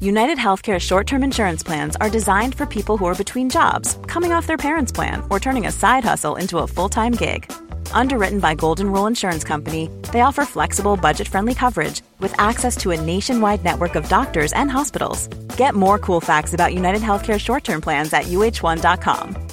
United 0.00 0.36
Healthcare 0.36 0.78
short 0.78 1.06
term 1.06 1.24
insurance 1.24 1.62
plans 1.62 1.96
are 1.96 2.10
designed 2.10 2.54
for 2.54 2.66
people 2.66 2.98
who 2.98 3.06
are 3.06 3.14
between 3.14 3.48
jobs, 3.48 3.96
coming 4.06 4.30
off 4.30 4.46
their 4.46 4.58
parents' 4.58 4.92
plan, 4.92 5.22
or 5.30 5.40
turning 5.40 5.66
a 5.66 5.72
side 5.72 6.04
hustle 6.04 6.36
into 6.36 6.58
a 6.58 6.66
full 6.66 6.90
time 6.90 7.12
gig. 7.12 7.50
Underwritten 7.92 8.38
by 8.38 8.54
Golden 8.54 8.92
Rule 8.92 9.06
Insurance 9.06 9.42
Company, 9.42 9.88
they 10.12 10.20
offer 10.20 10.44
flexible, 10.44 10.98
budget 10.98 11.26
friendly 11.26 11.54
coverage 11.54 12.02
with 12.20 12.38
access 12.38 12.76
to 12.76 12.90
a 12.90 13.00
nationwide 13.00 13.64
network 13.64 13.94
of 13.94 14.06
doctors 14.10 14.52
and 14.52 14.70
hospitals. 14.70 15.28
Get 15.56 15.74
more 15.74 15.98
cool 15.98 16.20
facts 16.20 16.52
about 16.52 16.74
United 16.74 17.00
Healthcare 17.00 17.40
short 17.40 17.64
term 17.64 17.80
plans 17.80 18.12
at 18.12 18.24
uh1.com. 18.24 19.46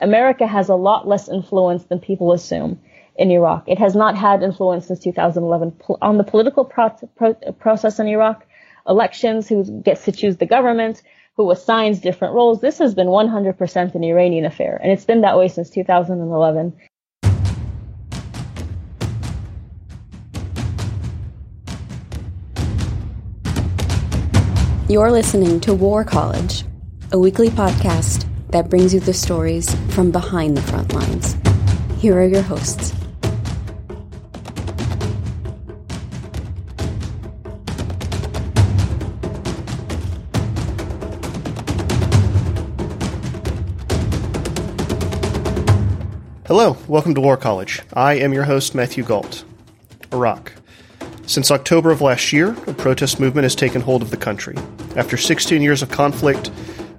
America 0.00 0.46
has 0.46 0.68
a 0.68 0.74
lot 0.74 1.08
less 1.08 1.28
influence 1.28 1.84
than 1.84 1.98
people 2.00 2.32
assume 2.32 2.78
in 3.18 3.30
Iraq. 3.32 3.64
It 3.66 3.78
has 3.78 3.94
not 3.94 4.16
had 4.16 4.42
influence 4.42 4.86
since 4.86 5.00
2011 5.00 5.80
on 6.00 6.16
the 6.16 6.24
political 6.24 6.64
pro- 6.64 6.90
pro- 7.16 7.34
process 7.58 7.98
in 7.98 8.06
Iraq, 8.06 8.46
elections, 8.88 9.48
who 9.48 9.82
gets 9.82 10.04
to 10.04 10.12
choose 10.12 10.36
the 10.36 10.46
government, 10.46 11.02
who 11.36 11.50
assigns 11.50 12.00
different 12.00 12.34
roles. 12.34 12.60
This 12.60 12.78
has 12.78 12.94
been 12.94 13.08
100% 13.08 13.94
an 13.94 14.04
Iranian 14.04 14.44
affair, 14.44 14.78
and 14.80 14.92
it's 14.92 15.04
been 15.04 15.22
that 15.22 15.36
way 15.36 15.48
since 15.48 15.68
2011. 15.68 16.72
You're 24.88 25.10
listening 25.10 25.60
to 25.60 25.74
War 25.74 26.02
College, 26.02 26.64
a 27.12 27.18
weekly 27.18 27.50
podcast 27.50 28.26
that 28.52 28.70
brings 28.70 28.94
you 28.94 29.00
the 29.00 29.12
stories 29.12 29.74
from 29.92 30.10
behind 30.10 30.56
the 30.56 30.62
front 30.62 30.94
lines. 30.94 31.36
Here 32.00 32.16
are 32.18 32.26
your 32.26 32.40
hosts. 32.40 32.97
Hello, 46.48 46.78
welcome 46.88 47.14
to 47.14 47.20
War 47.20 47.36
College. 47.36 47.82
I 47.92 48.14
am 48.14 48.32
your 48.32 48.44
host, 48.44 48.74
Matthew 48.74 49.04
Gault. 49.04 49.44
Iraq. 50.14 50.54
Since 51.26 51.50
October 51.50 51.90
of 51.90 52.00
last 52.00 52.32
year, 52.32 52.56
a 52.66 52.72
protest 52.72 53.20
movement 53.20 53.42
has 53.42 53.54
taken 53.54 53.82
hold 53.82 54.00
of 54.00 54.10
the 54.10 54.16
country. 54.16 54.56
After 54.96 55.18
16 55.18 55.60
years 55.60 55.82
of 55.82 55.90
conflict, 55.90 56.50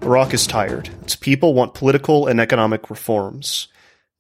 Iraq 0.04 0.36
is 0.36 0.46
tired. 0.46 0.90
Its 1.02 1.16
people 1.16 1.56
want 1.56 1.74
political 1.74 2.28
and 2.28 2.40
economic 2.40 2.92
reforms. 2.92 3.70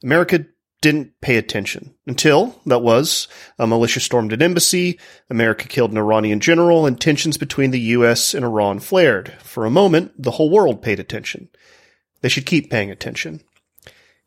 America 0.04 0.48
didn't 0.82 1.14
pay 1.22 1.38
attention 1.38 1.94
until, 2.08 2.60
that 2.66 2.82
was, 2.82 3.28
a 3.60 3.68
militia 3.68 4.00
stormed 4.00 4.34
an 4.34 4.42
embassy, 4.42 5.00
America 5.30 5.68
killed 5.68 5.92
an 5.92 6.00
Iranian 6.00 6.40
general, 6.40 6.88
and 6.88 7.00
tensions 7.00 7.38
between 7.38 7.70
the 7.70 7.80
US 7.80 8.34
and 8.34 8.44
Iran 8.44 8.80
flared. 8.80 9.34
For 9.44 9.68
a 9.68 9.70
moment, 9.70 10.12
the 10.18 10.32
whole 10.32 10.50
world 10.50 10.82
paid 10.82 11.00
attention. 11.00 11.50
They 12.22 12.30
should 12.30 12.48
keep 12.48 12.72
paying 12.72 12.90
attention. 12.90 13.42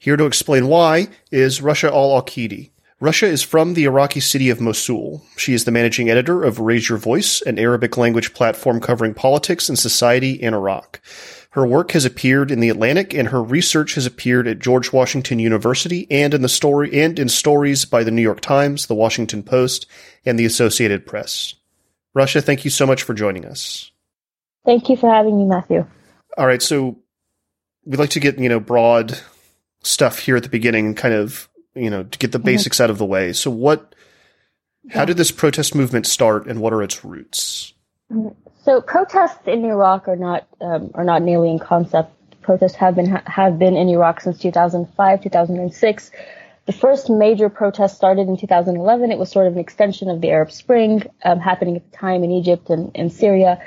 Here 0.03 0.17
to 0.17 0.27
explain 0.27 0.67
why 0.67 1.07
is 1.31 1.61
Rasha 1.61 1.89
Al 1.89 2.21
Aqeedi. 2.21 2.73
Rasha 3.01 3.29
is 3.29 3.45
from 3.45 3.75
the 3.75 3.85
Iraqi 3.85 4.19
city 4.19 4.51
of 4.51 4.61
Mosul. 4.61 5.23
She 5.37 5.55
is 5.55 5.65
the 5.65 5.71
managing 5.71 6.11
editor 6.11 6.43
of 6.43 6.59
Raise 6.59 6.89
Your 6.89 6.99
Voice, 6.99 7.41
an 7.43 7.57
Arabic 7.57 7.97
language 7.97 8.35
platform 8.35 8.81
covering 8.81 9.15
politics 9.15 9.69
and 9.69 9.79
society 9.79 10.33
in 10.33 10.55
Iraq. 10.55 11.01
Her 11.51 11.65
work 11.65 11.93
has 11.93 12.05
appeared 12.05 12.51
in 12.51 12.59
The 12.59 12.69
Atlantic 12.69 13.15
and 13.15 13.29
her 13.29 13.41
research 13.41 13.95
has 13.95 14.05
appeared 14.05 14.49
at 14.49 14.59
George 14.59 14.93
Washington 14.93 15.39
University 15.39 16.09
and 16.11 16.35
in 16.35 16.43
the 16.43 16.49
story 16.49 17.01
and 17.01 17.17
in 17.17 17.29
stories 17.29 17.85
by 17.85 18.03
the 18.03 18.11
New 18.11 18.23
York 18.23 18.41
Times, 18.41 18.87
the 18.87 18.97
Washington 18.97 19.45
Post, 19.45 19.87
and 20.27 20.37
the 20.37 20.47
Associated 20.47 21.07
Press. 21.07 21.55
Rasha, 22.19 22.43
thank 22.43 22.65
you 22.65 22.73
so 22.73 22.87
much 22.87 23.05
for 23.05 23.15
joining 23.15 23.45
us. 23.45 23.93
Thank 24.65 24.89
you 24.89 24.97
for 24.97 25.09
having 25.09 25.39
me, 25.39 25.45
Matthew. 25.45 25.87
All 26.37 26.49
right, 26.49 26.61
so 26.61 26.99
we'd 27.85 28.01
like 28.01 28.11
to 28.11 28.21
get, 28.21 28.41
you 28.41 28.49
know, 28.49 28.59
broad 28.59 29.17
stuff 29.83 30.19
here 30.19 30.37
at 30.37 30.43
the 30.43 30.49
beginning 30.49 30.87
and 30.87 30.97
kind 30.97 31.15
of, 31.15 31.49
you 31.75 31.91
know, 31.91 32.05
to 32.05 32.19
get 32.19 32.33
the 32.33 32.39
mm-hmm. 32.39 32.47
basics 32.47 32.81
out 32.81 32.91
of 32.91 32.99
the 32.99 33.07
way. 33.07 33.33
So 33.33 33.51
what, 33.51 33.95
yeah. 34.85 34.99
how 34.99 35.05
did 35.05 35.17
this 35.17 35.31
protest 35.31 35.75
movement 35.75 36.07
start 36.07 36.47
and 36.47 36.61
what 36.61 36.73
are 36.73 36.83
its 36.83 37.05
roots? 37.05 37.75
So 38.65 38.81
protests 38.81 39.47
in 39.47 39.65
Iraq 39.65 40.09
are 40.09 40.17
not, 40.17 40.47
um, 40.61 40.91
are 40.95 41.05
not 41.05 41.23
an 41.23 41.29
alien 41.29 41.59
concept. 41.59 42.13
Protests 42.43 42.75
have 42.75 42.95
been, 42.95 43.07
have 43.07 43.59
been 43.59 43.77
in 43.77 43.89
Iraq 43.89 44.21
since 44.21 44.39
2005, 44.39 45.23
2006. 45.23 46.11
The 46.65 46.73
first 46.73 47.11
major 47.11 47.49
protest 47.49 47.97
started 47.97 48.29
in 48.29 48.37
2011. 48.37 49.11
It 49.11 49.19
was 49.19 49.31
sort 49.31 49.49
of 49.49 49.55
an 49.55 49.59
extension 49.59 50.09
of 50.09 50.21
the 50.21 50.31
Arab 50.31 50.53
Spring, 50.53 51.03
um, 51.25 51.41
happening 51.41 51.77
at 51.77 51.91
the 51.91 51.97
time 51.97 52.23
in 52.23 52.31
Egypt 52.31 52.71
and, 52.71 52.93
and 52.95 53.13
Syria. 53.13 53.61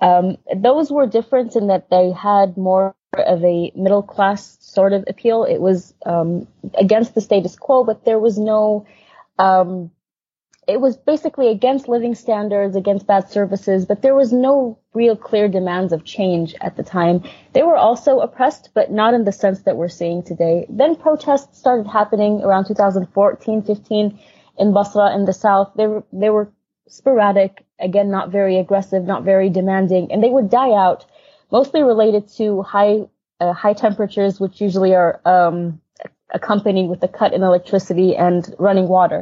Um, 0.00 0.36
those 0.54 0.90
were 0.90 1.06
different 1.06 1.56
in 1.56 1.68
that 1.68 1.88
they 1.88 2.10
had 2.10 2.58
more 2.58 2.94
of 3.20 3.44
a 3.44 3.72
middle 3.74 4.02
class 4.02 4.56
sort 4.60 4.92
of 4.92 5.04
appeal. 5.06 5.44
It 5.44 5.60
was 5.60 5.94
um, 6.06 6.46
against 6.74 7.14
the 7.14 7.20
status 7.20 7.56
quo, 7.56 7.84
but 7.84 8.04
there 8.04 8.18
was 8.18 8.38
no. 8.38 8.86
Um, 9.38 9.90
it 10.66 10.80
was 10.80 10.96
basically 10.96 11.48
against 11.48 11.88
living 11.88 12.14
standards, 12.14 12.74
against 12.74 13.06
bad 13.06 13.28
services, 13.28 13.84
but 13.84 14.00
there 14.00 14.14
was 14.14 14.32
no 14.32 14.78
real 14.94 15.14
clear 15.14 15.46
demands 15.46 15.92
of 15.92 16.04
change 16.04 16.54
at 16.62 16.76
the 16.76 16.82
time. 16.82 17.22
They 17.52 17.62
were 17.62 17.76
also 17.76 18.20
oppressed, 18.20 18.70
but 18.72 18.90
not 18.90 19.12
in 19.12 19.24
the 19.24 19.32
sense 19.32 19.62
that 19.62 19.76
we're 19.76 19.88
seeing 19.88 20.22
today. 20.22 20.64
Then 20.70 20.96
protests 20.96 21.58
started 21.58 21.86
happening 21.86 22.40
around 22.42 22.66
2014, 22.66 23.62
15 23.62 24.18
in 24.58 24.72
Basra 24.72 25.14
in 25.14 25.26
the 25.26 25.34
south. 25.34 25.72
They 25.76 25.86
were, 25.86 26.04
they 26.12 26.30
were 26.30 26.50
sporadic, 26.88 27.64
again, 27.78 28.10
not 28.10 28.30
very 28.30 28.58
aggressive, 28.58 29.04
not 29.04 29.24
very 29.24 29.50
demanding, 29.50 30.12
and 30.12 30.22
they 30.22 30.30
would 30.30 30.48
die 30.48 30.72
out 30.72 31.04
mostly 31.54 31.84
related 31.84 32.24
to 32.38 32.62
high 32.62 32.94
uh, 33.40 33.52
high 33.52 33.76
temperatures, 33.86 34.40
which 34.40 34.60
usually 34.60 34.92
are 34.94 35.20
um, 35.24 35.80
accompanied 36.38 36.88
with 36.88 37.02
a 37.04 37.08
cut 37.08 37.32
in 37.32 37.42
electricity 37.42 38.16
and 38.16 38.42
running 38.58 38.88
water. 38.88 39.20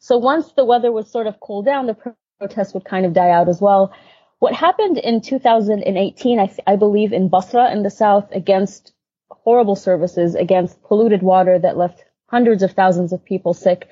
So 0.00 0.18
once 0.18 0.52
the 0.52 0.64
weather 0.64 0.90
was 0.90 1.08
sort 1.10 1.28
of 1.28 1.38
cooled 1.38 1.66
down, 1.66 1.86
the 1.86 1.96
protests 2.40 2.74
would 2.74 2.84
kind 2.84 3.06
of 3.06 3.12
die 3.12 3.30
out 3.30 3.48
as 3.48 3.60
well. 3.60 3.92
What 4.40 4.54
happened 4.54 4.98
in 4.98 5.20
2018, 5.20 6.40
I, 6.40 6.56
I 6.66 6.76
believe, 6.76 7.12
in 7.12 7.28
Basra 7.28 7.72
in 7.72 7.82
the 7.84 7.90
south 7.90 8.28
against 8.32 8.92
horrible 9.30 9.76
services, 9.76 10.34
against 10.34 10.82
polluted 10.82 11.22
water 11.22 11.58
that 11.58 11.76
left 11.76 12.04
hundreds 12.26 12.62
of 12.62 12.72
thousands 12.72 13.12
of 13.12 13.24
people 13.24 13.54
sick, 13.54 13.88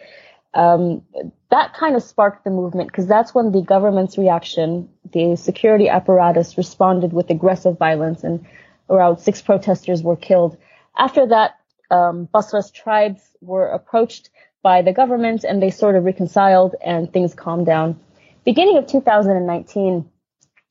um, 0.54 1.02
that 1.50 1.74
kind 1.74 1.94
of 1.94 2.02
sparked 2.02 2.44
the 2.44 2.50
movement 2.50 2.90
because 2.90 3.06
that's 3.06 3.34
when 3.34 3.52
the 3.52 3.62
government's 3.62 4.18
reaction, 4.18 4.88
the 5.12 5.36
security 5.36 5.88
apparatus 5.88 6.56
responded 6.56 7.12
with 7.12 7.30
aggressive 7.30 7.78
violence 7.78 8.24
and 8.24 8.44
around 8.90 9.18
six 9.18 9.42
protesters 9.42 10.02
were 10.02 10.16
killed. 10.16 10.56
After 10.96 11.26
that, 11.28 11.56
um, 11.90 12.28
Basra's 12.32 12.70
tribes 12.70 13.22
were 13.40 13.68
approached 13.68 14.30
by 14.62 14.82
the 14.82 14.92
government 14.92 15.44
and 15.44 15.62
they 15.62 15.70
sort 15.70 15.94
of 15.94 16.04
reconciled 16.04 16.74
and 16.84 17.12
things 17.12 17.34
calmed 17.34 17.66
down. 17.66 18.00
Beginning 18.44 18.76
of 18.78 18.86
2019, 18.86 20.08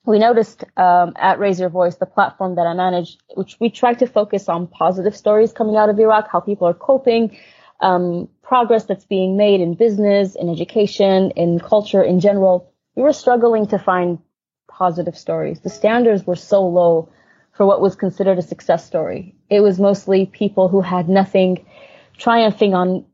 we 0.05 0.19
noticed 0.19 0.63
um, 0.77 1.13
at 1.15 1.39
Raise 1.39 1.59
Your 1.59 1.69
Voice, 1.69 1.95
the 1.95 2.05
platform 2.05 2.55
that 2.55 2.67
I 2.67 2.73
manage, 2.73 3.17
which 3.35 3.57
we 3.59 3.69
try 3.69 3.93
to 3.93 4.05
focus 4.05 4.49
on 4.49 4.67
positive 4.67 5.15
stories 5.15 5.51
coming 5.51 5.77
out 5.77 5.89
of 5.89 5.99
Iraq, 5.99 6.29
how 6.29 6.41
people 6.41 6.67
are 6.67 6.73
coping, 6.73 7.37
um, 7.85 8.27
progress 8.41 8.85
that's 8.85 9.05
being 9.05 9.37
made 9.37 9.61
in 9.61 9.75
business, 9.75 10.35
in 10.35 10.49
education, 10.49 11.31
in 11.31 11.59
culture 11.59 12.01
in 12.01 12.19
general. 12.19 12.73
We 12.95 13.03
were 13.03 13.13
struggling 13.13 13.67
to 13.67 13.77
find 13.77 14.17
positive 14.67 15.15
stories. 15.15 15.59
The 15.59 15.69
standards 15.69 16.25
were 16.25 16.35
so 16.35 16.65
low 16.67 17.09
for 17.55 17.65
what 17.65 17.81
was 17.81 17.95
considered 17.95 18.39
a 18.39 18.41
success 18.41 18.85
story. 18.85 19.35
It 19.51 19.61
was 19.61 19.79
mostly 19.79 20.25
people 20.25 20.67
who 20.67 20.81
had 20.81 21.07
nothing 21.07 21.63
triumphing 22.17 22.73
on 22.73 23.05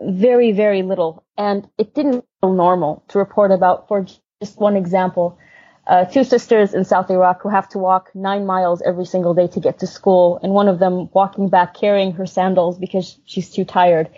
very, 0.00 0.50
very 0.50 0.82
little. 0.82 1.24
And 1.38 1.68
it 1.78 1.94
didn't 1.94 2.24
feel 2.40 2.52
normal 2.52 3.04
to 3.08 3.18
report 3.18 3.52
about, 3.52 3.86
for 3.86 4.04
just 4.42 4.58
one 4.58 4.76
example, 4.76 5.38
uh, 5.86 6.04
two 6.04 6.24
sisters 6.24 6.74
in 6.74 6.84
South 6.84 7.10
Iraq 7.10 7.42
who 7.42 7.48
have 7.48 7.68
to 7.70 7.78
walk 7.78 8.10
nine 8.14 8.46
miles 8.46 8.82
every 8.82 9.04
single 9.06 9.34
day 9.34 9.46
to 9.48 9.60
get 9.60 9.78
to 9.80 9.86
school, 9.86 10.40
and 10.42 10.52
one 10.52 10.68
of 10.68 10.78
them 10.78 11.08
walking 11.12 11.48
back 11.48 11.74
carrying 11.74 12.12
her 12.12 12.26
sandals 12.26 12.78
because 12.78 13.18
she's 13.26 13.50
too 13.50 13.64
tired. 13.64 14.08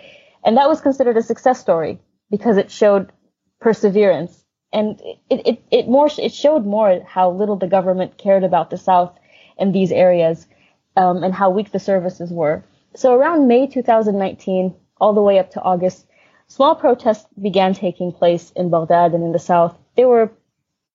And 0.43 0.57
that 0.57 0.69
was 0.69 0.81
considered 0.81 1.17
a 1.17 1.21
success 1.21 1.59
story 1.59 1.99
because 2.31 2.57
it 2.57 2.71
showed 2.71 3.11
perseverance. 3.61 4.43
and 4.73 5.01
it, 5.29 5.47
it, 5.47 5.63
it 5.71 5.87
more 5.87 6.09
it 6.17 6.33
showed 6.33 6.65
more 6.65 7.01
how 7.07 7.31
little 7.31 7.55
the 7.57 7.67
government 7.67 8.17
cared 8.17 8.43
about 8.43 8.69
the 8.69 8.77
South 8.77 9.17
and 9.57 9.73
these 9.73 9.91
areas, 9.91 10.47
um, 10.95 11.23
and 11.23 11.33
how 11.33 11.49
weak 11.49 11.71
the 11.71 11.79
services 11.79 12.31
were. 12.31 12.63
So 12.95 13.13
around 13.13 13.47
May 13.47 13.67
2019, 13.67 14.73
all 15.01 15.13
the 15.13 15.21
way 15.21 15.39
up 15.39 15.51
to 15.51 15.61
August, 15.61 16.05
small 16.47 16.75
protests 16.75 17.27
began 17.41 17.73
taking 17.73 18.11
place 18.11 18.51
in 18.55 18.69
Baghdad 18.69 19.13
and 19.13 19.23
in 19.23 19.31
the 19.33 19.39
South. 19.39 19.77
They 19.95 20.05
were 20.05 20.31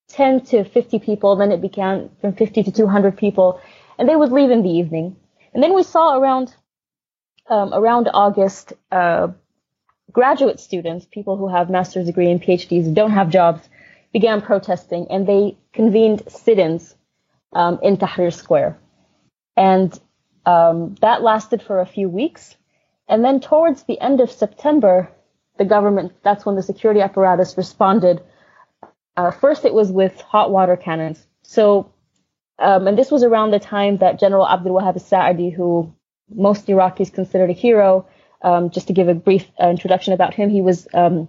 10 0.09 0.43
to 0.47 0.65
50 0.65 0.99
people, 0.99 1.37
then 1.37 1.53
it 1.53 1.61
began 1.61 2.11
from 2.21 2.35
50 2.35 2.65
to 2.65 2.73
200 2.73 3.17
people, 3.17 3.61
and 3.99 4.09
they 4.09 4.17
would 4.17 4.33
leave 4.33 4.51
in 4.51 4.63
the 4.63 4.71
evening. 4.71 5.17
And 5.53 5.63
then 5.63 5.75
we 5.75 5.83
saw 5.83 6.19
around 6.19 6.55
um, 7.49 7.75
around 7.75 8.09
August, 8.13 8.73
uh, 8.91 9.29
graduate 10.11 10.61
students, 10.61 11.07
people 11.11 11.37
who 11.37 11.49
have 11.49 11.69
master's 11.69 12.07
degree 12.07 12.31
and 12.31 12.43
PhDs 12.43 12.85
who 12.85 12.95
don't 12.95 13.11
have 13.11 13.29
jobs, 13.29 13.69
began 14.13 14.41
protesting, 14.41 15.09
and 15.11 15.27
they 15.27 15.59
convened 15.73 16.23
sit-ins 16.29 16.95
um, 17.53 17.79
in 17.83 17.97
Tahrir 17.97 18.33
Square, 18.33 18.79
and 19.57 19.99
um, 20.47 20.95
that 21.01 21.23
lasted 21.23 21.63
for 21.63 21.81
a 21.81 21.87
few 21.87 22.09
weeks. 22.09 22.57
And 23.09 23.25
then 23.25 23.41
towards 23.41 23.83
the 23.83 24.01
end 24.01 24.21
of 24.21 24.31
September, 24.31 25.11
the 25.59 25.65
government, 25.65 26.13
that's 26.23 26.47
when 26.47 26.57
the 26.57 26.63
security 26.63 27.01
apparatus 27.01 27.57
responded 27.57 28.23
uh, 29.17 29.31
first, 29.31 29.65
it 29.65 29.75
was 29.75 29.91
with 29.93 30.21
hot 30.21 30.51
water 30.51 30.77
cannons. 30.77 31.27
So, 31.43 31.93
um, 32.59 32.87
and 32.87 32.99
this 32.99 33.11
was 33.11 33.23
around 33.23 33.51
the 33.51 33.59
time 33.59 33.99
that 33.99 34.19
General 34.19 34.49
Abdul 34.49 34.75
Wahab 34.75 35.01
Sa'adi, 35.01 35.51
who 35.51 35.95
most 36.29 36.67
Iraqis 36.67 37.13
considered 37.13 37.51
a 37.51 37.55
hero, 37.55 38.07
um, 38.43 38.71
just 38.71 38.89
to 38.89 38.93
give 38.93 39.09
a 39.09 39.15
brief 39.15 39.47
uh, 39.63 39.69
introduction 39.69 40.13
about 40.13 40.35
him, 40.35 40.51
he 40.51 40.63
was 40.63 40.87
um, 40.95 41.29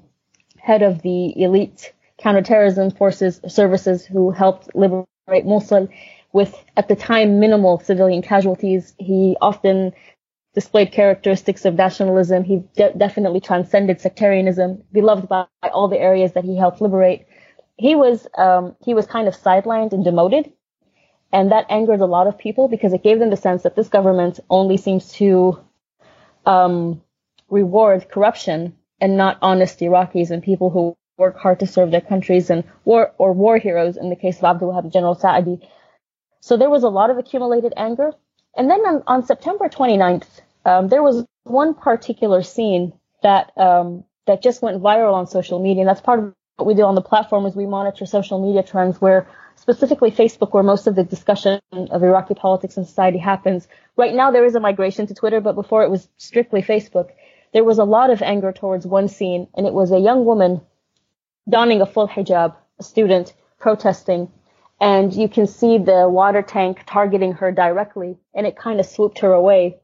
head 0.58 0.82
of 0.82 1.02
the 1.02 1.42
elite 1.42 1.94
counterterrorism 2.18 2.92
forces 2.92 3.40
services 3.48 4.06
who 4.06 4.32
helped 4.32 4.74
liberate 4.76 5.46
Mosul 5.46 5.90
with, 6.34 6.56
at 6.76 6.88
the 6.88 6.96
time, 6.96 7.40
minimal 7.40 7.80
civilian 7.80 8.22
casualties. 8.22 8.94
He 8.98 9.38
often 9.42 9.94
displayed 10.54 10.92
characteristics 10.92 11.66
of 11.66 11.76
nationalism. 11.76 12.44
He 12.44 12.64
de- 12.76 12.94
definitely 12.94 13.42
transcended 13.42 14.02
sectarianism, 14.02 14.84
beloved 14.92 15.28
by 15.30 15.46
all 15.64 15.88
the 15.88 16.00
areas 16.00 16.34
that 16.34 16.44
he 16.44 16.58
helped 16.58 16.82
liberate 16.82 17.26
he 17.78 17.96
was 17.96 18.28
um, 18.38 18.76
he 18.84 18.94
was 18.94 19.06
kind 19.06 19.28
of 19.28 19.36
sidelined 19.36 19.94
and 19.94 20.04
demoted, 20.04 20.52
and 21.32 21.52
that 21.52 21.66
angered 21.70 22.02
a 22.02 22.06
lot 22.06 22.28
of 22.28 22.38
people 22.38 22.68
because 22.68 22.94
it 22.94 23.04
gave 23.04 23.20
them 23.20 23.30
the 23.30 23.38
sense 23.38 23.64
that 23.64 23.76
this 23.76 23.90
government 23.90 24.40
only 24.50 24.78
seems 24.78 25.12
to 25.14 25.60
um, 26.46 27.02
reward 27.50 28.10
corruption 28.10 28.76
and 29.02 29.18
not 29.18 29.38
honest 29.42 29.80
Iraqis 29.80 30.32
and 30.32 30.42
people 30.42 30.70
who 30.70 30.96
work 31.18 31.38
hard 31.38 31.60
to 31.60 31.68
serve 31.68 31.92
their 31.92 32.02
countries 32.02 32.50
and 32.50 32.64
war 32.84 33.14
or 33.18 33.34
war 33.34 33.58
heroes 33.58 33.98
in 33.98 34.10
the 34.10 34.16
case 34.16 34.38
of 34.38 34.44
Abdul 34.44 34.72
Wahab 34.72 34.92
General 34.92 35.16
Saadi. 35.16 35.60
So 36.42 36.58
there 36.58 36.70
was 36.70 36.84
a 36.84 36.90
lot 36.90 37.10
of 37.10 37.18
accumulated 37.18 37.74
anger. 37.76 38.14
And 38.58 38.70
then 38.70 38.82
on, 38.82 39.04
on 39.08 39.26
September 39.26 39.68
29th, 39.68 40.28
um, 40.66 40.88
there 40.88 41.04
was 41.04 41.26
one 41.44 41.74
particular 41.74 42.42
scene 42.42 42.94
that 43.22 43.52
um, 43.58 44.04
that 44.28 44.42
just 44.42 44.62
went 44.62 44.82
viral 44.82 45.14
on 45.14 45.28
social 45.28 45.60
media, 45.60 45.82
and 45.82 45.90
that's 45.90 46.02
part 46.02 46.20
of 46.20 46.34
what 46.58 46.66
we 46.66 46.74
do 46.74 46.84
on 46.84 46.96
the 46.96 47.02
platform 47.02 47.46
is 47.46 47.56
we 47.56 47.66
monitor 47.66 48.06
social 48.06 48.42
media 48.46 48.64
trends 48.64 49.02
where 49.02 49.28
specifically 49.56 50.12
Facebook, 50.12 50.54
where 50.54 50.64
most 50.64 50.88
of 50.88 50.96
the 50.96 51.04
discussion 51.04 51.60
of 51.72 52.04
Iraqi 52.04 52.34
politics 52.34 52.78
and 52.78 52.88
society 52.88 53.18
happens. 53.18 53.68
Right 53.98 54.14
now, 54.14 54.32
there 54.32 54.46
is 54.46 54.56
a 54.56 54.60
migration 54.60 55.08
to 55.08 55.14
Twitter, 55.14 55.42
but 55.42 55.56
before 55.56 55.84
it 55.84 55.90
was 55.90 56.08
strictly 56.18 56.62
Facebook. 56.62 57.10
There 57.54 57.64
was 57.64 57.78
a 57.78 57.84
lot 57.84 58.10
of 58.10 58.22
anger 58.22 58.52
towards 58.52 58.86
one 58.86 59.08
scene, 59.08 59.48
and 59.56 59.66
it 59.66 59.74
was 59.74 59.92
a 59.92 60.00
young 60.00 60.26
woman 60.26 60.62
donning 61.48 61.82
a 61.82 61.86
full 61.86 62.08
hijab, 62.08 62.56
a 62.80 62.84
student 62.84 63.34
protesting, 63.60 64.32
and 64.80 65.14
you 65.14 65.30
can 65.30 65.48
see 65.48 65.78
the 65.78 66.08
water 66.10 66.42
tank 66.42 66.84
targeting 66.86 67.34
her 67.34 67.52
directly, 67.52 68.18
and 68.34 68.46
it 68.46 68.58
kind 68.58 68.80
of 68.80 68.86
swooped 68.86 69.20
her 69.20 69.32
away. 69.32 69.78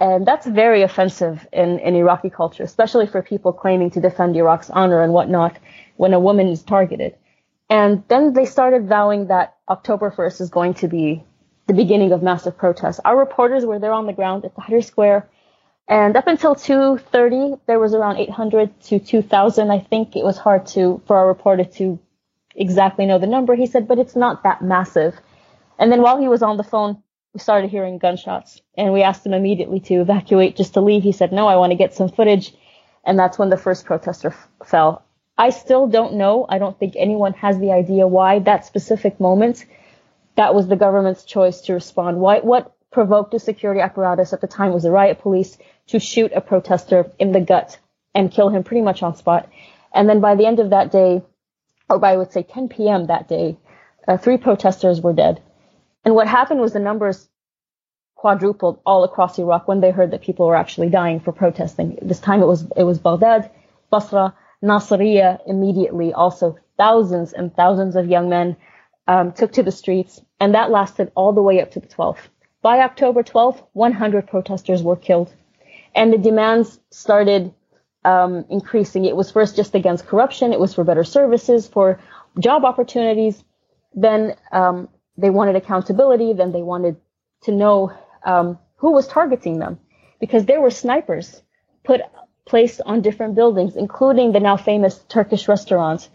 And 0.00 0.24
that's 0.24 0.46
very 0.46 0.82
offensive 0.82 1.46
in, 1.52 1.80
in 1.80 1.96
Iraqi 1.96 2.30
culture, 2.30 2.62
especially 2.62 3.06
for 3.06 3.20
people 3.20 3.52
claiming 3.52 3.90
to 3.90 4.00
defend 4.00 4.36
Iraq's 4.36 4.70
honor 4.70 5.02
and 5.02 5.12
whatnot 5.12 5.58
when 5.96 6.14
a 6.14 6.20
woman 6.20 6.46
is 6.48 6.62
targeted. 6.62 7.16
And 7.68 8.04
then 8.08 8.32
they 8.32 8.44
started 8.44 8.86
vowing 8.86 9.26
that 9.26 9.56
October 9.68 10.10
1st 10.10 10.40
is 10.40 10.50
going 10.50 10.74
to 10.74 10.88
be 10.88 11.24
the 11.66 11.74
beginning 11.74 12.12
of 12.12 12.22
massive 12.22 12.56
protests. 12.56 13.00
Our 13.04 13.18
reporters 13.18 13.66
were 13.66 13.78
there 13.78 13.92
on 13.92 14.06
the 14.06 14.12
ground 14.12 14.44
at 14.44 14.54
Tahrir 14.54 14.84
Square. 14.84 15.28
And 15.88 16.16
up 16.16 16.26
until 16.26 16.54
2.30, 16.54 17.60
there 17.66 17.78
was 17.78 17.92
around 17.92 18.18
800 18.18 18.80
to 18.84 18.98
2,000. 18.98 19.70
I 19.70 19.80
think 19.80 20.16
it 20.16 20.24
was 20.24 20.38
hard 20.38 20.66
to, 20.68 21.02
for 21.06 21.16
our 21.16 21.26
reporter 21.26 21.64
to 21.64 21.98
exactly 22.54 23.04
know 23.04 23.18
the 23.18 23.26
number. 23.26 23.54
He 23.54 23.66
said, 23.66 23.88
but 23.88 23.98
it's 23.98 24.16
not 24.16 24.44
that 24.44 24.62
massive. 24.62 25.18
And 25.78 25.90
then 25.90 26.02
while 26.02 26.18
he 26.18 26.28
was 26.28 26.42
on 26.42 26.56
the 26.56 26.64
phone, 26.64 27.02
we 27.34 27.40
started 27.40 27.70
hearing 27.70 27.98
gunshots 27.98 28.60
and 28.76 28.92
we 28.92 29.02
asked 29.02 29.24
him 29.24 29.34
immediately 29.34 29.80
to 29.80 30.00
evacuate 30.00 30.56
just 30.56 30.74
to 30.74 30.80
leave. 30.80 31.02
He 31.02 31.12
said, 31.12 31.32
no, 31.32 31.46
I 31.46 31.56
want 31.56 31.72
to 31.72 31.76
get 31.76 31.94
some 31.94 32.08
footage. 32.08 32.54
And 33.04 33.18
that's 33.18 33.38
when 33.38 33.50
the 33.50 33.56
first 33.56 33.84
protester 33.84 34.28
f- 34.28 34.48
fell. 34.66 35.04
I 35.36 35.50
still 35.50 35.86
don't 35.86 36.14
know. 36.14 36.46
I 36.48 36.58
don't 36.58 36.78
think 36.78 36.94
anyone 36.96 37.32
has 37.34 37.58
the 37.58 37.72
idea 37.72 38.06
why 38.06 38.40
that 38.40 38.66
specific 38.66 39.20
moment 39.20 39.64
that 40.38 40.54
was 40.54 40.68
the 40.68 40.76
government's 40.76 41.24
choice 41.24 41.62
to 41.62 41.72
respond. 41.74 42.20
Why, 42.20 42.38
what 42.38 42.72
provoked 42.92 43.32
the 43.32 43.40
security 43.40 43.80
apparatus 43.80 44.32
at 44.32 44.40
the 44.40 44.46
time 44.46 44.72
was 44.72 44.84
the 44.84 44.90
riot 44.92 45.18
police 45.18 45.58
to 45.88 45.98
shoot 45.98 46.30
a 46.32 46.40
protester 46.40 47.10
in 47.18 47.32
the 47.32 47.40
gut 47.40 47.76
and 48.14 48.30
kill 48.30 48.48
him 48.48 48.62
pretty 48.62 48.82
much 48.82 49.02
on 49.02 49.16
spot. 49.16 49.48
And 49.92 50.08
then 50.08 50.20
by 50.20 50.36
the 50.36 50.46
end 50.46 50.60
of 50.60 50.70
that 50.70 50.92
day, 50.92 51.22
or 51.90 51.98
by 51.98 52.12
I 52.12 52.16
would 52.16 52.30
say 52.32 52.44
10 52.44 52.68
p.m. 52.68 53.06
that 53.08 53.26
day, 53.26 53.58
uh, 54.06 54.16
three 54.16 54.36
protesters 54.36 55.00
were 55.00 55.12
dead. 55.12 55.42
And 56.04 56.14
what 56.14 56.28
happened 56.28 56.60
was 56.60 56.72
the 56.72 56.80
numbers 56.80 57.28
quadrupled 58.14 58.80
all 58.84 59.04
across 59.04 59.38
Iraq 59.38 59.68
when 59.68 59.80
they 59.80 59.90
heard 59.90 60.10
that 60.10 60.22
people 60.22 60.46
were 60.46 60.56
actually 60.56 60.88
dying 60.88 61.20
for 61.20 61.32
protesting. 61.32 61.98
This 62.02 62.20
time 62.20 62.42
it 62.42 62.46
was 62.46 62.66
it 62.76 62.82
was 62.82 62.98
Baghdad, 62.98 63.50
Basra, 63.90 64.34
Nasiriyah 64.62 65.40
immediately 65.46 66.12
also 66.12 66.58
thousands 66.76 67.32
and 67.32 67.54
thousands 67.54 67.94
of 67.96 68.08
young 68.08 68.28
men 68.28 68.56
um, 69.06 69.32
took 69.32 69.52
to 69.52 69.62
the 69.62 69.72
streets, 69.72 70.20
and 70.40 70.54
that 70.54 70.70
lasted 70.70 71.12
all 71.14 71.32
the 71.32 71.42
way 71.42 71.60
up 71.60 71.70
to 71.72 71.80
the 71.80 71.86
12th. 71.86 72.28
By 72.60 72.80
October 72.80 73.22
12th, 73.22 73.62
100 73.72 74.26
protesters 74.26 74.82
were 74.82 74.96
killed, 74.96 75.32
and 75.94 76.12
the 76.12 76.18
demands 76.18 76.78
started 76.90 77.54
um, 78.04 78.44
increasing. 78.50 79.04
It 79.04 79.16
was 79.16 79.30
first 79.30 79.56
just 79.56 79.74
against 79.74 80.06
corruption, 80.06 80.52
it 80.52 80.60
was 80.60 80.74
for 80.74 80.84
better 80.84 81.04
services, 81.04 81.68
for 81.68 82.00
job 82.38 82.64
opportunities. 82.64 83.42
Then 83.94 84.34
um, 84.52 84.88
they 85.18 85.30
wanted 85.30 85.56
accountability. 85.56 86.32
Then 86.32 86.52
they 86.52 86.62
wanted 86.62 86.96
to 87.42 87.52
know 87.52 87.92
um, 88.24 88.58
who 88.76 88.92
was 88.92 89.06
targeting 89.06 89.58
them, 89.58 89.78
because 90.20 90.46
there 90.46 90.60
were 90.60 90.70
snipers 90.70 91.42
put 91.84 92.00
placed 92.46 92.80
on 92.86 93.02
different 93.02 93.34
buildings, 93.34 93.76
including 93.76 94.32
the 94.32 94.40
now 94.40 94.56
famous 94.56 94.98
Turkish 95.08 95.48
restaurant, 95.48 96.08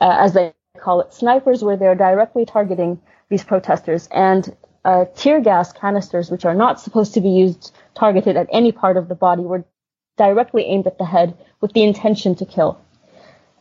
uh, 0.00 0.16
as 0.18 0.32
they 0.34 0.52
call 0.80 1.00
it. 1.02 1.14
Snipers 1.14 1.62
were 1.62 1.76
there 1.76 1.94
directly 1.94 2.44
targeting 2.44 3.00
these 3.30 3.44
protesters, 3.44 4.08
and 4.10 4.56
uh, 4.84 5.04
tear 5.16 5.40
gas 5.40 5.72
canisters, 5.72 6.30
which 6.30 6.44
are 6.44 6.54
not 6.54 6.80
supposed 6.80 7.14
to 7.14 7.20
be 7.20 7.28
used 7.28 7.72
targeted 7.94 8.36
at 8.36 8.48
any 8.52 8.72
part 8.72 8.96
of 8.96 9.08
the 9.08 9.14
body, 9.14 9.42
were 9.42 9.64
directly 10.16 10.64
aimed 10.64 10.86
at 10.86 10.98
the 10.98 11.04
head 11.04 11.36
with 11.60 11.72
the 11.72 11.82
intention 11.82 12.34
to 12.34 12.46
kill. 12.46 12.80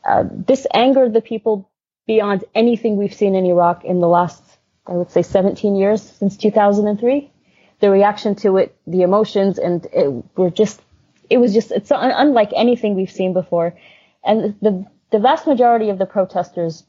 Uh, 0.07 0.23
this 0.31 0.67
angered 0.73 1.13
the 1.13 1.21
people 1.21 1.69
beyond 2.07 2.43
anything 2.53 2.95
we've 2.95 3.13
seen 3.13 3.35
in 3.35 3.45
Iraq 3.45 3.83
in 3.83 3.99
the 3.99 4.07
last, 4.07 4.43
I 4.87 4.93
would 4.93 5.11
say, 5.11 5.21
17 5.21 5.75
years 5.75 6.01
since 6.01 6.37
2003. 6.37 7.31
The 7.79 7.89
reaction 7.89 8.35
to 8.35 8.57
it, 8.57 8.77
the 8.87 9.01
emotions, 9.01 9.59
and 9.59 9.85
it 9.91 10.37
were 10.37 10.49
just 10.49 10.81
it 11.29 11.37
was 11.37 11.53
just 11.53 11.71
it's 11.71 11.91
unlike 11.91 12.51
anything 12.55 12.95
we've 12.95 13.11
seen 13.11 13.33
before. 13.33 13.75
And 14.23 14.55
the 14.61 14.85
the 15.11 15.19
vast 15.19 15.45
majority 15.47 15.89
of 15.89 15.97
the 15.97 16.05
protesters, 16.05 16.83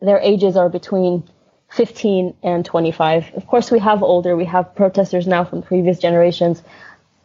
their 0.00 0.18
ages 0.18 0.56
are 0.56 0.68
between 0.68 1.28
15 1.70 2.34
and 2.42 2.64
25. 2.64 3.32
Of 3.34 3.46
course, 3.46 3.70
we 3.70 3.78
have 3.78 4.02
older, 4.02 4.36
we 4.36 4.44
have 4.46 4.74
protesters 4.74 5.26
now 5.26 5.44
from 5.44 5.62
previous 5.62 5.98
generations. 5.98 6.62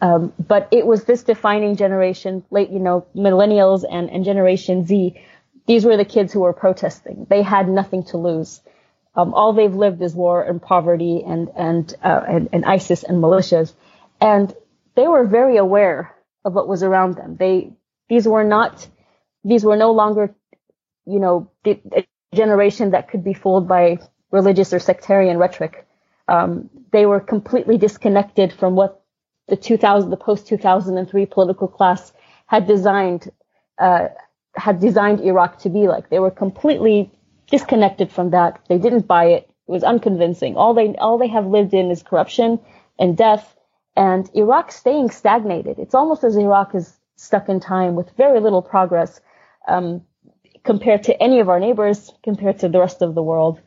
Um, 0.01 0.34
but 0.38 0.68
it 0.72 0.86
was 0.86 1.06
this 1.06 1.24
defining 1.24 1.75
generation, 1.77 2.44
late, 2.51 2.70
you 2.70 2.80
know, 2.80 3.08
millennials 3.15 3.84
and, 3.89 4.10
and 4.10 4.24
Generation 4.24 4.86
Z. 4.86 5.20
These 5.68 5.86
were 5.86 5.98
the 5.98 6.06
kids 6.06 6.32
who 6.32 6.42
were 6.42 6.54
protesting. 6.54 7.25
They 7.30 7.42
had 7.42 7.68
nothing 7.68 8.04
to 8.06 8.18
lose. 8.18 8.62
Um, 9.16 9.34
all 9.34 9.54
they've 9.54 9.74
lived 9.74 10.02
is 10.02 10.14
war 10.14 10.44
and 10.44 10.62
poverty 10.62 11.24
and 11.26 11.50
and, 11.56 11.94
uh, 12.04 12.22
and 12.28 12.50
and 12.52 12.66
ISIS 12.66 13.04
and 13.04 13.24
militias, 13.24 13.74
and 14.20 14.54
they 14.96 15.08
were 15.08 15.26
very 15.26 15.58
aware 15.58 16.16
of 16.44 16.54
what 16.54 16.68
was 16.68 16.84
around 16.84 17.16
them. 17.16 17.36
They, 17.38 17.74
these 18.08 18.28
were 18.28 18.44
not, 18.44 18.88
these 19.44 19.66
were 19.66 19.76
no 19.76 19.92
longer, 19.92 20.34
you 21.06 21.20
know, 21.20 21.52
the, 21.64 21.80
a 21.96 22.08
generation 22.36 22.92
that 22.92 23.10
could 23.10 23.24
be 23.24 23.34
fooled 23.34 23.68
by 23.68 24.00
religious 24.32 24.74
or 24.74 24.80
sectarian 24.80 25.38
rhetoric. 25.38 25.86
Um, 26.28 26.70
they 26.92 27.06
were 27.06 27.20
completely 27.20 27.78
disconnected 27.78 28.54
from 28.54 28.76
what 28.76 29.04
the 29.48 29.56
2000, 29.56 30.10
the 30.10 30.18
post 30.18 30.48
2003 30.48 31.26
political 31.26 31.68
class 31.68 32.14
had 32.48 32.68
designed, 32.68 33.30
uh, 33.78 34.08
had 34.56 34.80
designed 34.80 35.22
Iraq 35.22 35.60
to 35.60 35.70
be 35.70 35.88
like. 35.88 36.10
They 36.10 36.20
were 36.20 36.32
completely 36.32 37.12
disconnected 37.50 38.12
from 38.12 38.32
that. 38.32 38.60
They 38.70 38.78
didn't 38.78 39.08
buy 39.08 39.25
it. 39.25 39.50
It 39.68 39.72
was 39.72 39.84
unconvincing. 39.84 40.58
All 40.58 40.74
they 40.74 40.96
all 40.96 41.18
they 41.18 41.28
have 41.28 41.48
lived 41.48 41.74
in 41.74 41.92
is 41.92 42.04
corruption 42.04 42.60
and 43.00 43.18
death, 43.18 43.56
and 43.96 44.30
Iraq 44.34 44.72
staying 44.72 45.10
stagnated. 45.10 45.80
It's 45.80 45.96
almost 45.96 46.24
as 46.24 46.38
Iraq 46.38 46.75
is 46.75 46.98
stuck 47.16 47.50
in 47.50 47.60
time 47.60 47.96
with 47.96 48.16
very 48.18 48.40
little 48.40 48.62
progress 48.62 49.20
um, 49.68 50.02
compared 50.64 51.04
to 51.04 51.22
any 51.22 51.40
of 51.40 51.50
our 51.50 51.60
neighbors, 51.60 52.12
compared 52.24 52.60
to 52.60 52.70
the 52.70 52.80
rest 52.80 53.02
of 53.02 53.16
the 53.16 53.24
world. 53.24 53.60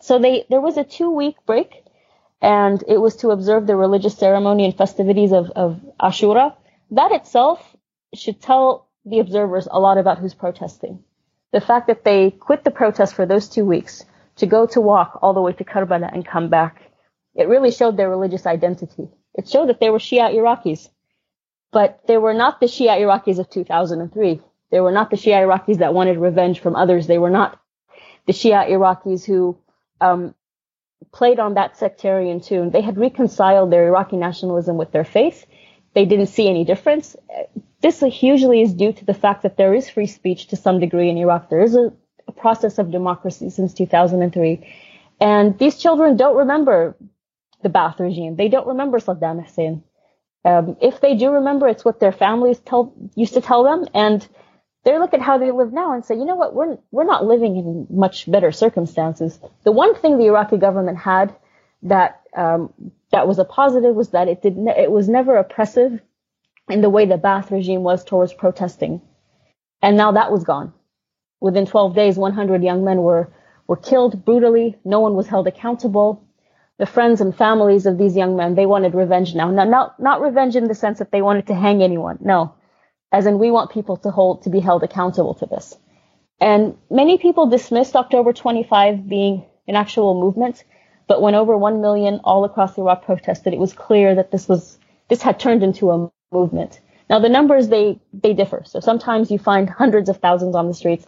So 0.00 0.18
they 0.18 0.46
there 0.48 0.60
was 0.60 0.76
a 0.76 0.84
two 0.84 1.10
week 1.10 1.36
break, 1.46 1.84
and 2.40 2.82
it 2.88 2.98
was 2.98 3.16
to 3.16 3.30
observe 3.30 3.66
the 3.66 3.76
religious 3.76 4.16
ceremony 4.16 4.64
and 4.64 4.76
festivities 4.76 5.32
of, 5.32 5.50
of 5.50 5.80
Ashura. 6.00 6.54
That 6.90 7.12
itself 7.12 7.76
should 8.14 8.40
tell 8.40 8.88
the 9.04 9.20
observers 9.20 9.68
a 9.70 9.78
lot 9.78 9.98
about 9.98 10.18
who's 10.18 10.34
protesting. 10.34 11.04
The 11.52 11.60
fact 11.60 11.88
that 11.88 12.04
they 12.04 12.30
quit 12.30 12.64
the 12.64 12.70
protest 12.70 13.14
for 13.14 13.26
those 13.26 13.48
two 13.48 13.64
weeks 13.64 14.04
to 14.36 14.46
go 14.46 14.66
to 14.66 14.80
walk 14.80 15.18
all 15.20 15.34
the 15.34 15.40
way 15.40 15.52
to 15.52 15.64
Karbala 15.64 16.12
and 16.12 16.24
come 16.26 16.48
back, 16.48 16.80
it 17.34 17.48
really 17.48 17.70
showed 17.70 17.96
their 17.96 18.08
religious 18.08 18.46
identity. 18.46 19.08
It 19.34 19.48
showed 19.48 19.68
that 19.68 19.80
they 19.80 19.90
were 19.90 19.98
Shia 19.98 20.34
Iraqis. 20.34 20.88
But 21.72 22.00
they 22.06 22.18
were 22.18 22.34
not 22.34 22.60
the 22.60 22.66
Shia 22.66 22.98
Iraqis 22.98 23.38
of 23.38 23.48
2003. 23.48 24.40
They 24.70 24.80
were 24.80 24.90
not 24.92 25.10
the 25.10 25.16
Shia 25.16 25.46
Iraqis 25.46 25.78
that 25.78 25.94
wanted 25.94 26.18
revenge 26.18 26.60
from 26.60 26.76
others. 26.76 27.06
They 27.06 27.18
were 27.18 27.30
not 27.30 27.60
the 28.26 28.32
Shia 28.32 28.68
Iraqis 28.68 29.24
who 29.24 29.58
um, 30.00 30.34
played 31.12 31.38
on 31.38 31.54
that 31.54 31.76
sectarian 31.76 32.40
tune. 32.40 32.70
They 32.70 32.80
had 32.80 32.98
reconciled 32.98 33.72
their 33.72 33.86
Iraqi 33.88 34.16
nationalism 34.16 34.76
with 34.76 34.92
their 34.92 35.04
faith. 35.04 35.46
They 35.94 36.04
didn't 36.04 36.26
see 36.26 36.48
any 36.48 36.64
difference. 36.64 37.16
This 37.80 38.00
hugely 38.00 38.62
is 38.62 38.74
due 38.74 38.92
to 38.92 39.04
the 39.04 39.14
fact 39.14 39.42
that 39.42 39.56
there 39.56 39.74
is 39.74 39.88
free 39.88 40.06
speech 40.06 40.48
to 40.48 40.56
some 40.56 40.80
degree 40.80 41.08
in 41.08 41.16
Iraq. 41.16 41.48
There 41.48 41.62
is 41.62 41.74
a, 41.74 41.92
a 42.28 42.32
process 42.32 42.78
of 42.78 42.90
democracy 42.90 43.50
since 43.50 43.74
2003. 43.74 44.66
And 45.20 45.58
these 45.58 45.76
children 45.76 46.16
don't 46.16 46.36
remember 46.36 46.96
the 47.62 47.68
Ba'ath 47.68 47.98
regime. 47.98 48.36
They 48.36 48.48
don't 48.48 48.66
remember 48.68 48.98
Saddam 48.98 49.44
Hussein. 49.44 49.82
Um, 50.44 50.76
if 50.80 51.00
they 51.00 51.16
do 51.16 51.30
remember, 51.30 51.68
it's 51.68 51.84
what 51.84 52.00
their 52.00 52.12
families 52.12 52.58
tell, 52.60 52.94
used 53.14 53.34
to 53.34 53.40
tell 53.40 53.64
them. 53.64 53.86
And 53.92 54.26
they 54.84 54.98
look 54.98 55.12
at 55.12 55.20
how 55.20 55.36
they 55.38 55.50
live 55.50 55.72
now 55.72 55.92
and 55.92 56.04
say, 56.04 56.14
you 56.14 56.24
know 56.24 56.36
what, 56.36 56.54
we're, 56.54 56.78
we're 56.90 57.04
not 57.04 57.26
living 57.26 57.56
in 57.56 57.86
much 57.90 58.30
better 58.30 58.50
circumstances. 58.50 59.38
The 59.64 59.72
one 59.72 59.94
thing 59.94 60.16
the 60.16 60.26
Iraqi 60.26 60.56
government 60.56 60.98
had 60.98 61.36
that, 61.82 62.22
um, 62.34 62.72
that 63.12 63.26
was 63.26 63.38
a 63.38 63.44
positive 63.44 63.94
was 63.94 64.10
that 64.10 64.28
it 64.28 64.42
did, 64.42 64.56
ne- 64.56 64.82
it 64.82 64.90
was 64.90 65.08
never 65.08 65.36
oppressive 65.36 66.00
in 66.68 66.80
the 66.80 66.90
way 66.90 67.06
the 67.06 67.18
Ba'ath 67.18 67.50
regime 67.50 67.82
was 67.82 68.04
towards 68.04 68.32
protesting. 68.32 69.02
And 69.82 69.96
now 69.96 70.12
that 70.12 70.30
was 70.30 70.44
gone. 70.44 70.72
Within 71.40 71.66
12 71.66 71.94
days, 71.94 72.16
100 72.16 72.62
young 72.62 72.84
men 72.84 73.02
were, 73.02 73.32
were 73.66 73.76
killed 73.76 74.24
brutally. 74.24 74.78
No 74.84 75.00
one 75.00 75.14
was 75.14 75.26
held 75.26 75.46
accountable. 75.46 76.24
The 76.78 76.86
friends 76.86 77.20
and 77.20 77.34
families 77.34 77.86
of 77.86 77.98
these 77.98 78.16
young 78.16 78.36
men, 78.36 78.54
they 78.54 78.66
wanted 78.66 78.94
revenge 78.94 79.34
now. 79.34 79.50
Now, 79.50 79.64
not, 79.64 80.00
not 80.00 80.20
revenge 80.20 80.56
in 80.56 80.68
the 80.68 80.74
sense 80.74 80.98
that 80.98 81.10
they 81.10 81.22
wanted 81.22 81.46
to 81.48 81.54
hang 81.54 81.82
anyone. 81.82 82.18
No. 82.20 82.54
As 83.12 83.26
in, 83.26 83.38
we 83.38 83.50
want 83.50 83.72
people 83.72 83.96
to 83.98 84.10
hold, 84.10 84.44
to 84.44 84.50
be 84.50 84.60
held 84.60 84.82
accountable 84.82 85.34
to 85.34 85.46
this. 85.46 85.76
And 86.40 86.76
many 86.90 87.18
people 87.18 87.46
dismissed 87.46 87.96
October 87.96 88.32
25 88.32 89.08
being 89.08 89.44
an 89.66 89.76
actual 89.76 90.18
movement, 90.18 90.64
but 91.10 91.20
when 91.20 91.34
over 91.34 91.56
1 91.56 91.80
million 91.80 92.20
all 92.22 92.44
across 92.44 92.78
Iraq 92.78 93.04
protested, 93.04 93.52
it 93.52 93.58
was 93.58 93.72
clear 93.72 94.14
that 94.14 94.30
this 94.30 94.46
was, 94.46 94.78
this 95.08 95.20
had 95.20 95.40
turned 95.40 95.64
into 95.64 95.90
a 95.90 96.08
movement. 96.30 96.78
Now 97.08 97.18
the 97.18 97.28
numbers 97.28 97.66
they 97.66 97.98
they 98.12 98.32
differ. 98.32 98.62
So 98.64 98.78
sometimes 98.78 99.28
you 99.28 99.36
find 99.36 99.68
hundreds 99.68 100.08
of 100.08 100.18
thousands 100.18 100.54
on 100.54 100.68
the 100.68 100.74
streets. 100.74 101.04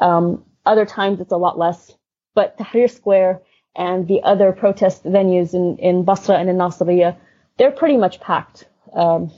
Um, 0.00 0.42
other 0.64 0.86
times 0.86 1.20
it's 1.20 1.32
a 1.32 1.36
lot 1.36 1.58
less. 1.58 1.92
But 2.34 2.56
Tahrir 2.56 2.90
Square 2.90 3.42
and 3.76 4.08
the 4.08 4.22
other 4.22 4.52
protest 4.52 5.04
venues 5.04 5.52
in, 5.52 5.76
in 5.76 6.04
Basra 6.04 6.36
and 6.36 6.48
in 6.48 6.56
Nasiriyah, 6.56 7.14
they're 7.58 7.72
pretty 7.72 7.98
much 7.98 8.22
packed 8.22 8.64
um, 8.94 9.30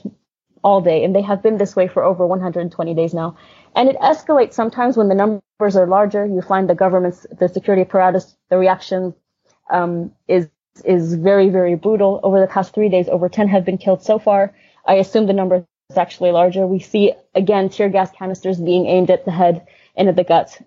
all 0.63 0.79
day, 0.79 1.03
and 1.03 1.13
they 1.13 1.23
have 1.23 1.43
been 1.43 1.57
this 1.57 1.75
way 1.75 1.89
for 1.89 2.05
over 2.05 2.25
120 2.25 2.93
days 2.93 3.13
now. 3.13 3.35
And 3.75 3.89
it 3.89 3.97
escalates 3.99 4.53
sometimes 4.53 4.95
when 4.95 5.09
the 5.09 5.15
numbers 5.15 5.75
are 5.75 5.87
larger. 5.87 6.25
You 6.25 6.41
find 6.41 6.69
the 6.69 6.75
government's, 6.75 7.27
the 7.37 7.49
security 7.49 7.81
apparatus, 7.81 8.33
the 8.49 8.57
reaction 8.57 9.13
um, 9.69 10.11
is 10.27 10.47
is 10.83 11.13
very 11.13 11.49
very 11.49 11.75
brutal. 11.75 12.19
Over 12.23 12.39
the 12.39 12.47
past 12.47 12.73
three 12.73 12.89
days, 12.89 13.07
over 13.07 13.29
10 13.29 13.47
have 13.49 13.65
been 13.65 13.77
killed 13.77 14.03
so 14.03 14.19
far. 14.19 14.53
I 14.85 14.95
assume 14.95 15.27
the 15.27 15.33
number 15.33 15.65
is 15.89 15.97
actually 15.97 16.31
larger. 16.31 16.65
We 16.65 16.79
see 16.79 17.13
again 17.35 17.69
tear 17.69 17.89
gas 17.89 18.11
canisters 18.11 18.59
being 18.59 18.87
aimed 18.87 19.09
at 19.09 19.25
the 19.25 19.31
head 19.31 19.67
and 19.95 20.09
at 20.09 20.15
the 20.15 20.23
gut. 20.23 20.59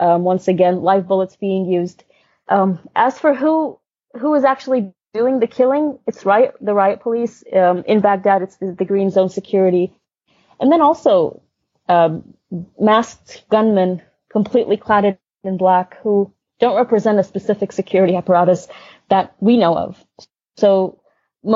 Um, 0.00 0.24
once 0.24 0.48
again, 0.48 0.82
live 0.82 1.06
bullets 1.06 1.36
being 1.36 1.66
used. 1.66 2.04
Um, 2.48 2.78
as 2.94 3.18
for 3.18 3.34
who 3.34 3.78
who 4.18 4.34
is 4.34 4.44
actually 4.44 4.92
doing 5.12 5.40
the 5.40 5.46
killing, 5.46 5.98
it's 6.06 6.26
riot 6.26 6.56
the 6.60 6.74
riot 6.74 7.00
police 7.00 7.42
um, 7.52 7.84
in 7.86 8.00
Baghdad. 8.00 8.42
It's 8.42 8.56
the, 8.56 8.74
the, 8.76 8.84
Green 8.84 9.10
Zone 9.10 9.28
security, 9.28 9.92
and 10.60 10.70
then 10.70 10.82
also 10.82 11.42
um, 11.88 12.34
masked 12.78 13.44
gunmen, 13.48 14.02
completely 14.30 14.76
clad 14.76 15.18
in 15.44 15.56
black, 15.56 15.98
who 16.02 16.32
don't 16.64 16.76
represent 16.84 17.18
a 17.18 17.30
specific 17.32 17.70
security 17.72 18.14
apparatus 18.16 18.68
that 19.12 19.34
we 19.40 19.54
know 19.62 19.74
of. 19.76 20.02
So 20.56 20.98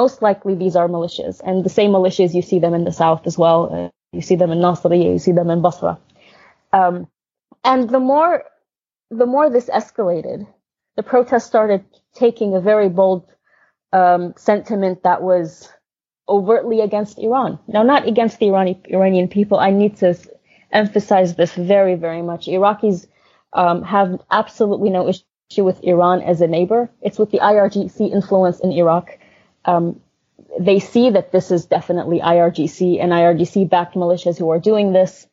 most 0.00 0.20
likely 0.20 0.54
these 0.54 0.76
are 0.76 0.88
militias, 0.96 1.40
and 1.46 1.64
the 1.64 1.74
same 1.78 1.92
militias 1.92 2.34
you 2.34 2.42
see 2.42 2.58
them 2.64 2.74
in 2.74 2.84
the 2.84 2.92
south 3.02 3.22
as 3.30 3.36
well. 3.42 3.60
Uh, 3.72 3.88
you 4.16 4.22
see 4.28 4.36
them 4.36 4.50
in 4.50 4.58
Nasiriyah, 4.58 5.12
you 5.14 5.18
see 5.18 5.32
them 5.32 5.50
in 5.54 5.62
Basra. 5.62 5.98
Um, 6.72 7.06
and 7.64 7.88
the 7.88 8.00
more, 8.00 8.44
the 9.10 9.24
more 9.34 9.48
this 9.48 9.70
escalated, 9.80 10.46
the 10.96 11.02
protests 11.02 11.46
started 11.46 11.82
taking 12.14 12.54
a 12.54 12.60
very 12.60 12.90
bold 12.90 13.22
um, 13.92 14.34
sentiment 14.36 15.02
that 15.04 15.22
was 15.22 15.70
overtly 16.28 16.80
against 16.80 17.18
Iran. 17.18 17.58
Now, 17.66 17.82
not 17.82 18.06
against 18.06 18.38
the 18.38 18.46
Irani, 18.46 18.74
Iranian 18.96 19.28
people. 19.28 19.58
I 19.58 19.70
need 19.70 19.96
to 19.98 20.14
emphasize 20.70 21.34
this 21.34 21.54
very, 21.54 21.94
very 21.94 22.22
much. 22.30 22.46
Iraqis 22.46 23.06
um, 23.52 23.82
have 23.82 24.20
absolutely 24.30 24.90
no 24.90 25.08
issue 25.08 25.64
with 25.64 25.82
Iran 25.82 26.22
as 26.22 26.40
a 26.40 26.46
neighbor. 26.46 26.90
It's 27.00 27.18
with 27.18 27.30
the 27.30 27.38
IRGC 27.38 28.12
influence 28.12 28.60
in 28.60 28.72
Iraq 28.72 29.18
um, 29.64 30.00
they 30.58 30.78
see 30.78 31.10
that 31.10 31.30
this 31.30 31.50
is 31.50 31.66
definitely 31.66 32.20
IRGC 32.20 33.00
and 33.02 33.12
IRGC 33.12 33.68
backed 33.68 33.94
militias 33.94 34.38
who 34.38 34.50
are 34.50 34.58
doing 34.58 34.92
this, 34.92 35.26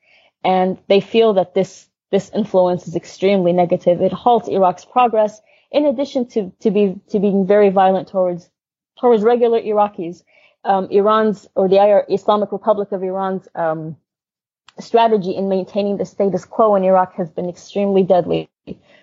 and 0.43 0.77
they 0.88 1.00
feel 1.00 1.34
that 1.34 1.53
this 1.53 1.88
this 2.12 2.29
influence 2.34 2.88
is 2.88 2.95
extremely 2.95 3.53
negative. 3.53 4.01
It 4.01 4.13
halts 4.13 4.48
Iraq's 4.48 4.86
progress, 4.86 5.41
in 5.72 5.86
addition 5.86 6.27
to 6.29 6.51
to 6.60 6.72
be 6.72 7.00
to 7.10 7.19
being 7.19 7.48
very 7.48 7.69
violent 7.69 8.10
towards 8.10 8.50
towards 9.00 9.24
regular 9.24 9.62
Iraqis. 9.62 10.24
Um, 10.63 10.88
Iran's 10.89 11.48
or 11.55 11.69
the 11.69 12.03
Islamic 12.10 12.51
Republic 12.51 12.91
of 12.91 13.03
Iran's 13.03 13.48
um, 13.53 13.98
strategy 14.79 15.32
in 15.32 15.50
maintaining 15.50 15.98
the 15.98 16.05
status 16.05 16.46
quo 16.46 16.75
in 16.75 16.84
Iraq 16.84 17.13
has 17.15 17.29
been 17.29 17.50
extremely 17.50 18.03
deadly 18.03 18.50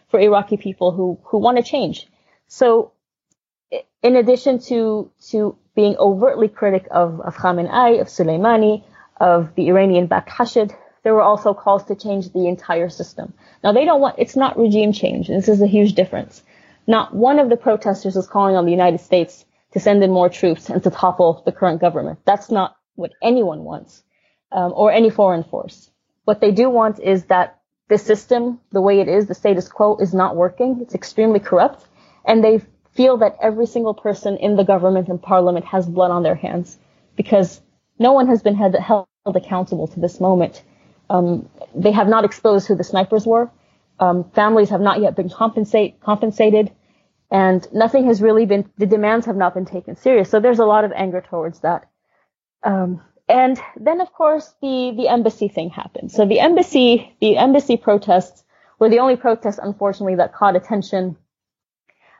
for 0.08 0.20
Iraqi 0.20 0.56
people 0.56 0.92
who 0.92 1.18
who 1.24 1.38
want 1.38 1.56
to 1.56 1.62
change. 1.62 2.06
So 2.48 2.92
in 4.02 4.16
addition 4.16 4.58
to 4.60 5.10
to 5.30 5.56
being 5.74 5.96
overtly 5.96 6.48
critic 6.48 6.86
of, 6.90 7.20
of 7.20 7.34
Khamenei, 7.36 8.00
of 8.00 8.08
Soleimani, 8.08 8.84
of 9.18 9.54
the 9.54 9.68
Iranian-backed 9.68 10.28
Hashid, 10.28 10.74
there 11.02 11.14
were 11.14 11.22
also 11.22 11.54
calls 11.54 11.84
to 11.84 11.94
change 11.94 12.32
the 12.32 12.46
entire 12.46 12.90
system. 12.90 13.32
Now 13.64 13.72
they 13.72 13.84
don't 13.84 14.00
want, 14.00 14.16
it's 14.18 14.36
not 14.36 14.58
regime 14.58 14.92
change. 14.92 15.28
This 15.28 15.48
is 15.48 15.62
a 15.62 15.66
huge 15.66 15.94
difference. 15.94 16.42
Not 16.86 17.14
one 17.14 17.38
of 17.38 17.48
the 17.48 17.56
protesters 17.56 18.16
is 18.16 18.26
calling 18.26 18.56
on 18.56 18.66
the 18.66 18.70
United 18.70 19.00
States 19.00 19.44
to 19.72 19.80
send 19.80 20.02
in 20.02 20.10
more 20.10 20.28
troops 20.28 20.68
and 20.68 20.82
to 20.82 20.90
topple 20.90 21.42
the 21.46 21.52
current 21.52 21.80
government. 21.80 22.18
That's 22.24 22.50
not 22.50 22.76
what 22.96 23.12
anyone 23.22 23.64
wants, 23.64 24.02
um, 24.52 24.72
or 24.74 24.92
any 24.92 25.10
foreign 25.10 25.44
force. 25.44 25.90
What 26.24 26.40
they 26.40 26.52
do 26.52 26.70
want 26.70 27.00
is 27.00 27.24
that 27.24 27.58
the 27.88 27.98
system, 27.98 28.60
the 28.70 28.80
way 28.80 29.00
it 29.00 29.08
is, 29.08 29.26
the 29.26 29.34
status 29.34 29.68
quo 29.68 29.96
is 29.96 30.14
not 30.14 30.36
working. 30.36 30.78
It's 30.80 30.94
extremely 30.94 31.40
corrupt. 31.40 31.84
And 32.24 32.42
they 32.42 32.62
feel 32.94 33.18
that 33.18 33.36
every 33.42 33.66
single 33.66 33.94
person 33.94 34.36
in 34.36 34.56
the 34.56 34.64
government 34.64 35.08
and 35.08 35.20
parliament 35.20 35.64
has 35.66 35.86
blood 35.86 36.10
on 36.10 36.22
their 36.22 36.34
hands 36.34 36.78
because 37.16 37.60
no 37.98 38.12
one 38.12 38.28
has 38.28 38.42
been 38.42 38.54
held, 38.54 38.74
held 38.76 39.06
accountable 39.26 39.88
to 39.88 40.00
this 40.00 40.20
moment. 40.20 40.62
Um, 41.10 41.48
they 41.74 41.92
have 41.92 42.08
not 42.08 42.24
exposed 42.24 42.68
who 42.68 42.76
the 42.76 42.84
snipers 42.84 43.26
were. 43.26 43.50
Um, 43.98 44.30
families 44.30 44.70
have 44.70 44.80
not 44.80 45.00
yet 45.00 45.14
been 45.14 45.28
compensate, 45.28 46.00
compensated, 46.00 46.70
and 47.30 47.66
nothing 47.72 48.06
has 48.06 48.22
really 48.22 48.46
been. 48.46 48.70
The 48.78 48.86
demands 48.86 49.26
have 49.26 49.36
not 49.36 49.54
been 49.54 49.66
taken 49.66 49.96
serious. 49.96 50.30
So 50.30 50.40
there's 50.40 50.58
a 50.58 50.64
lot 50.64 50.84
of 50.84 50.92
anger 50.92 51.20
towards 51.20 51.60
that. 51.60 51.88
Um, 52.62 53.02
and 53.28 53.60
then, 53.76 54.00
of 54.00 54.12
course, 54.12 54.54
the 54.60 54.92
the 54.96 55.08
embassy 55.08 55.48
thing 55.48 55.70
happened. 55.70 56.10
So 56.12 56.26
the 56.26 56.40
embassy, 56.40 57.14
the 57.20 57.36
embassy 57.36 57.76
protests 57.76 58.44
were 58.78 58.88
the 58.88 58.98
only 58.98 59.16
protests, 59.16 59.60
unfortunately, 59.62 60.16
that 60.16 60.34
caught 60.34 60.56
attention 60.56 61.16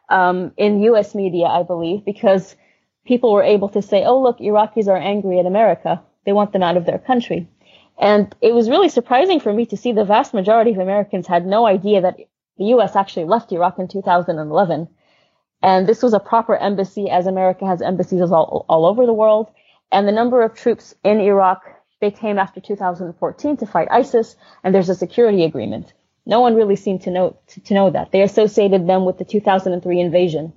um, 0.08 0.52
in 0.56 0.82
U.S. 0.82 1.14
media, 1.14 1.46
I 1.46 1.64
believe, 1.64 2.04
because 2.04 2.54
people 3.04 3.32
were 3.32 3.42
able 3.42 3.68
to 3.70 3.82
say, 3.82 4.04
"Oh, 4.04 4.22
look, 4.22 4.38
Iraqis 4.38 4.88
are 4.88 4.96
angry 4.96 5.38
at 5.38 5.46
America. 5.46 6.02
They 6.24 6.32
want 6.32 6.52
them 6.52 6.62
out 6.62 6.76
of 6.76 6.86
their 6.86 6.98
country." 6.98 7.48
And 7.98 8.34
it 8.40 8.54
was 8.54 8.70
really 8.70 8.88
surprising 8.88 9.40
for 9.40 9.52
me 9.52 9.66
to 9.66 9.76
see 9.76 9.92
the 9.92 10.04
vast 10.04 10.34
majority 10.34 10.72
of 10.72 10.78
Americans 10.78 11.26
had 11.26 11.46
no 11.46 11.66
idea 11.66 12.00
that 12.00 12.16
the 12.58 12.64
U.S. 12.76 12.96
actually 12.96 13.26
left 13.26 13.52
Iraq 13.52 13.78
in 13.78 13.88
2011. 13.88 14.88
And 15.62 15.86
this 15.86 16.02
was 16.02 16.12
a 16.12 16.20
proper 16.20 16.56
embassy 16.56 17.08
as 17.10 17.26
America 17.26 17.66
has 17.66 17.82
embassies 17.82 18.20
all, 18.20 18.66
all 18.68 18.86
over 18.86 19.06
the 19.06 19.12
world. 19.12 19.50
And 19.92 20.08
the 20.08 20.12
number 20.12 20.42
of 20.42 20.54
troops 20.54 20.94
in 21.04 21.20
Iraq, 21.20 21.62
they 22.00 22.10
came 22.10 22.38
after 22.38 22.60
2014 22.60 23.58
to 23.58 23.66
fight 23.66 23.88
ISIS 23.90 24.36
and 24.64 24.74
there's 24.74 24.88
a 24.88 24.94
security 24.94 25.44
agreement. 25.44 25.92
No 26.24 26.40
one 26.40 26.54
really 26.54 26.76
seemed 26.76 27.02
to 27.02 27.10
know, 27.10 27.36
to, 27.64 27.74
know 27.74 27.90
that. 27.90 28.10
They 28.10 28.22
associated 28.22 28.86
them 28.86 29.04
with 29.04 29.18
the 29.18 29.24
2003 29.24 30.00
invasion. 30.00 30.54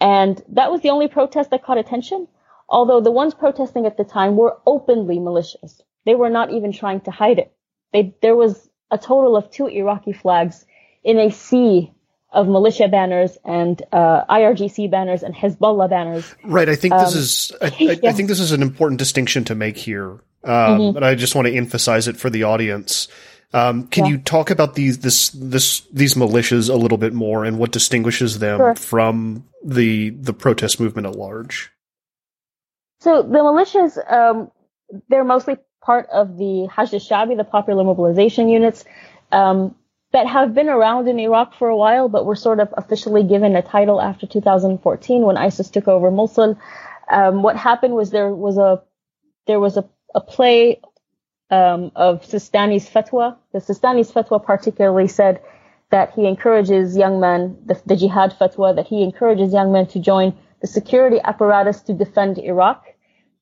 And 0.00 0.42
that 0.48 0.72
was 0.72 0.80
the 0.80 0.90
only 0.90 1.06
protest 1.06 1.50
that 1.50 1.62
caught 1.62 1.78
attention. 1.78 2.26
Although 2.68 3.00
the 3.00 3.12
ones 3.12 3.32
protesting 3.32 3.86
at 3.86 3.96
the 3.96 4.04
time 4.04 4.36
were 4.36 4.58
openly 4.66 5.20
malicious. 5.20 5.80
They 6.04 6.16
were 6.16 6.30
not 6.30 6.50
even 6.50 6.72
trying 6.72 7.02
to 7.02 7.10
hide 7.10 7.38
it. 7.38 7.52
They, 7.92 8.14
there 8.22 8.36
was 8.36 8.68
a 8.90 8.98
total 8.98 9.36
of 9.36 9.50
two 9.50 9.68
Iraqi 9.68 10.12
flags 10.12 10.66
in 11.04 11.18
a 11.18 11.30
sea 11.30 11.92
of 12.30 12.46
militia 12.46 12.88
banners 12.88 13.38
and 13.44 13.82
uh, 13.92 14.24
IRGC 14.26 14.90
banners 14.90 15.22
and 15.22 15.34
Hezbollah 15.34 15.88
banners. 15.88 16.34
Right. 16.44 16.68
I 16.68 16.76
think 16.76 16.94
this 16.94 17.14
um, 17.14 17.18
is. 17.18 17.52
I, 17.60 17.66
I, 17.66 17.98
yeah. 18.02 18.10
I, 18.10 18.12
think 18.12 18.28
this 18.28 18.40
is 18.40 18.52
an 18.52 18.62
important 18.62 18.98
distinction 18.98 19.44
to 19.44 19.54
make 19.54 19.76
here, 19.76 20.10
um, 20.10 20.20
mm-hmm. 20.44 20.96
and 20.96 21.04
I 21.04 21.14
just 21.14 21.34
want 21.34 21.48
to 21.48 21.54
emphasize 21.54 22.08
it 22.08 22.16
for 22.16 22.30
the 22.30 22.44
audience. 22.44 23.08
Um, 23.54 23.86
can 23.86 24.04
yeah. 24.04 24.10
you 24.12 24.18
talk 24.18 24.50
about 24.50 24.74
these 24.74 24.98
this 24.98 25.30
this 25.30 25.80
these 25.92 26.14
militias 26.14 26.68
a 26.68 26.76
little 26.76 26.98
bit 26.98 27.14
more 27.14 27.46
and 27.46 27.58
what 27.58 27.72
distinguishes 27.72 28.38
them 28.40 28.58
sure. 28.58 28.74
from 28.74 29.44
the 29.64 30.10
the 30.10 30.34
protest 30.34 30.80
movement 30.80 31.06
at 31.06 31.16
large? 31.16 31.70
So 33.00 33.22
the 33.22 33.38
militias, 33.38 34.12
um, 34.12 34.50
they're 35.08 35.24
mostly 35.24 35.56
part 35.80 36.08
of 36.12 36.36
the 36.36 36.68
Hashd 36.70 36.92
al-Sha'bi, 36.92 37.36
the 37.36 37.44
popular 37.44 37.84
mobilization 37.84 38.48
units. 38.48 38.84
Um, 39.32 39.74
that 40.12 40.26
have 40.26 40.54
been 40.54 40.68
around 40.68 41.08
in 41.08 41.18
Iraq 41.18 41.54
for 41.54 41.68
a 41.68 41.76
while, 41.76 42.08
but 42.08 42.24
were 42.24 42.36
sort 42.36 42.60
of 42.60 42.72
officially 42.76 43.22
given 43.22 43.54
a 43.56 43.62
title 43.62 44.00
after 44.00 44.26
2014 44.26 45.22
when 45.22 45.36
ISIS 45.36 45.70
took 45.70 45.86
over 45.86 46.10
Mosul. 46.10 46.58
Um, 47.10 47.42
what 47.42 47.56
happened 47.56 47.94
was 47.94 48.10
there 48.10 48.34
was 48.34 48.58
a 48.58 48.82
there 49.46 49.60
was 49.60 49.76
a, 49.76 49.88
a 50.14 50.20
play 50.20 50.80
um, 51.50 51.90
of 51.96 52.22
Sistani's 52.22 52.88
fatwa. 52.88 53.36
The 53.52 53.60
Sistani's 53.60 54.12
fatwa 54.12 54.44
particularly 54.44 55.08
said 55.08 55.40
that 55.90 56.12
he 56.12 56.26
encourages 56.26 56.96
young 56.96 57.20
men, 57.20 57.56
the, 57.64 57.80
the 57.86 57.96
jihad 57.96 58.34
fatwa, 58.38 58.76
that 58.76 58.86
he 58.86 59.02
encourages 59.02 59.52
young 59.52 59.72
men 59.72 59.86
to 59.88 59.98
join 59.98 60.36
the 60.60 60.66
security 60.66 61.18
apparatus 61.22 61.80
to 61.82 61.94
defend 61.94 62.38
Iraq, 62.38 62.84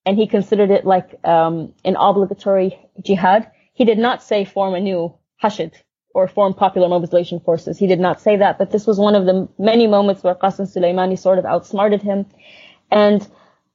and 0.04 0.16
he 0.16 0.26
considered 0.26 0.70
it 0.70 0.84
like 0.84 1.14
um, 1.24 1.72
an 1.84 1.96
obligatory 1.96 2.78
jihad. 3.02 3.50
He 3.72 3.84
did 3.84 3.98
not 3.98 4.22
say 4.22 4.44
form 4.44 4.74
a 4.74 4.80
new 4.80 5.14
hashid, 5.38 5.72
or 6.16 6.26
form 6.26 6.54
popular 6.54 6.88
mobilization 6.88 7.38
forces. 7.40 7.76
He 7.76 7.86
did 7.86 8.00
not 8.00 8.22
say 8.22 8.36
that, 8.38 8.56
but 8.56 8.70
this 8.70 8.86
was 8.86 8.98
one 8.98 9.14
of 9.14 9.26
the 9.26 9.46
many 9.58 9.86
moments 9.86 10.22
where 10.24 10.34
Qasim 10.34 10.66
Soleimani 10.66 11.18
sort 11.18 11.38
of 11.38 11.44
outsmarted 11.44 12.00
him. 12.00 12.24
And 12.90 13.20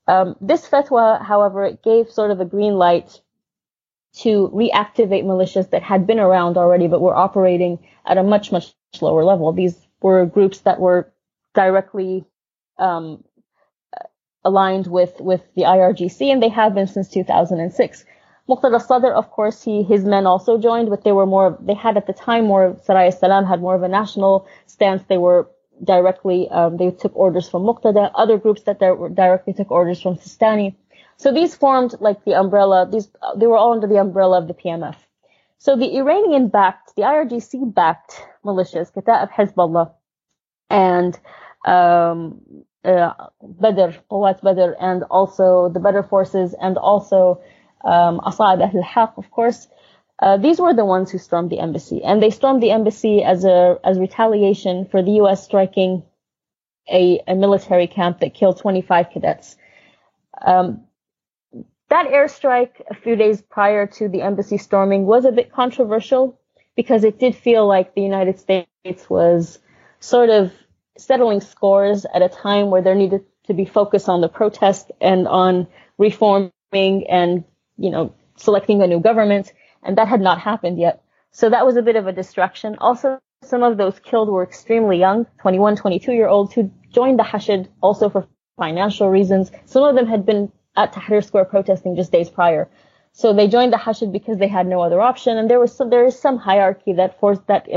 um, 0.07 0.35
this 0.41 0.67
fatwa, 0.67 1.23
however, 1.23 1.63
it 1.65 1.83
gave 1.83 2.09
sort 2.09 2.31
of 2.31 2.39
a 2.39 2.45
green 2.45 2.73
light 2.73 3.21
to 4.23 4.49
reactivate 4.55 5.23
militias 5.23 5.69
that 5.69 5.83
had 5.83 6.07
been 6.07 6.19
around 6.19 6.57
already 6.57 6.87
but 6.87 6.99
were 6.99 7.15
operating 7.15 7.77
at 8.07 8.17
a 8.17 8.23
much, 8.23 8.51
much 8.51 8.73
lower 9.01 9.23
level. 9.23 9.53
These 9.53 9.77
were 10.01 10.25
groups 10.25 10.61
that 10.61 10.79
were 10.79 11.13
directly 11.53 12.25
um, 12.79 13.23
aligned 14.43 14.87
with, 14.87 15.13
with 15.19 15.43
the 15.55 15.61
IRGC, 15.61 16.31
and 16.31 16.41
they 16.41 16.49
have 16.49 16.73
been 16.73 16.87
since 16.87 17.07
2006. 17.07 18.03
Muqtada 18.49 18.81
Sadr, 18.81 19.11
of 19.13 19.29
course, 19.31 19.63
he, 19.63 19.83
his 19.83 20.03
men 20.03 20.25
also 20.25 20.57
joined, 20.57 20.89
but 20.89 21.03
they 21.03 21.11
were 21.11 21.25
more, 21.25 21.57
they 21.61 21.73
had 21.73 21.95
at 21.95 22.07
the 22.07 22.13
time 22.13 22.45
more, 22.45 22.73
Saraya 22.87 23.13
Salam 23.17 23.45
had 23.45 23.61
more 23.61 23.75
of 23.75 23.83
a 23.83 23.87
national 23.87 24.47
stance. 24.65 25.03
They 25.07 25.17
were 25.17 25.49
directly, 25.83 26.49
um, 26.49 26.77
they 26.77 26.91
took 26.91 27.15
orders 27.15 27.47
from 27.47 27.63
Muqtada. 27.63 28.11
Other 28.15 28.37
groups 28.37 28.63
that 28.63 28.79
directly 28.79 29.53
took 29.53 29.71
orders 29.71 30.01
from 30.01 30.15
Sistani. 30.15 30.75
So 31.17 31.31
these 31.31 31.55
formed 31.55 31.95
like 31.99 32.25
the 32.25 32.33
umbrella, 32.33 32.89
these, 32.91 33.09
they 33.37 33.45
were 33.45 33.57
all 33.57 33.73
under 33.73 33.87
the 33.87 33.99
umbrella 33.99 34.39
of 34.39 34.47
the 34.47 34.55
PMF. 34.55 34.95
So 35.59 35.75
the 35.75 35.95
Iranian 35.97 36.47
backed, 36.47 36.95
the 36.95 37.03
IRGC 37.03 37.73
backed 37.73 38.25
militias, 38.43 38.91
Kata'ib 38.91 39.29
Hezbollah, 39.31 39.91
and, 40.71 41.19
um, 41.65 42.41
uh, 42.83 43.13
Badr, 43.43 43.91
Qawat 44.09 44.41
Badr, 44.41 44.73
and 44.79 45.03
also 45.03 45.69
the 45.69 45.79
Badr 45.79 46.01
forces, 46.01 46.55
and 46.59 46.77
also 46.79 47.39
um, 47.83 48.19
Asa'ib 48.19 48.61
al-Haq, 48.61 49.17
of 49.17 49.29
course, 49.31 49.67
uh, 50.19 50.37
these 50.37 50.59
were 50.59 50.73
the 50.73 50.85
ones 50.85 51.09
who 51.11 51.17
stormed 51.17 51.49
the 51.49 51.59
embassy, 51.59 52.03
and 52.03 52.21
they 52.21 52.29
stormed 52.29 52.61
the 52.61 52.71
embassy 52.71 53.23
as 53.23 53.43
a 53.43 53.79
as 53.83 53.97
retaliation 53.97 54.85
for 54.85 55.01
the 55.01 55.13
U.S. 55.13 55.43
striking 55.43 56.03
a, 56.89 57.21
a 57.27 57.35
military 57.35 57.87
camp 57.87 58.19
that 58.19 58.33
killed 58.33 58.59
25 58.59 59.09
cadets. 59.11 59.55
Um, 60.45 60.81
that 61.89 62.07
airstrike 62.07 62.81
a 62.89 62.93
few 62.93 63.15
days 63.15 63.41
prior 63.41 63.85
to 63.85 64.07
the 64.07 64.21
embassy 64.21 64.57
storming 64.57 65.05
was 65.05 65.25
a 65.25 65.31
bit 65.31 65.51
controversial 65.51 66.39
because 66.75 67.03
it 67.03 67.19
did 67.19 67.35
feel 67.35 67.67
like 67.67 67.93
the 67.93 68.01
United 68.01 68.39
States 68.39 69.09
was 69.09 69.59
sort 69.99 70.29
of 70.29 70.53
settling 70.97 71.41
scores 71.41 72.05
at 72.13 72.21
a 72.21 72.29
time 72.29 72.69
where 72.69 72.81
there 72.81 72.95
needed 72.95 73.25
to 73.47 73.53
be 73.53 73.65
focus 73.65 74.07
on 74.07 74.21
the 74.21 74.29
protest 74.29 74.91
and 75.01 75.27
on 75.27 75.67
reforming 75.97 76.51
and 77.09 77.43
you 77.81 77.89
know, 77.89 78.13
selecting 78.37 78.81
a 78.81 78.87
new 78.87 78.99
government, 78.99 79.53
and 79.83 79.97
that 79.97 80.07
had 80.07 80.21
not 80.21 80.39
happened 80.39 80.79
yet. 80.79 81.03
So 81.31 81.49
that 81.49 81.65
was 81.65 81.75
a 81.77 81.81
bit 81.81 81.95
of 81.95 82.07
a 82.07 82.13
distraction. 82.13 82.75
Also, 82.79 83.19
some 83.43 83.63
of 83.63 83.77
those 83.77 83.99
killed 83.99 84.29
were 84.29 84.43
extremely 84.43 84.97
young, 84.97 85.25
21, 85.39 85.75
22 85.75 86.11
year 86.13 86.27
olds 86.27 86.53
who 86.53 86.71
joined 86.91 87.17
the 87.19 87.23
Hashid 87.23 87.69
also 87.81 88.09
for 88.09 88.27
financial 88.57 89.09
reasons. 89.09 89.51
Some 89.65 89.83
of 89.83 89.95
them 89.95 90.07
had 90.07 90.25
been 90.25 90.51
at 90.75 90.93
Tahrir 90.93 91.23
Square 91.23 91.45
protesting 91.45 91.95
just 91.95 92.11
days 92.11 92.29
prior. 92.29 92.69
So 93.13 93.33
they 93.33 93.47
joined 93.47 93.73
the 93.73 93.77
Hashid 93.77 94.11
because 94.11 94.37
they 94.37 94.47
had 94.47 94.67
no 94.67 94.81
other 94.81 95.01
option, 95.01 95.37
and 95.37 95.49
there 95.49 95.59
was 95.59 95.75
some, 95.75 95.89
there 95.89 96.05
is 96.05 96.17
some 96.17 96.37
hierarchy 96.37 96.93
that 96.93 97.19
forced 97.19 97.45
that 97.47 97.67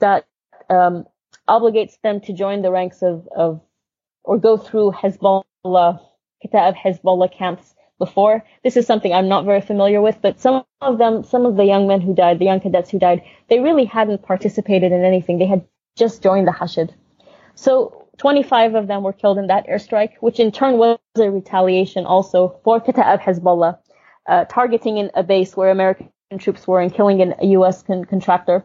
that 0.00 0.26
um, 0.68 1.06
obligates 1.48 2.00
them 2.02 2.20
to 2.22 2.32
join 2.32 2.62
the 2.62 2.72
ranks 2.72 3.02
of, 3.02 3.28
of 3.36 3.60
or 4.24 4.38
go 4.38 4.56
through 4.56 4.92
Hezbollah, 4.92 6.00
Kata'ib 6.42 6.76
Hezbollah 6.76 7.30
camps 7.30 7.74
before. 7.98 8.44
This 8.62 8.76
is 8.76 8.86
something 8.86 9.12
I'm 9.12 9.28
not 9.28 9.44
very 9.44 9.60
familiar 9.60 10.00
with, 10.00 10.18
but 10.20 10.40
some 10.40 10.64
of 10.80 10.98
them, 10.98 11.24
some 11.24 11.46
of 11.46 11.56
the 11.56 11.64
young 11.64 11.86
men 11.86 12.00
who 12.00 12.14
died, 12.14 12.38
the 12.38 12.44
young 12.44 12.60
cadets 12.60 12.90
who 12.90 12.98
died, 12.98 13.22
they 13.48 13.60
really 13.60 13.84
hadn't 13.84 14.22
participated 14.22 14.92
in 14.92 15.04
anything. 15.04 15.38
They 15.38 15.46
had 15.46 15.66
just 15.96 16.22
joined 16.22 16.48
the 16.48 16.52
Hashid. 16.52 16.94
So 17.54 18.08
25 18.18 18.74
of 18.74 18.86
them 18.86 19.02
were 19.02 19.12
killed 19.12 19.38
in 19.38 19.48
that 19.48 19.66
airstrike, 19.66 20.14
which 20.20 20.40
in 20.40 20.52
turn 20.52 20.78
was 20.78 20.98
a 21.16 21.30
retaliation 21.30 22.06
also 22.06 22.60
for 22.64 22.80
Kata'ib 22.80 23.20
Hezbollah, 23.20 23.78
uh, 24.28 24.44
targeting 24.46 24.98
in 24.98 25.10
a 25.14 25.22
base 25.22 25.56
where 25.56 25.70
American 25.70 26.10
troops 26.38 26.66
were 26.66 26.80
and 26.80 26.92
killing 26.92 27.22
an, 27.22 27.34
a 27.40 27.46
U.S. 27.58 27.82
Con- 27.82 28.04
contractor. 28.04 28.64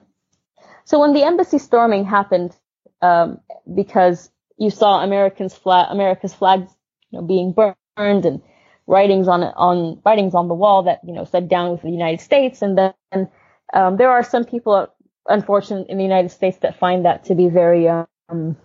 So 0.86 1.00
when 1.00 1.14
the 1.14 1.24
embassy 1.24 1.60
storming 1.60 2.06
happened, 2.06 2.56
um, 3.02 3.40
because 3.76 4.32
you 4.58 4.70
saw 4.70 5.04
Americans 5.04 5.56
flag, 5.56 5.88
America's 5.90 6.34
flags 6.34 6.72
you 7.12 7.20
know, 7.20 7.26
being 7.26 7.54
burned 7.54 8.26
and 8.26 8.42
writings 8.90 9.28
on 9.28 9.44
on 9.44 10.02
writings 10.04 10.34
on 10.34 10.48
the 10.48 10.54
wall 10.54 10.84
that 10.84 11.00
you 11.06 11.14
know 11.14 11.24
said 11.24 11.48
down 11.48 11.72
with 11.72 11.82
the 11.84 11.92
United 11.92 12.20
States, 12.20 12.62
and 12.62 12.78
then 12.78 13.30
um, 13.74 13.98
there 13.98 14.10
are 14.10 14.24
some 14.24 14.44
people, 14.44 14.88
unfortunately, 15.28 15.90
in 15.90 15.98
the 15.98 16.04
United 16.04 16.30
States 16.30 16.58
that 16.58 16.80
find 16.80 17.06
that 17.06 17.26
to 17.26 17.36
be 17.36 17.48
very 17.48 17.88
um, 17.88 18.58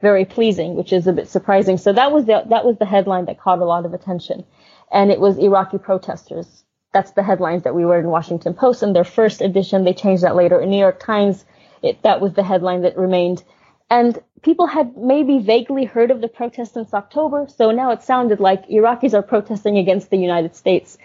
very 0.00 0.24
pleasing, 0.26 0.76
which 0.76 0.92
is 0.92 1.06
a 1.06 1.12
bit 1.12 1.28
surprising. 1.28 1.78
So 1.78 1.92
that 1.94 2.12
was 2.12 2.26
the 2.26 2.44
that 2.50 2.64
was 2.64 2.76
the 2.78 2.86
headline 2.86 3.24
that 3.24 3.40
caught 3.40 3.60
a 3.60 3.64
lot 3.64 3.86
of 3.86 3.94
attention, 3.94 4.44
and 4.92 5.10
it 5.10 5.18
was 5.18 5.38
Iraqi 5.38 5.78
protesters. 5.78 6.64
That's 6.92 7.12
the 7.12 7.22
headlines 7.22 7.62
that 7.62 7.74
we 7.74 7.86
were 7.86 7.98
in 7.98 8.08
Washington 8.08 8.52
Post 8.52 8.82
in 8.82 8.92
their 8.92 9.04
first 9.04 9.40
edition. 9.40 9.84
They 9.84 9.94
changed 9.94 10.22
that 10.22 10.36
later 10.36 10.60
in 10.60 10.68
New 10.68 10.78
York 10.78 11.00
Times. 11.00 11.46
It, 11.82 12.02
that 12.02 12.20
was 12.20 12.34
the 12.34 12.44
headline 12.44 12.82
that 12.82 12.98
remained. 12.98 13.42
And 13.88 14.20
people 14.42 14.66
had 14.66 14.96
maybe 14.96 15.38
vaguely 15.38 15.84
heard 15.84 16.10
of 16.10 16.20
the 16.20 16.28
protest 16.28 16.74
since 16.74 16.92
October, 16.92 17.46
so 17.48 17.70
now 17.70 17.92
it 17.92 18.02
sounded 18.02 18.40
like 18.40 18.68
Iraqis 18.68 19.14
are 19.14 19.22
protesting 19.22 19.78
against 19.78 20.10
the 20.10 20.18
United 20.18 20.56
States, 20.56 20.98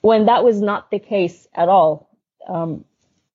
when 0.00 0.26
that 0.26 0.44
was 0.44 0.60
not 0.60 0.90
the 0.90 0.98
case 0.98 1.48
at 1.54 1.68
all. 1.68 2.08
Um, 2.48 2.84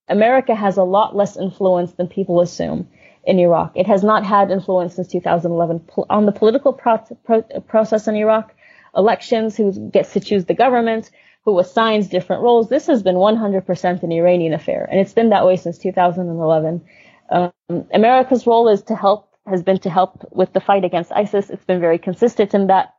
America 0.08 0.54
has 0.54 0.76
a 0.76 0.82
lot 0.84 1.16
less 1.16 1.36
influence 1.36 1.92
than 1.92 2.08
people 2.08 2.40
assume 2.40 2.88
in 3.24 3.38
Iraq. 3.38 3.72
It 3.74 3.86
has 3.86 4.04
not 4.04 4.24
had 4.24 4.50
influence 4.50 4.94
since 4.94 5.08
2011 5.08 5.88
on 6.10 6.26
the 6.26 6.32
political 6.32 6.72
pro- 6.72 6.98
pro- 7.24 7.42
process 7.42 8.06
in 8.06 8.14
Iraq, 8.14 8.54
elections, 8.96 9.56
who 9.56 9.72
gets 9.90 10.12
to 10.12 10.20
choose 10.20 10.44
the 10.44 10.54
government, 10.54 11.10
who 11.44 11.58
assigns 11.58 12.08
different 12.08 12.42
roles. 12.42 12.68
This 12.68 12.86
has 12.86 13.02
been 13.02 13.16
100% 13.16 14.02
an 14.02 14.12
Iranian 14.12 14.52
affair, 14.52 14.86
and 14.90 15.00
it's 15.00 15.12
been 15.12 15.30
that 15.30 15.46
way 15.46 15.56
since 15.56 15.78
2011. 15.78 16.82
Um, 17.30 17.52
America's 17.92 18.46
role 18.46 18.68
is 18.68 18.82
to 18.82 18.96
help, 18.96 19.30
has 19.46 19.62
been 19.62 19.78
to 19.78 19.90
help 19.90 20.28
with 20.32 20.52
the 20.52 20.60
fight 20.60 20.84
against 20.84 21.12
ISIS. 21.12 21.50
It's 21.50 21.64
been 21.64 21.80
very 21.80 21.98
consistent 21.98 22.54
in 22.54 22.68
that. 22.68 22.94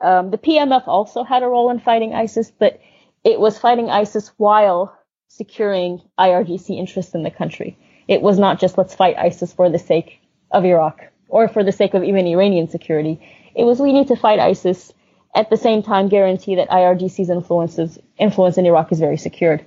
Um, 0.00 0.30
the 0.30 0.38
PMF 0.38 0.86
also 0.86 1.24
had 1.24 1.42
a 1.42 1.46
role 1.46 1.70
in 1.70 1.80
fighting 1.80 2.14
ISIS, 2.14 2.50
but 2.50 2.80
it 3.22 3.40
was 3.40 3.58
fighting 3.58 3.90
ISIS 3.90 4.30
while 4.36 4.96
securing 5.28 6.02
IRGC 6.18 6.76
interests 6.78 7.14
in 7.14 7.22
the 7.22 7.30
country. 7.30 7.78
It 8.06 8.20
was 8.20 8.38
not 8.38 8.60
just 8.60 8.76
let's 8.76 8.94
fight 8.94 9.16
ISIS 9.16 9.52
for 9.52 9.70
the 9.70 9.78
sake 9.78 10.20
of 10.50 10.64
Iraq 10.64 11.00
or 11.28 11.48
for 11.48 11.64
the 11.64 11.72
sake 11.72 11.94
of 11.94 12.04
even 12.04 12.26
Iranian 12.26 12.68
security. 12.68 13.20
It 13.54 13.64
was 13.64 13.80
we 13.80 13.92
need 13.92 14.08
to 14.08 14.16
fight 14.16 14.38
ISIS 14.38 14.92
at 15.34 15.50
the 15.50 15.56
same 15.56 15.82
time 15.82 16.08
guarantee 16.08 16.56
that 16.56 16.68
IRGC's 16.68 17.30
influences, 17.30 17.98
influence 18.18 18.58
in 18.58 18.66
Iraq 18.66 18.92
is 18.92 19.00
very 19.00 19.16
secured. 19.16 19.64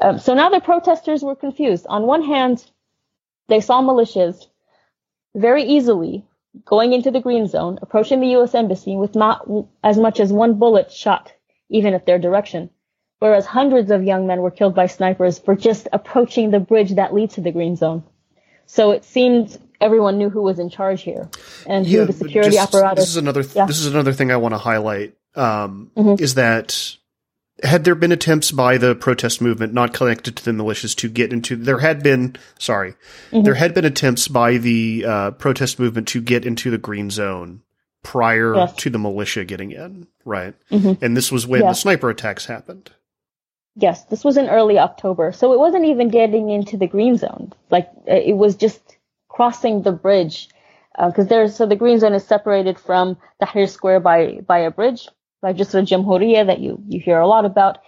Um, 0.00 0.18
so 0.18 0.34
now 0.34 0.50
the 0.50 0.60
protesters 0.60 1.22
were 1.22 1.34
confused. 1.34 1.86
On 1.88 2.06
one 2.06 2.22
hand, 2.22 2.64
they 3.48 3.60
saw 3.60 3.82
militias 3.82 4.46
very 5.34 5.64
easily 5.64 6.24
going 6.64 6.92
into 6.92 7.10
the 7.10 7.20
green 7.20 7.46
zone, 7.46 7.78
approaching 7.82 8.20
the 8.20 8.28
U.S. 8.28 8.54
embassy 8.54 8.96
with 8.96 9.14
not 9.14 9.46
as 9.82 9.98
much 9.98 10.20
as 10.20 10.32
one 10.32 10.58
bullet 10.58 10.92
shot 10.92 11.32
even 11.68 11.94
at 11.94 12.06
their 12.06 12.18
direction, 12.18 12.70
whereas 13.18 13.46
hundreds 13.46 13.90
of 13.90 14.04
young 14.04 14.26
men 14.26 14.40
were 14.40 14.50
killed 14.50 14.74
by 14.74 14.86
snipers 14.86 15.38
for 15.38 15.56
just 15.56 15.88
approaching 15.92 16.50
the 16.50 16.60
bridge 16.60 16.94
that 16.94 17.12
leads 17.12 17.34
to 17.34 17.40
the 17.40 17.50
green 17.50 17.74
zone. 17.74 18.04
So 18.66 18.92
it 18.92 19.04
seemed 19.04 19.58
everyone 19.80 20.18
knew 20.18 20.30
who 20.30 20.42
was 20.42 20.58
in 20.58 20.70
charge 20.70 21.02
here 21.02 21.28
and 21.66 21.86
who 21.86 22.04
the 22.06 22.12
security 22.12 22.56
just, 22.56 22.74
apparatus. 22.74 23.04
This 23.04 23.10
is 23.10 23.16
another. 23.16 23.42
Th- 23.42 23.56
yeah. 23.56 23.66
This 23.66 23.80
is 23.80 23.86
another 23.86 24.12
thing 24.12 24.30
I 24.30 24.36
want 24.36 24.54
to 24.54 24.58
highlight. 24.58 25.14
Um, 25.34 25.90
mm-hmm. 25.96 26.22
Is 26.22 26.34
that 26.34 26.96
had 27.62 27.84
there 27.84 27.94
been 27.94 28.12
attempts 28.12 28.50
by 28.50 28.78
the 28.78 28.94
protest 28.94 29.40
movement 29.40 29.72
not 29.72 29.94
connected 29.94 30.36
to 30.36 30.44
the 30.44 30.50
militias 30.50 30.96
to 30.96 31.08
get 31.08 31.32
into 31.32 31.56
there 31.56 31.78
had 31.78 32.02
been 32.02 32.34
sorry 32.58 32.94
mm-hmm. 33.30 33.42
there 33.42 33.54
had 33.54 33.74
been 33.74 33.84
attempts 33.84 34.26
by 34.26 34.56
the 34.56 35.04
uh, 35.06 35.30
protest 35.32 35.78
movement 35.78 36.08
to 36.08 36.20
get 36.20 36.44
into 36.44 36.70
the 36.70 36.78
green 36.78 37.10
zone 37.10 37.62
prior 38.02 38.54
yes. 38.54 38.74
to 38.74 38.90
the 38.90 38.98
militia 38.98 39.44
getting 39.44 39.70
in 39.70 40.06
right 40.24 40.54
mm-hmm. 40.70 41.02
and 41.04 41.16
this 41.16 41.30
was 41.30 41.46
when 41.46 41.62
the 41.62 41.74
sniper 41.74 42.10
attacks 42.10 42.46
happened 42.46 42.90
yes 43.76 44.04
this 44.04 44.24
was 44.24 44.36
in 44.36 44.48
early 44.48 44.78
october 44.78 45.32
so 45.32 45.52
it 45.52 45.58
wasn't 45.58 45.84
even 45.84 46.08
getting 46.08 46.50
into 46.50 46.76
the 46.76 46.86
green 46.86 47.16
zone 47.16 47.52
like 47.70 47.88
uh, 48.08 48.14
it 48.14 48.36
was 48.36 48.56
just 48.56 48.96
crossing 49.28 49.82
the 49.82 49.92
bridge 49.92 50.48
because 50.96 51.26
uh, 51.26 51.28
there's 51.28 51.56
so 51.56 51.66
the 51.66 51.76
green 51.76 51.98
zone 51.98 52.14
is 52.14 52.24
separated 52.24 52.78
from 52.78 53.16
the 53.40 53.46
Tahrir 53.46 53.68
Square 53.68 54.00
by 54.00 54.40
by 54.46 54.58
a 54.58 54.70
bridge 54.70 55.08
like 55.44 55.56
just 55.56 55.74
a 55.74 55.78
Jamhuriya 55.78 56.46
that 56.46 56.60
you, 56.60 56.82
you 56.88 56.98
hear 56.98 57.20
a 57.20 57.26
lot 57.26 57.44
about. 57.44 57.78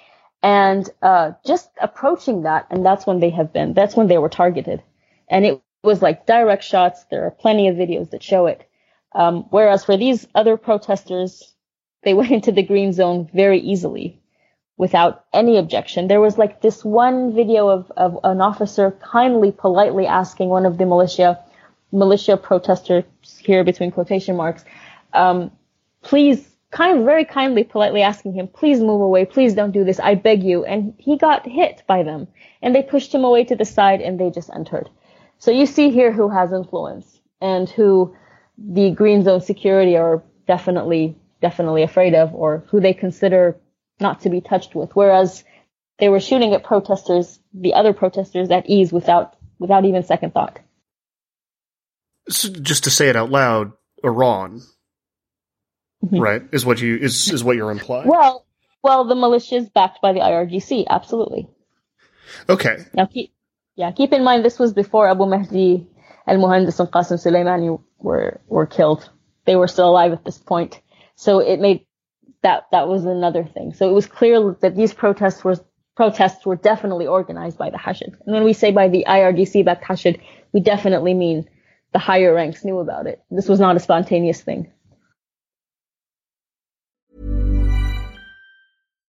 And 0.42 0.88
uh, 1.00 1.32
just 1.44 1.70
approaching 1.80 2.42
that, 2.42 2.66
and 2.70 2.84
that's 2.84 3.06
when 3.06 3.18
they 3.18 3.30
have 3.30 3.52
been, 3.52 3.72
that's 3.72 3.96
when 3.96 4.08
they 4.08 4.18
were 4.18 4.28
targeted. 4.28 4.82
And 5.28 5.46
it 5.46 5.62
was 5.82 6.02
like 6.02 6.26
direct 6.26 6.62
shots. 6.62 7.04
There 7.10 7.24
are 7.24 7.30
plenty 7.30 7.68
of 7.68 7.76
videos 7.76 8.10
that 8.10 8.22
show 8.22 8.46
it. 8.46 8.68
Um, 9.12 9.46
whereas 9.48 9.84
for 9.84 9.96
these 9.96 10.28
other 10.34 10.58
protesters, 10.58 11.54
they 12.04 12.12
went 12.20 12.30
into 12.30 12.52
the 12.52 12.62
green 12.62 12.92
zone 12.92 13.28
very 13.32 13.58
easily 13.58 14.20
without 14.76 15.24
any 15.32 15.56
objection. 15.56 16.08
There 16.08 16.20
was 16.20 16.36
like 16.36 16.60
this 16.60 16.84
one 16.84 17.34
video 17.34 17.70
of, 17.70 17.90
of 17.96 18.18
an 18.22 18.42
officer 18.42 18.90
kindly, 19.02 19.50
politely 19.50 20.06
asking 20.06 20.50
one 20.50 20.66
of 20.66 20.76
the 20.76 20.84
militia, 20.84 21.42
militia 21.90 22.36
protesters 22.36 23.04
here 23.38 23.64
between 23.64 23.90
quotation 23.90 24.36
marks, 24.36 24.66
um, 25.14 25.50
please 26.02 26.55
kind 26.76 27.06
very 27.06 27.24
kindly, 27.24 27.64
politely 27.64 28.02
asking 28.02 28.34
him, 28.34 28.46
please 28.46 28.80
move 28.80 29.00
away, 29.00 29.24
please 29.24 29.54
don't 29.54 29.70
do 29.70 29.82
this, 29.82 29.98
I 29.98 30.14
beg 30.14 30.42
you. 30.42 30.66
And 30.66 30.92
he 30.98 31.16
got 31.16 31.46
hit 31.46 31.82
by 31.86 32.02
them. 32.02 32.28
And 32.60 32.74
they 32.74 32.82
pushed 32.82 33.14
him 33.14 33.24
away 33.24 33.44
to 33.44 33.56
the 33.56 33.64
side 33.64 34.02
and 34.02 34.20
they 34.20 34.28
just 34.28 34.50
entered. 34.54 34.90
So 35.38 35.50
you 35.50 35.64
see 35.64 35.90
here 35.90 36.12
who 36.12 36.28
has 36.28 36.52
influence 36.52 37.18
and 37.40 37.68
who 37.68 38.14
the 38.58 38.90
green 38.90 39.24
zone 39.24 39.40
security 39.40 39.96
are 39.96 40.22
definitely, 40.46 41.16
definitely 41.40 41.82
afraid 41.82 42.14
of 42.14 42.34
or 42.34 42.64
who 42.68 42.80
they 42.80 42.92
consider 42.92 43.56
not 43.98 44.20
to 44.20 44.28
be 44.28 44.42
touched 44.42 44.74
with. 44.74 44.94
Whereas 44.94 45.44
they 45.98 46.10
were 46.10 46.20
shooting 46.20 46.52
at 46.52 46.62
protesters, 46.62 47.38
the 47.54 47.72
other 47.72 47.94
protesters 47.94 48.50
at 48.50 48.68
ease 48.68 48.92
without, 48.92 49.34
without 49.58 49.86
even 49.86 50.02
second 50.02 50.34
thought. 50.34 50.58
So 52.28 52.50
just 52.50 52.84
to 52.84 52.90
say 52.90 53.08
it 53.08 53.16
out 53.16 53.30
loud, 53.30 53.72
Iran 54.04 54.60
mm-hmm. 56.04 56.18
right? 56.18 56.42
Is 56.52 56.64
what 56.64 56.80
you 56.80 56.96
is 56.96 57.32
is 57.32 57.42
what 57.44 57.56
you're 57.56 57.70
implying. 57.70 58.08
Well, 58.08 58.46
well, 58.82 59.04
the 59.04 59.14
militia 59.14 59.56
is 59.56 59.68
backed 59.68 60.00
by 60.00 60.12
the 60.12 60.20
IRGC, 60.20 60.86
absolutely. 60.88 61.48
Okay. 62.48 62.76
Now, 62.94 63.06
keep, 63.06 63.32
yeah, 63.74 63.90
keep 63.92 64.12
in 64.12 64.22
mind 64.24 64.44
this 64.44 64.58
was 64.58 64.72
before 64.72 65.08
Abu 65.08 65.26
Mahdi 65.26 65.86
Al 66.26 66.36
Muhandis 66.36 66.80
and 66.80 66.88
Qasim 66.90 67.18
Soleimani 67.18 67.80
were 67.98 68.40
were 68.46 68.66
killed. 68.66 69.10
They 69.44 69.56
were 69.56 69.68
still 69.68 69.88
alive 69.88 70.12
at 70.12 70.24
this 70.24 70.38
point, 70.38 70.80
so 71.14 71.38
it 71.38 71.60
made 71.60 71.86
that 72.42 72.66
that 72.72 72.88
was 72.88 73.04
another 73.04 73.44
thing. 73.44 73.74
So 73.74 73.88
it 73.88 73.92
was 73.92 74.06
clear 74.06 74.56
that 74.60 74.76
these 74.76 74.92
protests 74.92 75.44
were 75.44 75.56
protests 75.96 76.44
were 76.44 76.56
definitely 76.56 77.06
organized 77.06 77.58
by 77.58 77.70
the 77.70 77.78
Hashid. 77.78 78.14
And 78.24 78.34
when 78.34 78.44
we 78.44 78.52
say 78.52 78.70
by 78.70 78.88
the 78.88 79.06
IRGC 79.08 79.64
backed 79.64 79.84
Hashid, 79.84 80.20
we 80.52 80.60
definitely 80.60 81.14
mean 81.14 81.48
the 81.92 81.98
higher 81.98 82.34
ranks 82.34 82.64
knew 82.64 82.78
about 82.78 83.06
it. 83.06 83.22
This 83.30 83.48
was 83.48 83.58
not 83.58 83.76
a 83.76 83.80
spontaneous 83.80 84.42
thing. 84.42 84.70